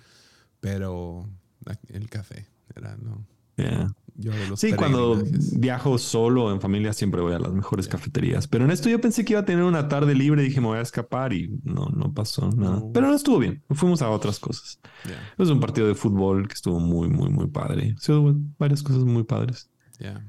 pero 0.60 1.28
la- 1.66 1.80
el 1.90 2.10
café 2.10 2.48
era, 2.76 2.96
¿no? 2.98 3.26
Yeah. 3.58 3.94
Yo 4.16 4.32
de 4.32 4.48
los 4.48 4.60
Sí, 4.60 4.74
cuando 4.74 5.22
viajo 5.54 5.98
solo 5.98 6.46
o 6.46 6.52
en 6.54 6.62
familia 6.62 6.94
siempre 6.94 7.20
voy 7.22 7.34
a 7.34 7.40
las 7.40 7.52
mejores 7.54 7.86
Ya. 7.88 7.92
cafeterías. 7.94 8.48
Pero 8.48 8.66
en 8.66 8.72
esto 8.72 8.90
yo 8.90 9.00
pensé 9.02 9.24
que 9.26 9.34
iba 9.34 9.42
a 9.42 9.46
tener 9.46 9.64
una 9.64 9.88
tarde 9.88 10.14
libre. 10.16 10.44
Dije, 10.44 10.60
me 10.62 10.68
voy 10.68 10.78
a 10.78 10.82
escapar 10.82 11.34
y 11.34 11.50
no, 11.64 11.88
no 11.88 12.14
pasó 12.14 12.50
nada. 12.52 12.80
No. 12.80 12.92
Pero 12.94 13.08
no 13.08 13.16
estuvo 13.16 13.40
bien. 13.40 13.64
Fuimos 13.72 14.02
a 14.02 14.10
otras 14.10 14.40
cosas. 14.40 14.80
Yeah, 15.06 15.34
Es 15.38 15.50
un 15.50 15.60
partido 15.60 15.88
de 15.88 15.96
fútbol 15.96 16.48
que 16.48 16.54
estuvo 16.54 16.80
muy, 16.80 17.10
muy, 17.10 17.30
muy 17.30 17.48
padre. 17.48 17.96
Sí, 18.00 18.12
hubo 18.12 18.34
varias 18.58 18.84
cosas 18.84 19.04
muy 19.04 19.24
padres. 19.24 19.70
yeah. 20.00 20.26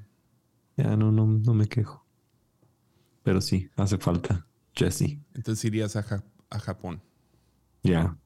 Ya 0.76 0.96
no, 0.96 1.12
no, 1.12 1.26
no 1.26 1.54
me 1.54 1.66
quejo. 1.68 2.04
Pero 3.22 3.40
sí, 3.40 3.68
hace 3.76 3.98
falta. 3.98 4.46
Jesse. 4.72 5.18
Entonces 5.34 5.64
irías 5.64 5.94
a, 5.96 6.02
Ja- 6.02 6.24
a 6.50 6.58
Japón. 6.58 7.00
Ya. 7.82 8.16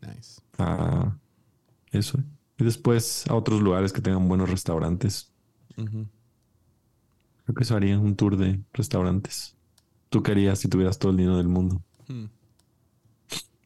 Nice. 0.00 0.40
Ah, 0.58 1.16
eso. 1.90 2.18
Y 2.58 2.64
después 2.64 3.24
a 3.28 3.34
otros 3.34 3.60
lugares 3.60 3.92
que 3.92 4.00
tengan 4.00 4.28
buenos 4.28 4.48
restaurantes. 4.48 5.30
Creo 5.74 7.54
que 7.56 7.62
eso 7.64 7.76
haría 7.76 7.98
un 7.98 8.14
tour 8.16 8.36
de 8.36 8.60
restaurantes. 8.72 9.56
¿Tú 10.08 10.22
querías 10.22 10.58
si 10.58 10.68
tuvieras 10.68 10.98
todo 10.98 11.10
el 11.10 11.18
dinero 11.18 11.36
del 11.38 11.48
mundo? 11.48 11.82
Hmm. 12.06 12.26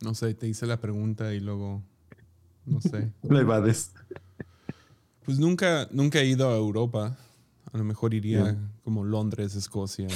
No 0.00 0.14
sé, 0.14 0.34
te 0.34 0.46
hice 0.46 0.66
la 0.66 0.80
pregunta 0.80 1.34
y 1.34 1.40
luego, 1.40 1.82
no 2.64 2.80
sé. 2.80 3.12
La 3.22 3.40
evades. 3.40 3.92
Pues 5.24 5.38
nunca, 5.38 5.88
nunca 5.90 6.20
he 6.20 6.26
ido 6.26 6.48
a 6.48 6.56
Europa. 6.56 7.18
A 7.72 7.78
lo 7.78 7.84
mejor 7.84 8.14
iría 8.14 8.56
como 8.84 9.04
Londres, 9.04 9.56
Escocia, 9.56 10.06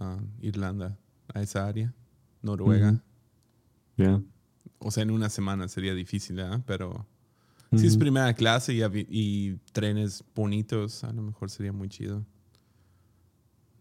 a 0.00 0.18
Irlanda, 0.40 0.98
a 1.32 1.40
esa 1.40 1.66
área, 1.66 1.94
Noruega. 2.42 3.00
Ya. 3.96 4.20
O 4.78 4.90
sea, 4.90 5.02
en 5.02 5.10
una 5.10 5.30
semana 5.30 5.68
sería 5.68 5.94
difícil, 5.94 6.38
¿eh? 6.38 6.62
Pero 6.66 7.06
si 7.76 7.86
es 7.86 7.96
primera 7.96 8.32
clase 8.34 8.74
y 9.08 9.54
trenes 9.72 10.22
bonitos, 10.34 11.04
a 11.04 11.12
lo 11.12 11.22
mejor 11.22 11.50
sería 11.50 11.72
muy 11.72 11.88
chido. 11.88 12.24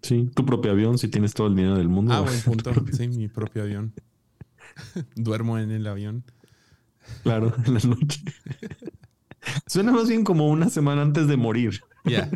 Sí, 0.03 0.29
tu 0.35 0.45
propio 0.45 0.71
avión 0.71 0.97
si 0.97 1.07
tienes 1.07 1.33
todo 1.33 1.47
el 1.47 1.55
dinero 1.55 1.77
del 1.77 1.87
mundo. 1.87 2.13
Ah, 2.13 2.19
buen 2.19 2.41
punto. 2.45 2.73
Sí, 2.91 3.07
mi 3.07 3.29
propio 3.29 3.63
avión. 3.63 3.93
Duermo 5.15 5.57
en 5.57 5.71
el 5.71 5.87
avión. 5.87 6.25
Claro, 7.23 7.53
en 7.65 7.73
la 7.73 7.79
noche. 7.79 8.21
Suena 9.67 9.91
más 9.91 10.09
bien 10.09 10.23
como 10.23 10.49
una 10.49 10.69
semana 10.69 11.01
antes 11.01 11.27
de 11.27 11.37
morir. 11.37 11.81
Yeah. 12.05 12.29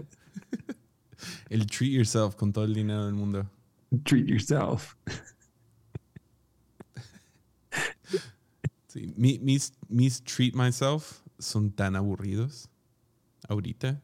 el 1.49 1.67
treat 1.67 1.91
yourself 1.91 2.35
con 2.35 2.53
todo 2.53 2.63
el 2.63 2.73
dinero 2.73 3.05
del 3.05 3.15
mundo. 3.15 3.49
Treat 4.03 4.27
yourself. 4.27 4.95
Sí, 8.97 9.13
mi- 9.15 9.37
mis, 9.39 9.73
mis 9.89 10.23
treat 10.23 10.55
myself 10.55 11.21
son 11.37 11.71
tan 11.71 11.95
aburridos 11.95 12.67
ahorita. 13.47 14.01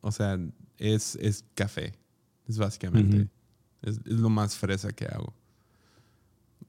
O 0.00 0.10
sea, 0.10 0.38
es, 0.78 1.16
es 1.16 1.44
café. 1.54 1.92
Es 2.48 2.56
básicamente. 2.56 3.16
Ujú. 3.18 3.28
es, 3.82 3.98
es 3.98 4.18
lo 4.20 4.30
más 4.30 4.56
fresa 4.56 4.90
que 4.92 5.04
hago. 5.04 5.34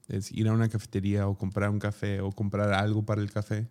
Es 0.08 0.30
ir 0.30 0.46
a 0.48 0.52
una 0.52 0.68
cafetería 0.68 1.26
o 1.26 1.38
comprar 1.38 1.70
un 1.70 1.78
café 1.78 2.20
o 2.20 2.30
comprar 2.30 2.72
algo 2.74 3.02
para 3.06 3.22
el 3.22 3.30
café. 3.32 3.66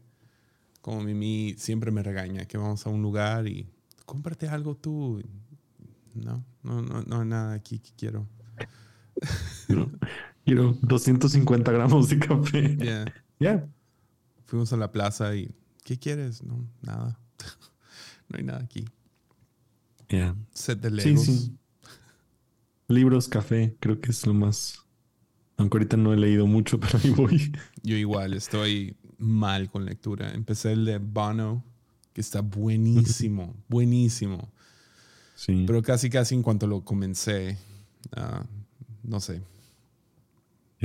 Como 0.82 1.04
Mimi 1.04 1.54
siempre 1.60 1.92
me 1.92 2.02
regaña 2.02 2.46
que 2.46 2.58
vamos 2.58 2.86
a 2.88 2.90
un 2.90 3.02
lugar 3.04 3.48
y 3.48 3.70
cómprate 4.06 4.48
algo 4.48 4.76
tú. 4.76 5.22
No, 6.16 6.44
no, 6.64 6.82
no, 6.82 7.04
no 7.04 7.22
hay 7.22 7.28
nada 7.28 7.54
aquí 7.54 7.78
que 7.80 7.92
quiero. 7.96 8.28
No. 9.70 9.92
Quiero 10.46 10.78
250 10.82 11.72
gramos 11.72 12.10
de 12.10 12.20
café. 12.20 12.76
Yeah. 12.78 13.06
Ya. 13.40 13.68
Fuimos 14.46 14.74
a 14.74 14.78
la 14.78 14.92
plaza 14.92 15.36
y 15.36 15.50
¿qué 15.84 15.98
quieres? 15.98 16.44
No, 16.44 16.68
nada. 16.82 17.20
no 18.30 18.38
hay 18.38 18.44
nada 18.44 18.60
aquí. 18.60 18.86
Ya. 20.10 20.36
Set 20.54 20.80
de 20.80 20.90
Sí, 21.02 21.10
Legos. 21.10 21.26
sí. 21.26 21.58
Libros, 22.90 23.28
café, 23.30 23.76
creo 23.80 24.00
que 24.02 24.12
es 24.12 24.26
lo 24.28 24.34
más. 24.34 24.80
Aunque 25.58 25.78
ahorita 25.78 25.98
no 25.98 26.14
he 26.14 26.18
leído 26.18 26.46
mucho, 26.46 26.80
pero 26.80 27.00
ahí 27.02 27.10
voy. 27.12 27.52
Yo 27.82 27.96
igual 27.96 28.34
estoy 28.34 28.98
mal 29.18 29.70
con 29.70 29.86
lectura. 29.86 30.32
Empecé 30.34 30.74
el 30.74 30.84
de 30.86 30.98
Bono, 30.98 31.64
que 32.12 32.22
está 32.22 32.42
buenísimo, 32.42 33.56
buenísimo. 33.70 34.52
Sí. 35.36 35.64
Pero 35.66 35.82
casi, 35.82 36.10
casi 36.10 36.36
en 36.36 36.44
cuanto 36.44 36.68
lo 36.68 36.82
comencé, 36.84 37.58
ah, 38.16 38.46
no 39.04 39.20
sé, 39.20 39.42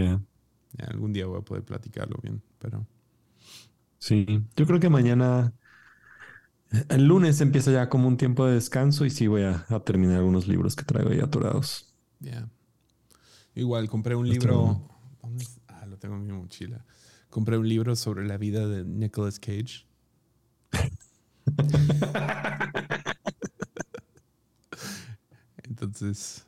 Ya. 0.05 0.21
ya 0.79 0.85
algún 0.87 1.13
día 1.13 1.27
voy 1.27 1.39
a 1.39 1.43
poder 1.43 1.65
platicarlo 1.65 2.19
bien, 2.23 2.43
pero 2.59 2.87
Sí. 3.99 4.27
Yo 4.57 4.67
creo 4.67 4.79
que 4.81 4.89
mañana. 4.89 5.53
El 6.89 7.07
lunes 7.07 7.41
empieza 7.41 7.73
ya 7.73 7.89
como 7.89 8.07
un 8.09 8.17
tiempo 8.17 8.47
de 8.47 8.55
descanso 8.55 9.05
y 9.07 9.11
sí 9.11 9.27
voy 9.27 9.43
a, 9.43 9.65
a 9.69 9.81
terminar 9.81 10.17
algunos 10.19 10.47
libros 10.47 10.77
que 10.77 10.85
traigo 10.85 11.11
ahí 11.11 11.21
atorados. 11.21 11.93
ya. 12.21 12.49
Igual 13.55 13.89
compré 13.89 14.15
un 14.15 14.29
libro. 14.29 14.81
Ah, 15.67 15.85
lo 15.87 15.99
tengo 15.99 16.15
en 16.15 16.27
mi 16.27 16.33
mochila. 16.33 16.85
Compré 17.29 17.59
un 17.59 17.69
libro 17.69 17.97
sobre 17.97 18.25
la 18.25 18.37
vida 18.37 18.69
de 18.69 18.85
Nicolas 18.85 19.41
Cage. 19.41 19.85
Entonces, 25.65 26.47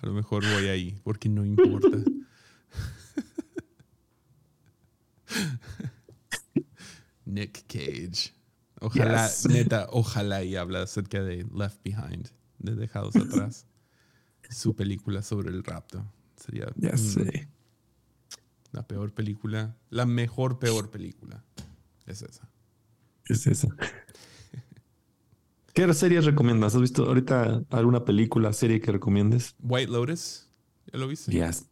a 0.00 0.06
lo 0.06 0.12
mejor 0.12 0.44
voy 0.54 0.68
ahí, 0.68 0.98
porque 1.04 1.28
no 1.28 1.44
importa. 1.44 1.98
Nick 7.24 7.64
Cage. 7.66 8.32
Ojalá, 8.80 9.26
Yes. 9.28 9.46
neta, 9.48 9.88
ojalá 9.90 10.44
y 10.44 10.54
habla 10.56 10.82
acerca 10.82 11.22
de 11.22 11.46
Left 11.54 11.82
Behind, 11.82 12.28
de 12.58 12.74
Dejados 12.76 13.16
Atrás. 13.16 13.66
Su 14.50 14.76
película 14.76 15.22
sobre 15.22 15.48
el 15.50 15.64
rapto. 15.64 16.04
Sería 16.36 16.66
Ya 16.76 16.92
mm, 16.92 16.98
sé. 16.98 17.48
la 18.72 18.86
peor 18.86 19.12
película, 19.12 19.76
la 19.90 20.06
mejor 20.06 20.58
peor 20.58 20.90
película. 20.90 21.44
Es 22.06 22.22
esa. 22.22 22.48
Es 23.24 23.46
esa. 23.46 23.68
¿Qué 25.74 25.92
series 25.92 26.24
recomiendas? 26.24 26.74
¿Has 26.74 26.80
visto 26.80 27.04
ahorita 27.06 27.62
alguna 27.70 28.04
película, 28.04 28.52
serie 28.52 28.80
que 28.80 28.92
recomiendes? 28.92 29.54
White 29.58 29.90
Lotus, 29.92 30.48
¿ya 30.92 30.98
lo 30.98 31.08
viste? 31.08 31.32
Yes. 31.32 31.66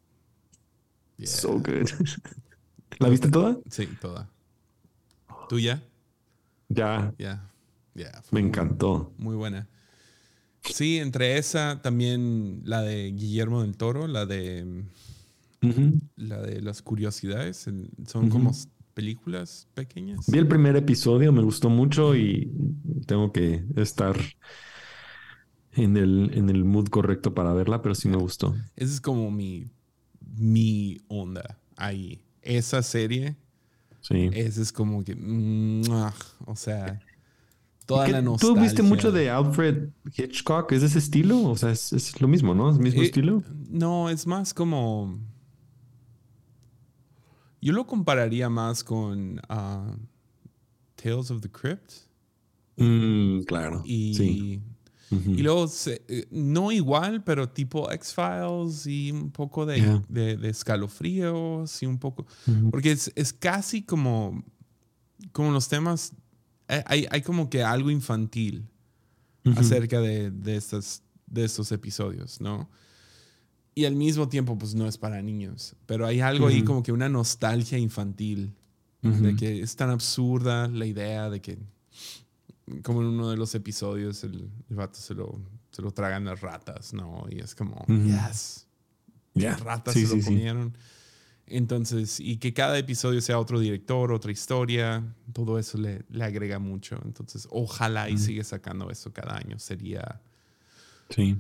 Yeah. 1.17 1.27
So 1.29 1.53
good. 1.59 1.89
¿La 2.99 3.09
viste 3.09 3.31
toda? 3.31 3.59
Sí, 3.71 3.89
toda. 4.01 4.31
¿Tú 5.49 5.59
ya? 5.59 5.83
Ya. 6.69 7.15
Ya. 7.19 7.51
Ya. 7.95 8.23
Me 8.31 8.41
encantó. 8.41 9.13
Muy 9.19 9.37
buena. 9.37 9.69
Sí, 10.63 10.99
entre 10.99 11.37
esa 11.37 11.83
también 11.83 12.63
la 12.65 12.81
de 12.83 13.13
Guillermo 13.13 13.63
del 13.63 13.77
Toro, 13.77 14.07
la 14.07 14.25
de 14.27 14.85
la 16.17 16.41
de 16.43 16.61
las 16.61 16.83
curiosidades, 16.83 17.57
son 18.07 18.31
como 18.31 18.53
películas 18.95 19.69
pequeñas. 19.75 20.27
Vi 20.27 20.39
el 20.39 20.49
primer 20.49 20.77
episodio, 20.77 21.33
me 21.33 21.43
gustó 21.43 21.69
mucho 21.69 22.17
y 22.17 22.51
tengo 23.07 23.33
que 23.33 23.65
estar 23.77 24.17
en 25.73 25.97
el, 25.97 26.31
en 26.35 26.49
el 26.49 26.65
mood 26.65 26.89
correcto 26.89 27.35
para 27.35 27.53
verla, 27.53 27.83
pero 27.83 27.95
sí 27.95 28.09
me 28.09 28.17
gustó. 28.17 28.55
Esa 28.77 28.95
es 28.95 29.01
como 29.01 29.31
mi 29.31 29.71
mi 30.37 30.99
onda 31.09 31.59
ahí. 31.77 32.24
Esa 32.45 32.83
serie, 32.83 33.37
Sí. 34.01 34.29
esa 34.35 34.61
es 34.63 34.71
como 34.73 35.03
que 35.03 35.15
o 36.47 36.55
sea, 36.57 37.01
toda 37.87 38.05
¿Qué- 38.07 38.13
la 38.13 38.19
¿Tú 38.19 38.25
nostalgia. 38.25 38.63
viste 38.63 38.83
mucho 38.83 39.11
de 39.13 39.31
Alfred 39.31 39.89
Hitchcock? 40.17 40.71
¿Es 40.73 40.83
de 40.83 40.87
ese 40.89 40.99
estilo? 40.99 41.43
O 41.43 41.57
sea, 41.57 41.71
es, 41.71 41.93
es 41.93 42.21
lo 42.21 42.29
mismo, 42.29 42.55
¿no? 42.55 42.71
¿Es 42.71 42.77
el 42.77 42.83
mismo 42.83 43.03
Eh, 43.03 43.07
estilo? 43.07 43.43
No, 43.71 44.11
es 44.11 44.27
más 44.27 44.53
como. 44.55 45.19
Yo 47.61 47.73
lo 47.73 47.87
compararía 47.87 48.51
más 48.51 48.85
con 48.85 49.41
ah, 49.49 49.97
Tales 50.97 51.31
of 51.31 51.41
the 51.41 51.51
Crypt. 51.51 51.93
Mm, 52.77 53.41
claro. 53.45 53.83
Y, 53.87 54.15
Sí. 54.15 54.63
Ujú. 55.17 55.31
y 55.33 55.43
luego, 55.43 55.69
se- 55.69 56.03
eh, 56.09 56.27
no 56.31 56.71
igual, 56.73 57.23
pero 57.25 57.49
tipo 57.49 57.91
X-Files 57.91 58.87
y 58.87 59.13
un 59.13 59.31
poco 59.31 59.67
de, 59.67 59.77
Yeah. 59.81 60.03
de- 60.09 60.37
de 60.37 60.49
escalofríos 60.49 61.83
y 61.83 61.87
un 61.87 61.99
poco. 61.99 62.27
Ujú. 62.47 62.71
Porque 62.71 62.93
es, 62.93 63.13
es 63.15 63.33
casi 63.33 63.83
como, 63.83 64.43
como 65.33 65.51
los 65.53 65.69
temas. 65.69 66.13
eh, 66.69 66.83
Hay, 66.87 67.07
hay 67.11 67.23
como 67.23 67.49
que 67.51 67.63
algo 67.63 67.91
infantil 67.91 68.67
Ujú. 69.45 69.59
acerca 69.61 70.01
de, 70.01 70.31
de, 70.31 70.57
estas, 70.57 71.03
de 71.27 71.45
estos 71.45 71.71
episodios, 71.73 72.41
¿no? 72.41 72.69
Y 73.77 73.85
al 73.87 73.97
mismo 73.97 74.29
tiempo, 74.29 74.57
pues 74.57 74.75
no 74.75 74.87
es 74.87 74.97
para 74.97 75.21
niños, 75.21 75.75
pero 75.87 76.07
hay 76.07 76.21
algo 76.21 76.47
ahí 76.47 76.63
como 76.63 76.83
que 76.83 76.93
una 76.93 77.09
nostalgia 77.09 77.77
infantil, 77.77 78.55
de 79.03 79.35
que 79.37 79.61
es 79.61 79.75
tan 79.77 79.91
absurda 79.91 80.67
la 80.69 80.87
idea 80.87 81.29
de 81.29 81.41
que, 81.43 81.59
como 82.83 83.01
en 83.03 83.09
uno 83.09 83.31
de 83.31 83.37
los 83.37 83.55
episodios, 83.55 84.25
el, 84.25 84.49
el 84.71 84.77
vato 84.77 84.99
se 84.99 85.15
lo, 85.15 85.41
se 85.71 85.83
lo 85.83 85.91
tragan 85.91 86.25
las 86.25 86.41
ratas, 86.41 86.93
¿no? 86.95 87.27
Y 87.31 87.41
es 87.41 87.55
como, 87.55 87.77
Ujú. 87.89 88.05
yes, 88.07 88.67
Ya. 89.35 89.57
ratas 89.57 89.95
Sí, 89.95 90.03
se 90.03 90.07
sí, 90.09 90.17
lo 90.17 90.23
sí. 90.23 90.29
comieron. 90.29 90.77
Entonces, 91.47 92.21
y 92.21 92.39
que 92.39 92.55
cada 92.55 92.79
episodio 92.79 93.21
sea 93.21 93.39
otro 93.39 93.61
director, 93.61 94.13
otra 94.13 94.33
historia, 94.33 95.05
todo 95.35 95.59
eso 95.59 95.77
le, 95.77 96.03
le 96.09 96.25
agrega 96.25 96.59
mucho. 96.59 96.99
Entonces, 97.05 97.47
ojalá 97.51 98.09
y 98.09 98.17
sigue 98.17 98.43
sacando 98.45 98.91
eso 98.91 99.13
cada 99.13 99.37
año. 99.37 99.59
Sería, 99.59 100.23
Sí. 101.11 101.37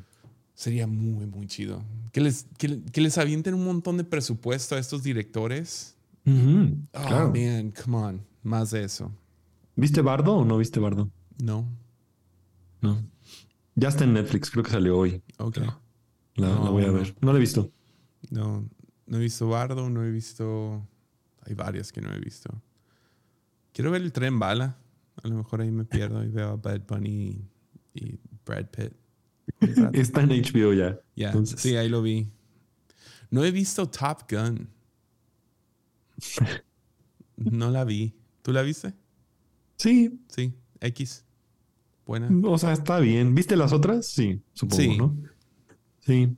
sería 0.54 0.86
muy, 0.86 1.24
muy 1.26 1.46
chido. 1.46 1.82
Que 2.12 2.20
les, 2.20 2.44
que, 2.58 2.82
que 2.92 3.00
les 3.00 3.16
avienten 3.16 3.54
un 3.54 3.64
montón 3.64 3.96
de 3.96 4.04
presupuesto 4.04 4.74
a 4.74 4.78
estos 4.78 5.02
directores. 5.02 5.96
Oh, 6.26 6.30
claro. 6.92 7.32
man, 7.34 7.70
come 7.72 7.96
on. 7.96 8.20
Más 8.42 8.72
de 8.72 8.84
eso. 8.84 9.10
¿Viste 9.76 10.00
Bardo 10.02 10.36
o 10.36 10.44
no 10.44 10.58
viste 10.58 10.78
Bardo? 10.80 11.10
No. 11.42 11.68
No. 12.80 13.02
Ya 13.74 13.88
está 13.88 14.04
en 14.04 14.12
Netflix, 14.14 14.50
creo 14.50 14.62
que 14.62 14.70
salió 14.70 14.96
hoy. 14.98 15.22
Ok. 15.38 15.56
La, 15.58 15.80
la 16.36 16.48
No, 16.48 16.72
voy 16.72 16.84
a 16.84 16.88
no. 16.88 16.92
ver. 16.94 17.14
No 17.20 17.32
la 17.32 17.38
he 17.38 17.40
visto. 17.40 17.70
No, 18.30 18.68
no 19.06 19.16
he 19.16 19.20
visto 19.20 19.48
Bardo, 19.48 19.88
no 19.90 20.04
he 20.04 20.10
visto. 20.10 20.86
Hay 21.46 21.54
varias 21.54 21.90
que 21.92 22.00
no 22.00 22.12
he 22.12 22.18
visto. 22.18 22.62
Quiero 23.72 23.90
ver 23.90 24.02
el 24.02 24.12
tren 24.12 24.38
bala. 24.38 24.78
A 25.22 25.28
lo 25.28 25.36
mejor 25.36 25.60
ahí 25.60 25.70
me 25.70 25.84
pierdo 25.84 26.22
y 26.24 26.28
veo 26.28 26.50
a 26.50 26.56
Bad 26.56 26.82
Bunny 26.86 27.44
y, 27.94 28.18
Brad 28.46 28.66
Pitt. 28.70 28.92
Está 29.92 30.22
en 30.22 30.30
HBO 30.30 30.72
ya. 30.72 30.98
Entonces- 31.16 31.60
sí, 31.60 31.76
ahí 31.76 31.88
lo 31.88 32.02
vi. 32.02 32.30
No 33.30 33.44
he 33.44 33.50
visto 33.50 33.88
Top 33.88 34.30
Gun. 34.30 34.68
No 37.36 37.70
la 37.70 37.84
vi. 37.84 38.14
¿Tú 38.42 38.52
la 38.52 38.62
viste? 38.62 38.94
Sí, 39.76 40.20
Sí, 40.28 40.54
X. 40.80 41.24
Buena. 42.06 42.28
o 42.48 42.58
sea, 42.58 42.72
está 42.72 43.00
bien. 43.00 43.34
¿Viste 43.34 43.56
las 43.56 43.72
otras? 43.72 44.06
Sí, 44.06 44.42
supongo, 44.52 44.82
Sí. 44.82 44.98
¿no? 44.98 45.16
Sí. 46.00 46.36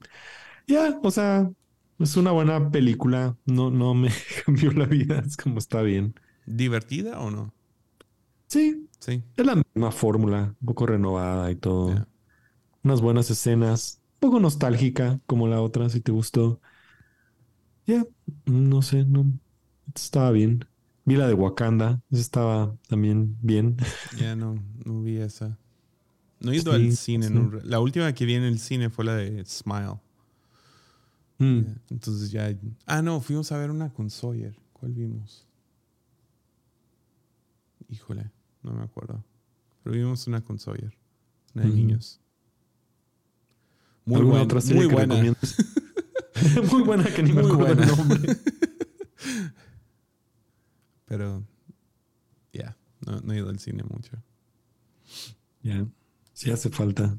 Ya, 0.69 1.01
o 1.03 1.11
sea, 1.11 1.51
es 1.99 2.17
una 2.17 2.33
buena 2.33 2.71
película. 2.71 3.37
No, 3.47 3.71
no 3.71 3.95
me 3.95 4.11
cambió 4.47 4.73
la 4.73 4.87
vida. 4.87 5.23
Es 5.27 5.37
como 5.37 5.59
está 5.59 5.83
bien. 5.83 6.15
¿Divertida 6.47 7.21
o 7.21 7.31
no? 7.31 7.55
Sí, 8.49 8.89
Sí. 9.01 9.23
es 9.37 9.47
la 9.47 9.57
misma 9.57 9.93
fórmula, 9.93 10.55
un 10.61 10.67
poco 10.67 10.87
renovada 10.87 11.51
y 11.51 11.57
todo. 11.57 12.07
Unas 12.85 13.01
buenas 13.01 13.31
escenas, 13.31 14.01
un 14.17 14.21
poco 14.21 14.41
nostálgica 14.41 15.21
como 15.27 15.49
la 15.49 15.61
otra, 15.63 15.89
si 15.91 16.01
te 16.01 16.13
gustó. 16.13 16.61
Ya, 17.87 18.05
no 18.47 18.83
sé, 18.83 19.05
no 19.05 19.27
estaba 19.95 20.31
bien. 20.33 20.65
Vi 21.07 21.15
la 21.17 21.29
de 21.29 21.35
Wakanda, 21.35 22.03
esa 22.11 22.21
estaba 22.21 22.77
también 22.89 23.39
bien. 23.41 23.77
Ya 24.19 24.35
no, 24.37 24.57
no 24.85 25.03
vi 25.03 25.17
esa. 25.19 25.57
No 26.41 26.51
he 26.53 26.57
ido 26.57 26.73
Sí, 26.77 26.85
al 26.87 26.97
cine. 26.97 27.29
sí. 27.29 27.33
no 27.33 27.49
re- 27.49 27.65
la 27.65 27.81
última 27.81 28.13
que 28.13 28.25
vi 28.27 28.35
en 28.35 28.43
el 28.43 28.59
cine 28.59 28.91
fue 28.91 29.05
la 29.05 29.15
de 29.15 29.45
Smile. 29.47 30.01
Mm, 31.39 31.61
Entonces 31.91 32.31
ya. 32.33 32.53
Ah, 32.87 33.03
no, 33.03 33.21
fuimos 33.21 33.53
a 33.53 33.59
ver 33.59 33.71
una 33.71 33.93
con 33.93 34.11
Sawyer. 34.11 34.55
¿Cuál 34.73 34.93
vimos? 34.93 35.47
Híjole, 37.89 38.31
no 38.63 38.73
me 38.73 38.83
acuerdo. 38.83 39.25
Pero 39.85 39.95
vimos 39.97 40.27
una 40.27 40.41
con 40.41 40.59
Sawyer. 40.59 40.93
Una 41.55 41.65
de 41.65 41.71
niños. 41.71 42.21
Muy 44.05 44.17
¿Alguna 44.17 44.31
buena. 44.39 44.45
otra 44.45 44.61
serie 44.61 44.83
muy 44.83 44.89
que 44.89 44.95
buena. 44.95 45.15
muy 46.73 46.83
buena 46.83 47.05
que 47.05 47.23
ni 47.23 47.33
me 47.33 47.43
acuerdo 47.43 47.83
el 47.83 47.89
nombre. 47.97 48.37
Pero 51.07 51.47
ya, 52.53 52.77
no, 53.05 53.21
no 53.21 53.33
he 53.33 53.39
ido 53.39 53.49
al 53.49 53.59
cine 53.59 53.85
mucho. 53.85 54.13
Ya, 55.63 55.87
sí 56.33 56.51
hace 56.51 56.69
falta. 56.69 57.17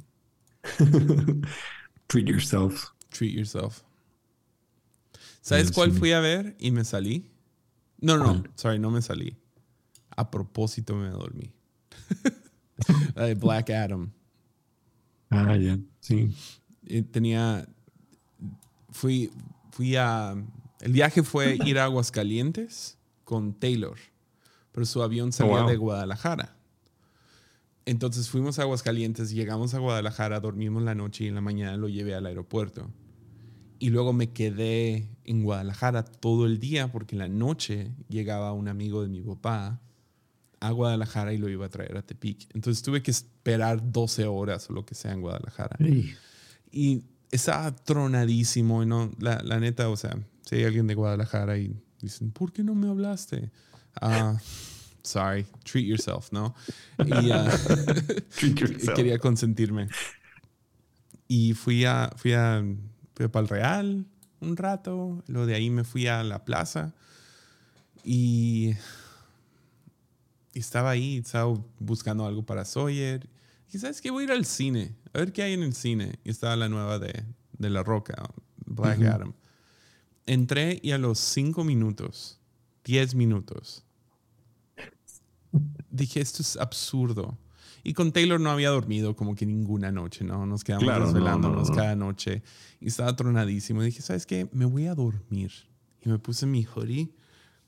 Treat 2.07 2.27
yourself. 2.27 2.91
Treat 3.09 3.33
yourself. 3.33 3.81
¿Sabes 5.41 5.71
cuál 5.71 5.93
fui 5.93 6.11
a 6.11 6.19
ver 6.19 6.55
y 6.59 6.71
me 6.71 6.83
salí? 6.83 7.31
No, 7.99 8.17
no, 8.17 8.43
sorry, 8.55 8.79
no 8.79 8.91
me 8.91 9.01
salí. 9.01 9.37
A 10.15 10.29
propósito 10.29 10.95
me 10.95 11.09
dormí. 11.09 11.53
La 13.15 13.23
de 13.23 13.35
Black 13.35 13.69
Adam. 13.69 14.11
Ah, 15.29 15.55
ya, 15.55 15.79
sí. 16.01 16.29
Tenía. 17.11 17.67
Fui, 18.91 19.31
fui 19.71 19.95
a. 19.95 20.35
El 20.81 20.91
viaje 20.91 21.23
fue 21.23 21.57
ir 21.65 21.79
a 21.79 21.85
Aguascalientes 21.85 22.96
con 23.27 23.59
Taylor, 23.59 23.97
pero 24.71 24.85
su 24.85 25.03
avión 25.03 25.33
salía 25.33 25.59
wow. 25.59 25.69
de 25.69 25.75
Guadalajara. 25.75 26.55
Entonces 27.83 28.29
fuimos 28.29 28.57
a 28.57 28.61
Aguascalientes, 28.61 29.31
llegamos 29.31 29.73
a 29.73 29.79
Guadalajara, 29.79 30.39
dormimos 30.39 30.81
la 30.83 30.95
noche 30.95 31.25
y 31.25 31.27
en 31.27 31.35
la 31.35 31.41
mañana 31.41 31.75
lo 31.75 31.89
llevé 31.89 32.15
al 32.15 32.25
aeropuerto. 32.25 32.89
Y 33.79 33.89
luego 33.89 34.13
me 34.13 34.31
quedé 34.31 35.09
en 35.25 35.43
Guadalajara 35.43 36.05
todo 36.05 36.45
el 36.45 36.57
día 36.61 36.89
porque 36.89 37.15
en 37.15 37.19
la 37.19 37.27
noche 37.27 37.91
llegaba 38.07 38.53
un 38.53 38.69
amigo 38.69 39.01
de 39.01 39.09
mi 39.09 39.19
papá 39.19 39.81
a 40.61 40.71
Guadalajara 40.71 41.33
y 41.33 41.37
lo 41.37 41.49
iba 41.49 41.65
a 41.65 41.69
traer 41.69 41.97
a 41.97 42.03
Tepic. 42.03 42.47
Entonces 42.55 42.81
tuve 42.81 43.03
que 43.03 43.11
esperar 43.11 43.91
12 43.91 44.25
horas 44.25 44.69
o 44.69 44.73
lo 44.73 44.85
que 44.85 44.95
sea 44.95 45.11
en 45.11 45.19
Guadalajara. 45.19 45.75
Y 46.71 47.03
estaba 47.29 47.75
tronadísimo. 47.75 48.83
y 48.83 48.85
No, 48.85 49.11
la, 49.19 49.41
la 49.43 49.59
neta, 49.59 49.89
o 49.89 49.97
sea, 49.97 50.17
si 50.43 50.55
hay 50.55 50.63
alguien 50.63 50.87
de 50.87 50.95
Guadalajara 50.95 51.57
y 51.57 51.75
dicen, 52.01 52.31
¿por 52.31 52.51
qué 52.51 52.63
no 52.63 52.75
me 52.75 52.87
hablaste? 52.89 53.51
Ah, 54.01 54.37
sorry, 55.03 55.45
treat 55.63 55.85
yourself, 55.85 56.31
¿no? 56.31 56.53
Y 57.05 57.31
ah, 57.31 57.49
Treat 58.29 58.57
yourself. 58.59 58.97
quería 58.97 59.19
consentirme. 59.19 59.89
Y 61.27 61.53
fui 61.53 61.85
a, 61.85 62.11
fui 62.15 62.33
a, 62.33 62.63
fui 63.15 63.25
a 63.25 63.31
Pal 63.31 63.47
Real 63.47 64.05
un 64.39 64.55
rato. 64.55 65.23
Luego 65.27 65.45
de 65.47 65.55
ahí 65.55 65.69
me 65.69 65.83
fui 65.83 66.07
a 66.07 66.23
la 66.23 66.45
plaza. 66.45 66.93
Y, 68.03 68.73
y 70.53 70.59
estaba 70.59 70.91
ahí, 70.91 71.17
estaba 71.17 71.53
buscando 71.79 72.25
algo 72.25 72.45
para 72.45 72.65
Sawyer. 72.65 73.27
Y 73.71 73.79
sabes 73.79 74.01
que 74.01 74.11
voy 74.11 74.23
a 74.23 74.25
ir 74.27 74.31
al 74.31 74.45
cine, 74.45 74.95
a 75.13 75.19
ver 75.19 75.33
qué 75.33 75.43
hay 75.43 75.53
en 75.53 75.63
el 75.63 75.73
cine. 75.73 76.19
Y 76.23 76.29
estaba 76.29 76.55
la 76.55 76.69
nueva 76.69 76.99
de, 76.99 77.23
de 77.57 77.69
La 77.69 77.83
Roca, 77.83 78.29
Black 78.65 78.99
Ujú. 78.99 79.07
Adam. 79.07 79.33
Entré 80.27 80.79
y 80.83 80.91
a 80.91 80.97
los 80.99 81.17
cinco 81.19 81.63
minutos, 81.63 82.39
diez 82.83 83.15
minutos, 83.15 83.83
dije, 85.89 86.19
esto 86.21 86.41
es 86.41 86.57
absurdo. 86.57 87.37
Y 87.83 87.93
con 87.93 88.11
Taylor 88.11 88.39
no 88.39 88.49
había 88.51 88.69
dormido 88.69 89.15
como 89.15 89.33
que 89.35 89.45
ninguna 89.45 89.91
noche, 89.91 90.25
¿no? 90.25 90.45
Nos 90.45 90.63
quedamos 90.65 90.83
Claro, 90.83 91.05
no, 91.05 91.13
desvelándonos 91.13 91.69
no, 91.69 91.75
no. 91.75 91.75
cada 91.81 91.95
noche. 91.95 92.43
Y 92.81 92.87
estaba 92.87 93.15
tronadísimo. 93.15 93.81
Y 93.81 93.85
dije, 93.85 94.01
¿sabes 94.01 94.25
qué? 94.25 94.49
Me 94.51 94.65
voy 94.65 94.87
a 94.87 94.95
dormir. 94.95 95.51
Y 96.03 96.09
me 96.09 96.19
puse 96.19 96.45
mi 96.45 96.65
hoodie, 96.65 97.09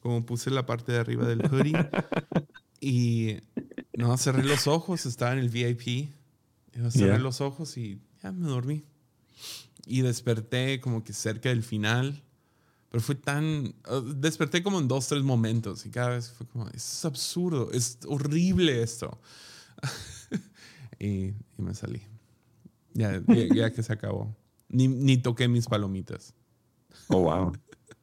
como 0.02 0.26
puse 0.26 0.50
la 0.52 0.66
parte 0.66 0.92
de 0.92 1.00
arriba 1.00 1.26
del 1.26 1.42
hoodie. 1.50 1.74
y 2.82 3.38
no, 3.94 4.18
cerré 4.18 4.44
los 4.44 4.68
ojos, 4.68 5.06
estaba 5.06 5.32
en 5.34 5.40
el 5.40 5.50
VIP. 5.50 6.10
No, 6.76 6.92
cerré 6.92 7.14
Ya. 7.14 7.20
los 7.20 7.40
ojos 7.40 7.78
y 7.78 8.02
ya 8.22 8.34
me 8.34 8.48
dormí. 8.48 8.84
Y 9.86 10.02
desperté 10.02 10.82
como 10.82 11.04
que 11.06 11.14
cerca 11.14 11.48
del 11.50 11.64
final. 11.64 12.22
Pero 12.92 13.02
fue 13.04 13.16
tan... 13.16 13.74
uh, 13.90 14.00
desperté 14.16 14.64
como 14.64 14.80
en 14.80 14.88
dos, 14.88 15.08
tres 15.08 15.22
momentos. 15.24 15.86
Y 15.86 15.90
cada 15.92 16.10
vez 16.10 16.32
fue 16.32 16.48
como, 16.48 16.68
es 16.70 17.06
absurdo, 17.06 17.70
es 17.72 18.00
horrible 18.08 18.82
esto. 18.82 19.20
y, 21.00 21.08
y 21.28 21.36
me 21.58 21.74
salí. 21.76 22.02
Ya, 22.94 23.22
ya, 23.28 23.56
ya 23.56 23.72
que 23.72 23.84
se 23.84 23.94
acabó. 23.94 24.36
Ni, 24.70 24.88
ni 24.88 25.18
toqué 25.18 25.48
mis 25.48 25.68
palomitas. 25.68 26.34
Oh, 27.08 27.22
wow. 27.22 27.54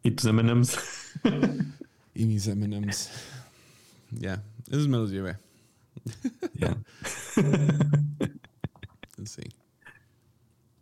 ¿Y 0.03 0.13
tus 0.13 0.27
M&M's? 0.27 0.77
Y 2.15 2.25
mis 2.27 2.47
M&M's. 2.47 3.11
Ya, 4.13 4.43
esos 4.69 4.87
me 4.89 4.97
los 4.99 5.11
llevé. 5.11 5.37
Ya. 6.55 6.77
Sí. 9.25 9.43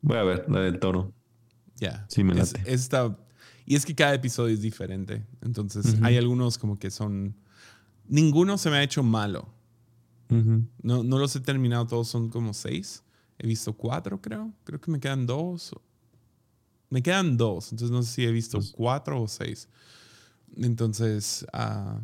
Voy 0.02 0.18
a 0.18 0.22
ver 0.24 0.44
la 0.50 0.60
del 0.60 0.78
toro. 0.78 1.12
Ya. 1.76 2.04
Sí, 2.08 2.22
me 2.24 2.38
Es- 2.40 2.52
late. 2.52 2.72
esta- 2.72 3.16
y 3.66 3.74
es 3.74 3.84
que 3.86 3.94
cada 3.94 4.14
episodio 4.14 4.54
es 4.54 4.60
diferente. 4.60 5.26
Entonces, 5.40 5.96
hay 6.02 6.16
algunos 6.16 6.58
como 6.58 6.78
que 6.78 6.90
son... 6.90 7.34
Ninguno 8.06 8.58
se 8.58 8.70
me 8.70 8.76
ha 8.76 8.82
hecho 8.82 9.02
malo. 9.02 9.48
No, 10.82 11.04
no 11.04 11.18
los 11.18 11.36
he 11.36 11.40
terminado 11.40 11.86
todos, 11.86 12.08
son 12.08 12.28
como 12.28 12.52
seis. 12.54 13.04
He 13.38 13.46
visto 13.46 13.72
cuatro, 13.72 14.20
creo. 14.20 14.52
Creo 14.64 14.80
que 14.80 14.90
me 14.90 14.98
quedan 14.98 15.26
dos. 15.26 15.74
Me 16.90 17.02
quedan 17.02 17.36
dos, 17.36 17.72
entonces 17.72 17.90
no 17.90 18.02
sé 18.02 18.12
si 18.12 18.24
he 18.24 18.30
visto 18.30 18.60
cuatro 18.72 19.22
o 19.22 19.26
seis. 19.28 19.68
Entonces, 20.56 21.44
ah, 21.52 22.00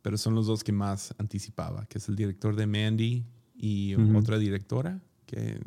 pero 0.00 0.16
son 0.16 0.34
los 0.34 0.46
dos 0.46 0.64
que 0.64 0.72
más 0.72 1.14
anticipaba, 1.18 1.84
que 1.86 1.98
es 1.98 2.08
el 2.08 2.16
director 2.16 2.56
de 2.56 2.66
Mandy 2.66 3.26
y 3.56 3.94
Ujú. 3.94 4.16
otra 4.16 4.38
directora 4.38 5.02
que 5.26 5.60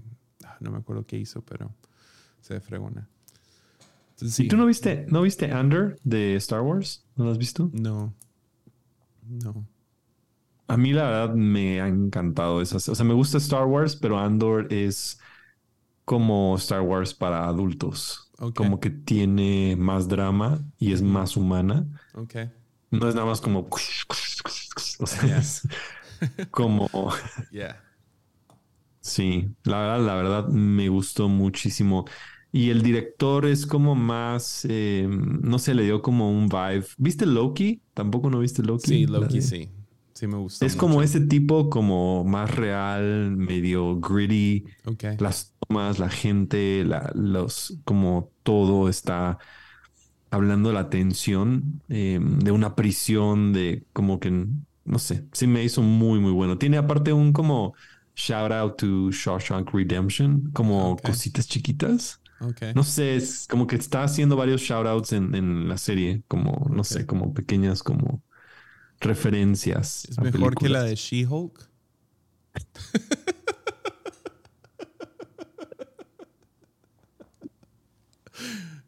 ah, 0.43 0.57
no 0.61 0.71
me 0.71 0.77
acuerdo 0.77 1.05
qué 1.05 1.17
hizo, 1.17 1.43
pero 1.43 1.71
se 2.41 2.59
fregona. 2.59 3.07
Sí. 4.29 4.45
¿Y 4.45 4.47
tú 4.47 4.57
no 4.57 4.65
viste, 4.65 5.05
no 5.09 5.21
viste 5.23 5.53
Under 5.53 5.99
de 6.03 6.35
Star 6.35 6.61
Wars? 6.61 7.03
¿No 7.15 7.25
lo 7.25 7.31
has 7.31 7.37
visto? 7.37 7.69
No. 7.73 8.13
No. 9.27 9.65
A 10.67 10.77
mí 10.77 10.93
la 10.93 11.03
verdad 11.03 11.35
me 11.35 11.81
ha 11.81 11.87
encantado 11.87 12.61
esas. 12.61 12.87
O 12.87 12.95
sea, 12.95 13.05
me 13.05 13.13
gusta 13.13 13.37
Star 13.37 13.65
Wars, 13.65 13.95
pero 13.95 14.17
Andor 14.19 14.71
es 14.71 15.19
como 16.05 16.55
Star 16.57 16.81
Wars 16.81 17.13
para 17.13 17.47
adultos. 17.47 18.31
Como 18.55 18.79
que 18.79 18.89
tiene 18.89 19.75
más 19.77 20.07
drama 20.07 20.63
y 20.79 20.93
es 20.93 21.01
más 21.01 21.37
humana. 21.37 21.85
Ok. 22.15 22.35
No 22.89 23.07
es 23.07 23.15
nada 23.15 23.27
más 23.27 23.39
como, 23.41 23.67
o 23.69 25.07
sea, 25.07 25.27
Yeah. 25.27 25.37
es 25.39 25.67
como, 26.51 26.89
Yeah. 27.51 27.81
sí, 28.99 29.53
la 29.63 29.79
verdad, 29.79 29.99
la 30.05 30.15
verdad 30.15 30.47
me 30.47 30.89
gustó 30.89 31.29
muchísimo. 31.29 32.05
Y 32.53 32.69
el 32.69 32.81
director 32.81 33.45
es 33.45 33.65
como 33.65 33.95
más, 33.95 34.65
eh, 34.69 35.07
no 35.09 35.57
sé, 35.57 35.73
le 35.73 35.83
dio 35.83 36.01
como 36.01 36.31
un 36.31 36.49
vibe. 36.49 36.85
¿Viste 36.97 37.25
Loki? 37.25 37.81
¿Tampoco 37.93 38.29
no 38.29 38.39
viste 38.39 38.61
Loki? 38.61 38.87
Sí, 38.89 39.05
Loki 39.07 39.35
de- 39.35 39.41
sí. 39.41 39.69
Sí 40.13 40.27
me 40.27 40.37
gustó. 40.37 40.65
Es 40.65 40.75
como 40.75 41.01
ese 41.01 41.21
tipo 41.21 41.69
como 41.69 42.23
más 42.25 42.53
real, 42.55 43.31
medio 43.37 43.99
gritty. 43.99 44.65
Ok. 44.85 45.05
Las 45.19 45.55
tomas, 45.67 45.97
la 45.97 46.09
gente, 46.09 46.83
la, 46.85 47.11
los, 47.15 47.77
como 47.85 48.31
todo 48.43 48.89
está 48.89 49.39
hablando 50.29 50.69
de 50.69 50.75
la 50.75 50.89
tensión 50.89 51.81
eh, 51.89 52.19
de 52.21 52.51
una 52.51 52.75
prisión, 52.75 53.53
de 53.53 53.85
como 53.93 54.19
que, 54.19 54.29
no 54.85 54.99
sé, 54.99 55.27
sí 55.33 55.47
me 55.47 55.63
hizo 55.63 55.81
muy, 55.81 56.19
muy 56.19 56.31
bueno. 56.31 56.57
Tiene 56.57 56.77
aparte 56.77 57.13
un 57.13 57.33
como 57.33 57.73
shout 58.15 58.51
out 58.51 58.77
to 58.77 59.11
Shawshank 59.11 59.73
Redemption, 59.73 60.51
como 60.53 60.97
cositas 60.97 61.47
chiquitas. 61.47 62.20
No 62.73 62.83
sé, 62.83 63.15
es 63.15 63.45
como 63.47 63.67
que 63.67 63.75
está 63.75 64.03
haciendo 64.03 64.35
varios 64.35 64.61
shout 64.61 64.87
outs 64.87 65.13
en, 65.13 65.35
en 65.35 65.69
la 65.69 65.77
serie, 65.77 66.23
como, 66.27 66.67
no 66.71 66.83
sé, 66.83 67.05
como 67.05 67.35
pequeñas 67.35 67.83
como 67.83 68.23
referencias. 68.99 70.05
¿Es 70.05 70.19
mejor 70.19 70.55
que 70.55 70.69
la 70.69 70.81
de 70.83 70.95
She-Hulk? 70.95 71.69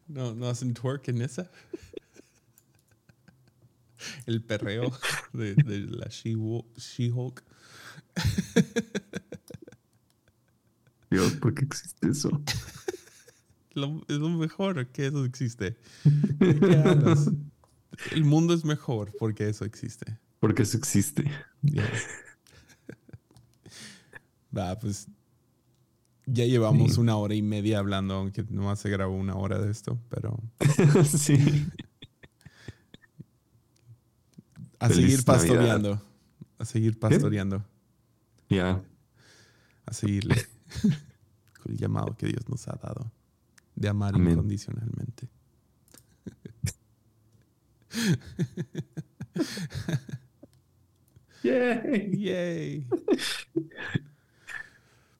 no, 0.08 0.34
no 0.34 0.50
hacen 0.50 0.74
twerk 0.74 1.08
en 1.10 1.22
esa. 1.22 1.50
El 4.26 4.42
perreo 4.42 4.92
de, 5.32 5.56
de 5.56 5.80
la 5.80 6.08
She- 6.08 6.36
She-Hulk. 6.78 7.42
Dios, 11.10 11.34
¿por 11.34 11.54
qué 11.54 11.66
existe 11.66 12.10
eso? 12.10 12.30
Lo- 13.74 14.02
es 14.08 14.18
lo 14.18 14.30
mejor 14.30 14.88
que 14.88 15.08
eso 15.08 15.26
existe. 15.26 15.78
El 18.12 18.24
mundo 18.26 18.54
es 18.54 18.66
mejor 18.66 19.12
porque 19.20 19.48
eso 19.50 19.66
existe. 19.66 20.18
Porque 20.40 20.64
eso 20.64 20.78
existe. 20.78 21.30
Ya. 21.62 21.88
Va, 24.56 24.78
pues 24.80 25.08
ya 26.26 26.46
llevamos 26.46 26.94
Sí. 26.96 27.00
una 27.00 27.16
hora 27.18 27.34
y 27.36 27.42
media 27.42 27.80
hablando, 27.80 28.16
aunque 28.16 28.44
nomás 28.50 28.80
se 28.80 28.90
grabó 28.90 29.16
una 29.16 29.36
hora 29.36 29.60
de 29.60 29.72
esto, 29.72 30.00
pero 30.10 30.40
sí. 31.06 31.68
a 34.80 34.88
Feliz 34.90 34.96
seguir 35.02 35.18
Navidad. 35.18 35.26
pastoreando. 35.26 36.02
A 36.60 36.66
seguir 36.66 37.00
pastoreando. 37.00 37.66
Ya. 38.50 38.82
A 39.86 39.94
seguirle. 39.94 40.36
Con 41.62 41.72
el 41.72 41.78
llamado 41.78 42.16
que 42.18 42.28
Dios 42.28 42.48
nos 42.50 42.68
ha 42.68 42.78
dado 42.82 43.12
de 43.76 43.90
amar 43.90 44.16
Amén. 44.16 44.34
incondicionalmente. 44.34 45.30
Yay. 51.44 52.18
Yay. 52.18 52.88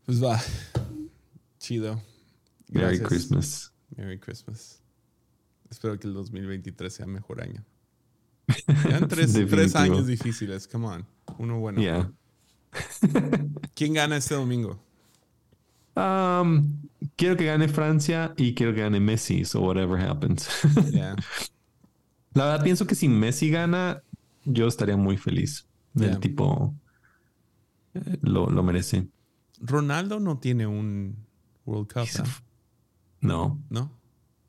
Pues 0.06 0.24
va. 0.24 0.42
Chido. 1.60 2.02
Merry. 2.70 3.00
Christmas. 3.00 3.74
Merry 3.96 4.20
Christmas. 4.20 4.82
Espero 5.70 6.00
que 6.00 6.08
el 6.08 6.14
2023 6.14 6.94
sea 6.94 7.06
mejor 7.06 7.42
año. 7.42 7.64
Eran 8.86 9.08
tres, 9.08 9.36
años 9.76 10.08
difíciles. 10.08 10.68
Come 10.68 10.88
on. 10.88 11.08
Uno 11.38 11.60
bueno. 11.60 11.82
Yeah. 11.82 12.12
¿Quién 13.76 13.94
gana 13.94 14.18
este 14.18 14.36
domingo? 14.36 14.84
Um, 15.96 16.82
quiero 17.16 17.38
que 17.38 17.46
gane 17.46 17.68
Francia 17.68 18.34
y 18.38 18.56
quiero 18.56 18.74
que 18.74 18.82
gane 18.82 19.00
Messi, 19.00 19.46
so 19.46 19.62
whatever 19.62 20.00
happens. 20.00 20.50
Yeah. 20.92 21.16
La 22.34 22.46
verdad, 22.46 22.64
pienso 22.64 22.88
que 22.88 22.96
si 22.96 23.08
Messi 23.08 23.52
gana, 23.52 24.02
yo 24.44 24.68
estaría 24.68 24.98
muy 24.98 25.18
feliz. 25.18 25.68
El 25.96 26.02
Yeah. 26.12 26.20
tipo 26.20 26.74
eh, 27.94 28.18
lo, 28.22 28.50
lo 28.50 28.64
merece. 28.64 29.08
Ronaldo 29.62 30.20
no 30.20 30.40
tiene 30.40 30.66
un 30.66 31.16
World 31.66 31.94
Cup, 31.94 32.08
¿no? 33.22 33.62
No. 33.70 33.92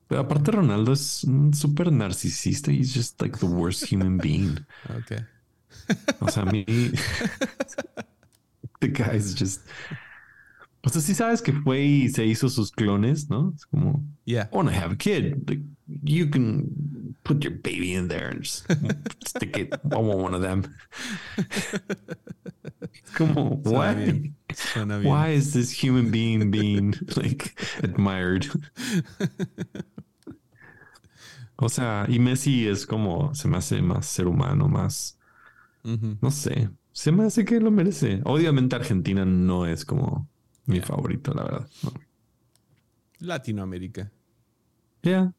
Pero 0.09 0.23
aparte, 0.23 0.51
Ronaldo 0.51 0.93
es 0.93 1.25
un 1.25 1.53
súper 1.55 1.93
narcisista. 1.93 2.73
He's 2.73 2.93
just 2.95 3.21
like 3.21 3.39
the 3.39 3.47
worst 3.47 3.85
human 3.93 4.17
being. 4.19 4.59
Ok. 4.89 5.23
O 6.21 6.29
sea, 6.31 6.45
a 6.45 6.47
mí. 6.47 6.65
the 8.81 8.89
guy 8.89 9.17
is 9.17 9.35
just. 9.35 9.61
O 10.87 10.91
sea, 10.91 11.01
sí 11.01 11.15
sabes 11.15 11.41
que 11.41 11.53
fue 11.53 11.83
y 11.83 12.09
se 12.11 12.27
hizo 12.27 12.49
sus 12.49 12.71
clones, 12.71 13.31
¿no? 13.31 13.53
Es 13.57 13.65
como, 13.67 14.05
Yeah. 14.27 14.49
I 14.53 14.57
want 14.57 14.69
to 14.69 14.75
have 14.75 14.93
a 14.93 14.97
kid. 14.97 15.49
Like, 15.49 15.63
you 16.03 16.29
can 16.31 17.15
put 17.25 17.43
your 17.43 17.53
baby 17.63 17.93
in 17.95 18.09
there 18.09 18.29
and 18.29 18.43
just 18.43 18.67
stick 19.27 19.57
it. 19.59 19.75
I 19.93 19.97
want 19.97 20.21
one 20.21 20.35
of 20.35 20.43
them. 20.43 20.65
Es 22.93 23.11
como, 23.17 23.61
Suena 23.65 23.95
why? 23.95 23.95
bien. 23.95 24.37
Suena 24.55 24.99
bien. 24.99 25.11
Why 25.13 25.31
is 25.35 25.53
this 25.53 25.71
human 25.73 26.11
being 26.11 26.51
being 26.51 26.95
like 27.17 27.55
admired? 27.83 28.47
O 31.57 31.69
sea, 31.69 32.07
y 32.09 32.19
Messi 32.19 32.67
es 32.69 32.87
como, 32.87 33.35
se 33.35 33.49
me 33.49 33.57
hace 33.59 33.81
más 33.81 34.07
ser 34.07 34.27
humano, 34.27 34.69
más, 34.69 35.19
no 35.85 36.31
sé, 36.31 36.69
se 36.93 37.13
me 37.13 37.25
hace 37.25 37.45
que 37.45 37.61
lo 37.61 37.71
merece. 37.71 38.21
Obviamente 38.25 38.75
Argentina 38.77 39.25
no 39.25 39.67
es 39.67 39.85
como 39.85 40.29
mi 40.67 40.81
Yeah. 40.81 40.87
favorito, 40.87 41.33
la 41.35 41.45
verdad. 41.45 41.69
No. 41.83 41.93
Latinoamérica. 43.19 44.13
Yeah. 45.03 45.33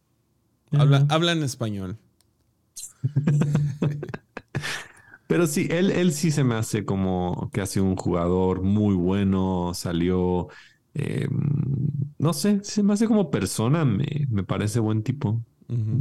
Yeah. 0.72 0.82
Habla, 0.82 1.06
habla 1.10 1.32
en 1.34 1.44
español. 1.44 1.98
Pero 5.28 5.48
sí, 5.48 5.68
él, 5.72 5.90
él 5.92 6.14
sí 6.14 6.32
se 6.32 6.44
me 6.44 6.56
hace 6.56 6.86
como 6.86 7.50
que 7.52 7.62
ha 7.62 7.66
sido 7.66 7.86
un 7.86 7.96
jugador 7.96 8.62
muy 8.62 8.94
bueno, 8.96 9.72
salió, 9.74 10.50
eh, 10.94 11.28
no 12.20 12.34
sé, 12.34 12.64
se 12.64 12.84
me 12.84 12.94
hace 12.94 13.08
como 13.08 13.32
persona, 13.32 13.86
me, 13.86 14.06
me 14.30 14.44
parece 14.44 14.80
buen 14.80 15.04
tipo. 15.04 15.44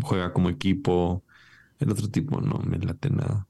Juega 0.03 0.33
como 0.35 0.51
equipo, 0.51 1.25
el 1.81 1.91
otro 1.93 2.11
tipo 2.11 2.41
no 2.43 2.59
me 2.61 2.79
late 2.79 3.11
nada. 3.11 3.49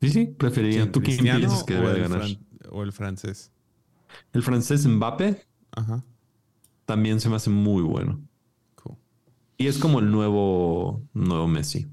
Sí, 0.00 0.10
sí, 0.10 0.26
preferiría. 0.26 0.82
¿Quién, 0.82 0.92
¿Tú 0.92 1.02
quién 1.02 1.18
piensas 1.18 1.64
que 1.64 1.74
debe 1.74 1.92
de 1.94 2.00
ganar? 2.00 2.20
fran- 2.20 2.38
o 2.70 2.82
el 2.82 2.92
francés? 2.92 3.52
El 4.32 4.42
francés 4.42 4.86
Mbappé 4.86 5.44
Ajá. 5.72 6.04
también 6.84 7.20
se 7.20 7.28
me 7.28 7.36
hace 7.36 7.50
muy 7.50 7.82
bueno. 7.82 8.20
Cool. 8.76 8.96
Y 9.58 9.66
es 9.66 9.78
como 9.78 10.00
el 10.00 10.10
nuevo, 10.10 11.02
nuevo 11.14 11.46
Messi. 11.48 11.88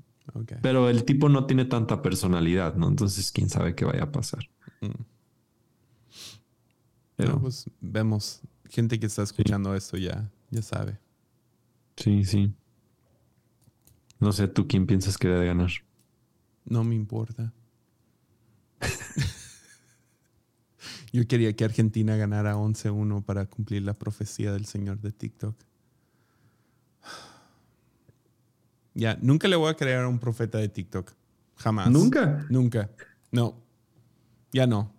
Pero 0.62 0.90
el 0.90 1.04
tipo 1.04 1.28
no 1.30 1.46
tiene 1.46 1.66
tanta 1.66 2.02
personalidad, 2.02 2.76
¿no? 2.76 2.88
Entonces, 2.88 3.32
quién 3.34 3.50
sabe 3.50 3.76
qué 3.76 3.84
vaya 3.84 4.04
a 4.04 4.12
pasar. 4.12 4.50
Mm. 4.80 5.02
Pero 7.18 7.34
No, 7.34 7.42
pues 7.42 7.70
vemos. 7.82 8.42
Gente 8.70 9.00
que 9.00 9.08
está 9.08 9.24
escuchando 9.24 9.76
esto 9.76 9.98
ya, 9.98 10.32
ya 10.50 10.62
sabe. 10.62 10.98
sí, 11.98 12.24
sí. 12.24 12.54
No 14.20 14.32
sé, 14.32 14.48
¿tú 14.48 14.68
quién 14.68 14.86
piensas 14.86 15.18
que 15.18 15.28
debe 15.28 15.42
de 15.42 15.48
ganar? 15.48 15.72
No 16.66 16.84
me 16.84 16.96
importa. 16.96 17.52
Yo 21.14 21.28
quería 21.28 21.54
que 21.54 21.66
Argentina 21.66 22.16
ganara 22.16 22.56
11-1 22.56 23.24
para 23.24 23.46
cumplir 23.46 23.84
la 23.84 23.94
profecía 23.94 24.54
del 24.54 24.66
señor 24.66 25.00
de 25.02 25.12
TikTok. 25.12 25.56
Ya, 28.94 29.18
nunca 29.22 29.48
le 29.48 29.56
voy 29.56 29.70
a 29.70 29.76
creer 29.76 30.00
a 30.00 30.08
un 30.08 30.20
profeta 30.20 30.58
de 30.58 30.70
TikTok. 30.70 31.12
Jamás. 31.58 31.90
Nunca. 31.90 32.46
Nunca. 32.50 32.90
No. 33.32 33.62
Ya 34.52 34.68
no. 34.68 34.94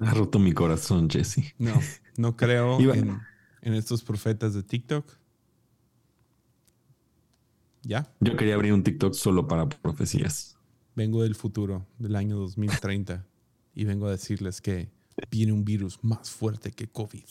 Ha 0.00 0.14
roto 0.14 0.38
mi 0.38 0.52
corazón, 0.52 1.08
Jesse. 1.10 1.54
No. 1.58 1.72
No 2.16 2.36
creo 2.36 2.78
en 2.80 3.74
estos 3.74 4.02
profetas 4.02 4.54
de 4.54 4.62
TikTok. 4.62 5.06
Ya. 7.82 8.12
Yo 8.20 8.36
quería 8.36 8.54
abrir 8.54 8.72
un 8.72 8.82
TikTok 8.82 9.14
solo 9.14 9.48
para 9.48 9.68
profecías. 9.68 10.51
Vengo 10.94 11.22
del 11.22 11.34
futuro, 11.34 11.86
del 11.98 12.16
año 12.16 12.36
2030, 12.38 13.26
y 13.74 13.84
vengo 13.84 14.06
a 14.06 14.10
decirles 14.10 14.60
que 14.60 14.90
viene 15.30 15.52
un 15.52 15.64
virus 15.64 15.98
más 16.02 16.30
fuerte 16.30 16.70
que 16.72 16.86
COVID. 16.88 17.24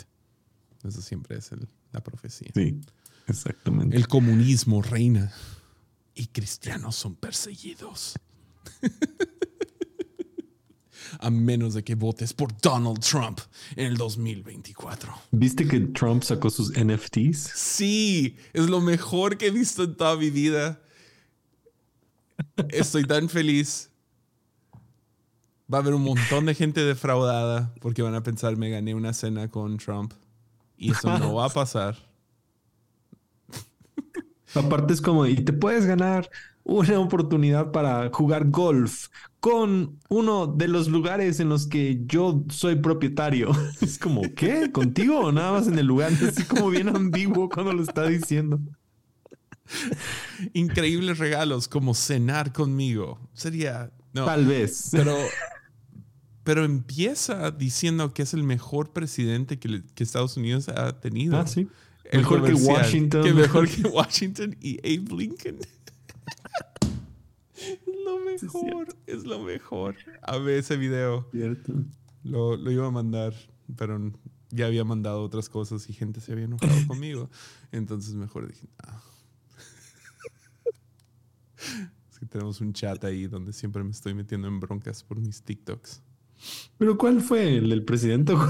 Eso 0.83 1.01
siempre 1.01 1.37
es 1.37 1.51
el- 1.51 1.67
la 1.91 2.01
profecía. 2.03 2.49
Sí, 2.55 2.79
exactamente. 3.27 3.95
El 3.95 4.07
comunismo 4.07 4.81
reina 4.81 5.31
y 6.15 6.27
cristianos 6.27 6.95
son 6.95 7.15
perseguidos. 7.15 8.15
a 11.19 11.29
menos 11.29 11.73
de 11.73 11.83
que 11.83 11.95
votes 11.95 12.33
por 12.33 12.55
Donald 12.61 12.99
Trump 13.01 13.39
en 13.75 13.87
el 13.87 13.97
2024. 13.97 15.13
¿Viste 15.31 15.67
que 15.67 15.79
Trump 15.81 16.23
sacó 16.23 16.49
sus 16.49 16.71
NFTs? 16.71 17.51
Sí, 17.55 18.37
es 18.53 18.69
lo 18.69 18.79
mejor 18.81 19.37
que 19.37 19.47
he 19.47 19.51
visto 19.51 19.83
en 19.83 19.95
toda 19.95 20.15
mi 20.15 20.29
vida. 20.29 20.81
Estoy 22.69 23.05
tan 23.05 23.29
feliz. 23.29 23.91
Va 25.73 25.77
a 25.77 25.81
haber 25.81 25.93
un 25.93 26.03
montón 26.03 26.45
de 26.45 26.55
gente 26.55 26.83
defraudada 26.83 27.73
porque 27.79 28.01
van 28.01 28.15
a 28.15 28.23
pensar 28.23 28.57
me 28.57 28.69
gané 28.69 28.93
una 28.93 29.13
cena 29.13 29.49
con 29.49 29.77
Trump. 29.77 30.13
Y 30.77 30.91
eso 30.91 31.17
no 31.17 31.35
va 31.35 31.45
a 31.45 31.49
pasar. 31.49 31.95
Aparte 34.53 34.93
es 34.93 35.01
como, 35.01 35.25
y 35.25 35.35
te 35.35 35.53
puedes 35.53 35.85
ganar 35.85 36.29
una 36.63 36.99
oportunidad 36.99 37.71
para 37.71 38.09
jugar 38.11 38.49
golf 38.49 39.07
con 39.39 39.99
uno 40.09 40.47
de 40.47 40.67
los 40.67 40.87
lugares 40.87 41.39
en 41.39 41.49
los 41.49 41.67
que 41.67 42.01
yo 42.05 42.43
soy 42.49 42.75
propietario. 42.75 43.51
Es 43.81 43.97
como, 43.97 44.21
¿qué? 44.35 44.71
¿Contigo 44.71 45.19
o 45.19 45.31
nada 45.31 45.53
más 45.53 45.67
en 45.67 45.79
el 45.79 45.87
lugar? 45.87 46.11
Así 46.27 46.43
como 46.43 46.69
bien 46.69 46.89
ambiguo 46.89 47.49
cuando 47.49 47.73
lo 47.73 47.81
está 47.81 48.05
diciendo. 48.07 48.59
Increíbles 50.53 51.17
regalos 51.17 51.67
como 51.67 51.93
cenar 51.93 52.53
conmigo. 52.53 53.19
Sería... 53.33 53.91
Tal 54.13 54.45
vez. 54.45 54.89
Pero, 54.91 55.15
pero 56.43 56.65
empieza 56.65 57.51
diciendo 57.51 58.13
que 58.13 58.23
es 58.23 58.33
el 58.33 58.43
mejor 58.43 58.91
presidente 58.91 59.59
que, 59.59 59.83
que 59.95 60.03
Estados 60.03 60.37
Unidos 60.37 60.69
ha 60.69 60.99
tenido. 60.99 61.37
Ah, 61.37 61.47
sí. 61.47 61.67
mejor 62.11 62.43
que 62.43 62.53
Washington. 62.53 63.23
Que 63.23 63.33
mejor 63.33 63.69
que 63.69 63.81
Washington 63.87 64.57
y 64.59 64.79
Abe 64.79 65.15
Lincoln. 65.15 65.59
es 67.55 67.79
lo 68.03 68.19
mejor, 68.19 68.95
es, 69.07 69.23
lo 69.23 69.39
mejor. 69.39 69.95
A 70.21 70.37
ver 70.37 70.59
ese 70.59 70.77
video. 70.77 71.27
Cierto. 71.31 71.73
Lo, 72.23 72.57
lo, 72.57 72.71
iba 72.71 72.87
a 72.87 72.91
mandar, 72.91 73.33
pero 73.77 74.11
ya 74.49 74.65
había 74.65 74.83
mandado 74.83 75.23
otras 75.23 75.49
cosas 75.49 75.89
y 75.89 75.93
gente 75.93 76.19
se 76.19 76.33
había 76.33 76.45
enojado 76.45 76.73
conmigo. 76.87 77.29
Entonces 77.71 78.13
mejor 78.13 78.47
dije, 78.47 78.67
ah. 78.83 79.01
Es 82.11 82.19
que 82.19 82.25
tenemos 82.25 82.61
un 82.61 82.73
chat 82.73 83.03
ahí 83.03 83.27
donde 83.27 83.53
siempre 83.53 83.83
me 83.83 83.91
estoy 83.91 84.13
metiendo 84.13 84.47
en 84.47 84.59
broncas 84.59 85.03
por 85.03 85.19
mis 85.19 85.43
TikToks. 85.43 86.01
¿Pero 86.77 86.97
cuál 86.97 87.21
fue? 87.21 87.57
¿El 87.57 87.69
del 87.69 87.85
presidente? 87.85 88.33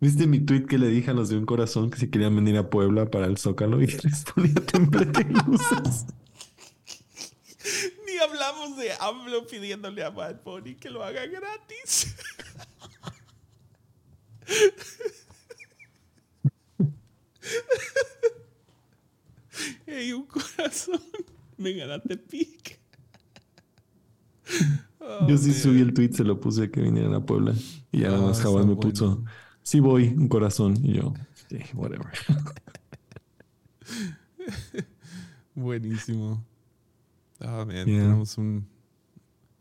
¿Viste 0.00 0.26
mi 0.26 0.40
tweet 0.40 0.66
que 0.66 0.78
le 0.78 0.88
dije 0.88 1.10
a 1.10 1.14
los 1.14 1.28
de 1.28 1.36
un 1.36 1.46
corazón 1.46 1.90
que 1.90 1.98
si 1.98 2.10
querían 2.10 2.34
venir 2.34 2.56
a 2.56 2.68
Puebla 2.68 3.10
para 3.10 3.26
el 3.26 3.38
Zócalo 3.38 3.80
y 3.80 3.86
les 3.86 4.24
ponía 4.24 4.54
templete 4.54 5.24
luces? 5.24 6.06
Ni 8.06 8.18
hablamos 8.18 8.76
de 8.76 8.92
AMLO 8.98 9.46
pidiéndole 9.46 10.02
a 10.02 10.10
Bad 10.10 10.42
Bunny 10.42 10.74
que 10.74 10.90
lo 10.90 11.04
haga 11.04 11.26
gratis. 11.26 12.16
Hey, 19.86 20.12
un 20.12 20.26
corazón. 20.26 21.00
Me 21.56 21.72
ganaste 21.72 22.16
pique. 22.16 22.80
Yo 25.28 25.36
sí 25.36 25.52
subí 25.52 25.80
el 25.80 25.94
tweet, 25.94 26.12
se 26.12 26.24
lo 26.24 26.40
puse 26.40 26.70
que 26.70 26.80
vinieran 26.80 27.14
a 27.14 27.24
Puebla. 27.24 27.54
Y 27.90 28.00
ya 28.00 28.08
nada 28.08 28.22
más 28.22 28.40
ah, 28.40 28.42
Jabal 28.44 28.66
me 28.66 28.76
puso, 28.76 29.24
sí 29.62 29.80
voy, 29.80 30.08
un 30.08 30.28
corazón. 30.28 30.76
Y 30.82 30.94
yo, 30.94 31.12
whatever. 31.74 32.06
Buenísimo. 35.54 36.44
Ah, 37.40 37.66
tenemos 37.68 38.38
un... 38.38 38.66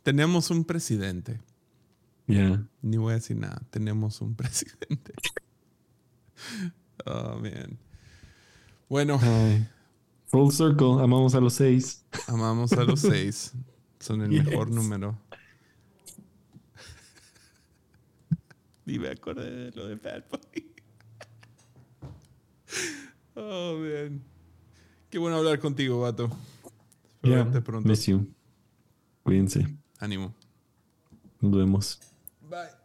Tenemos 0.04 0.50
un 0.52 0.64
presidente. 0.64 1.42
Yeah. 2.28 2.66
Ni 2.82 2.98
voy 2.98 3.12
a 3.12 3.16
decir 3.16 3.38
nada. 3.38 3.62
Tenemos 3.70 4.22
un 4.22 4.36
presidente. 4.36 5.14
oh, 7.06 7.40
man. 7.40 7.78
Bueno. 8.88 9.20
Full 10.32 10.52
circle. 10.52 11.04
Amamos 11.04 11.36
a 11.36 11.42
los 11.42 11.54
seis. 11.54 12.06
Amamos 12.28 12.72
a 12.72 12.86
los 12.86 13.02
seis. 13.02 13.52
Son 14.00 14.22
el 14.22 14.30
mejor 14.30 14.72
número. 14.72 15.20
Ni 18.86 18.98
me 18.98 19.10
acordé 19.10 19.52
de 19.52 19.72
lo 19.72 19.88
de 19.88 19.96
Bad 19.96 20.24
Bunny. 20.32 20.72
oh, 23.36 23.78
man. 23.78 24.24
Qué 25.10 25.20
bueno 25.20 25.36
hablar 25.36 25.60
contigo, 25.60 26.00
vato. 26.00 26.30
Ya, 27.24 27.46
pronto. 27.62 27.88
Miss 27.88 28.06
you. 28.06 28.26
Cuídense. 29.24 29.68
Ánimo. 30.00 30.34
Nos 31.42 31.52
vemos. 31.52 32.00
Bye. 32.50 32.81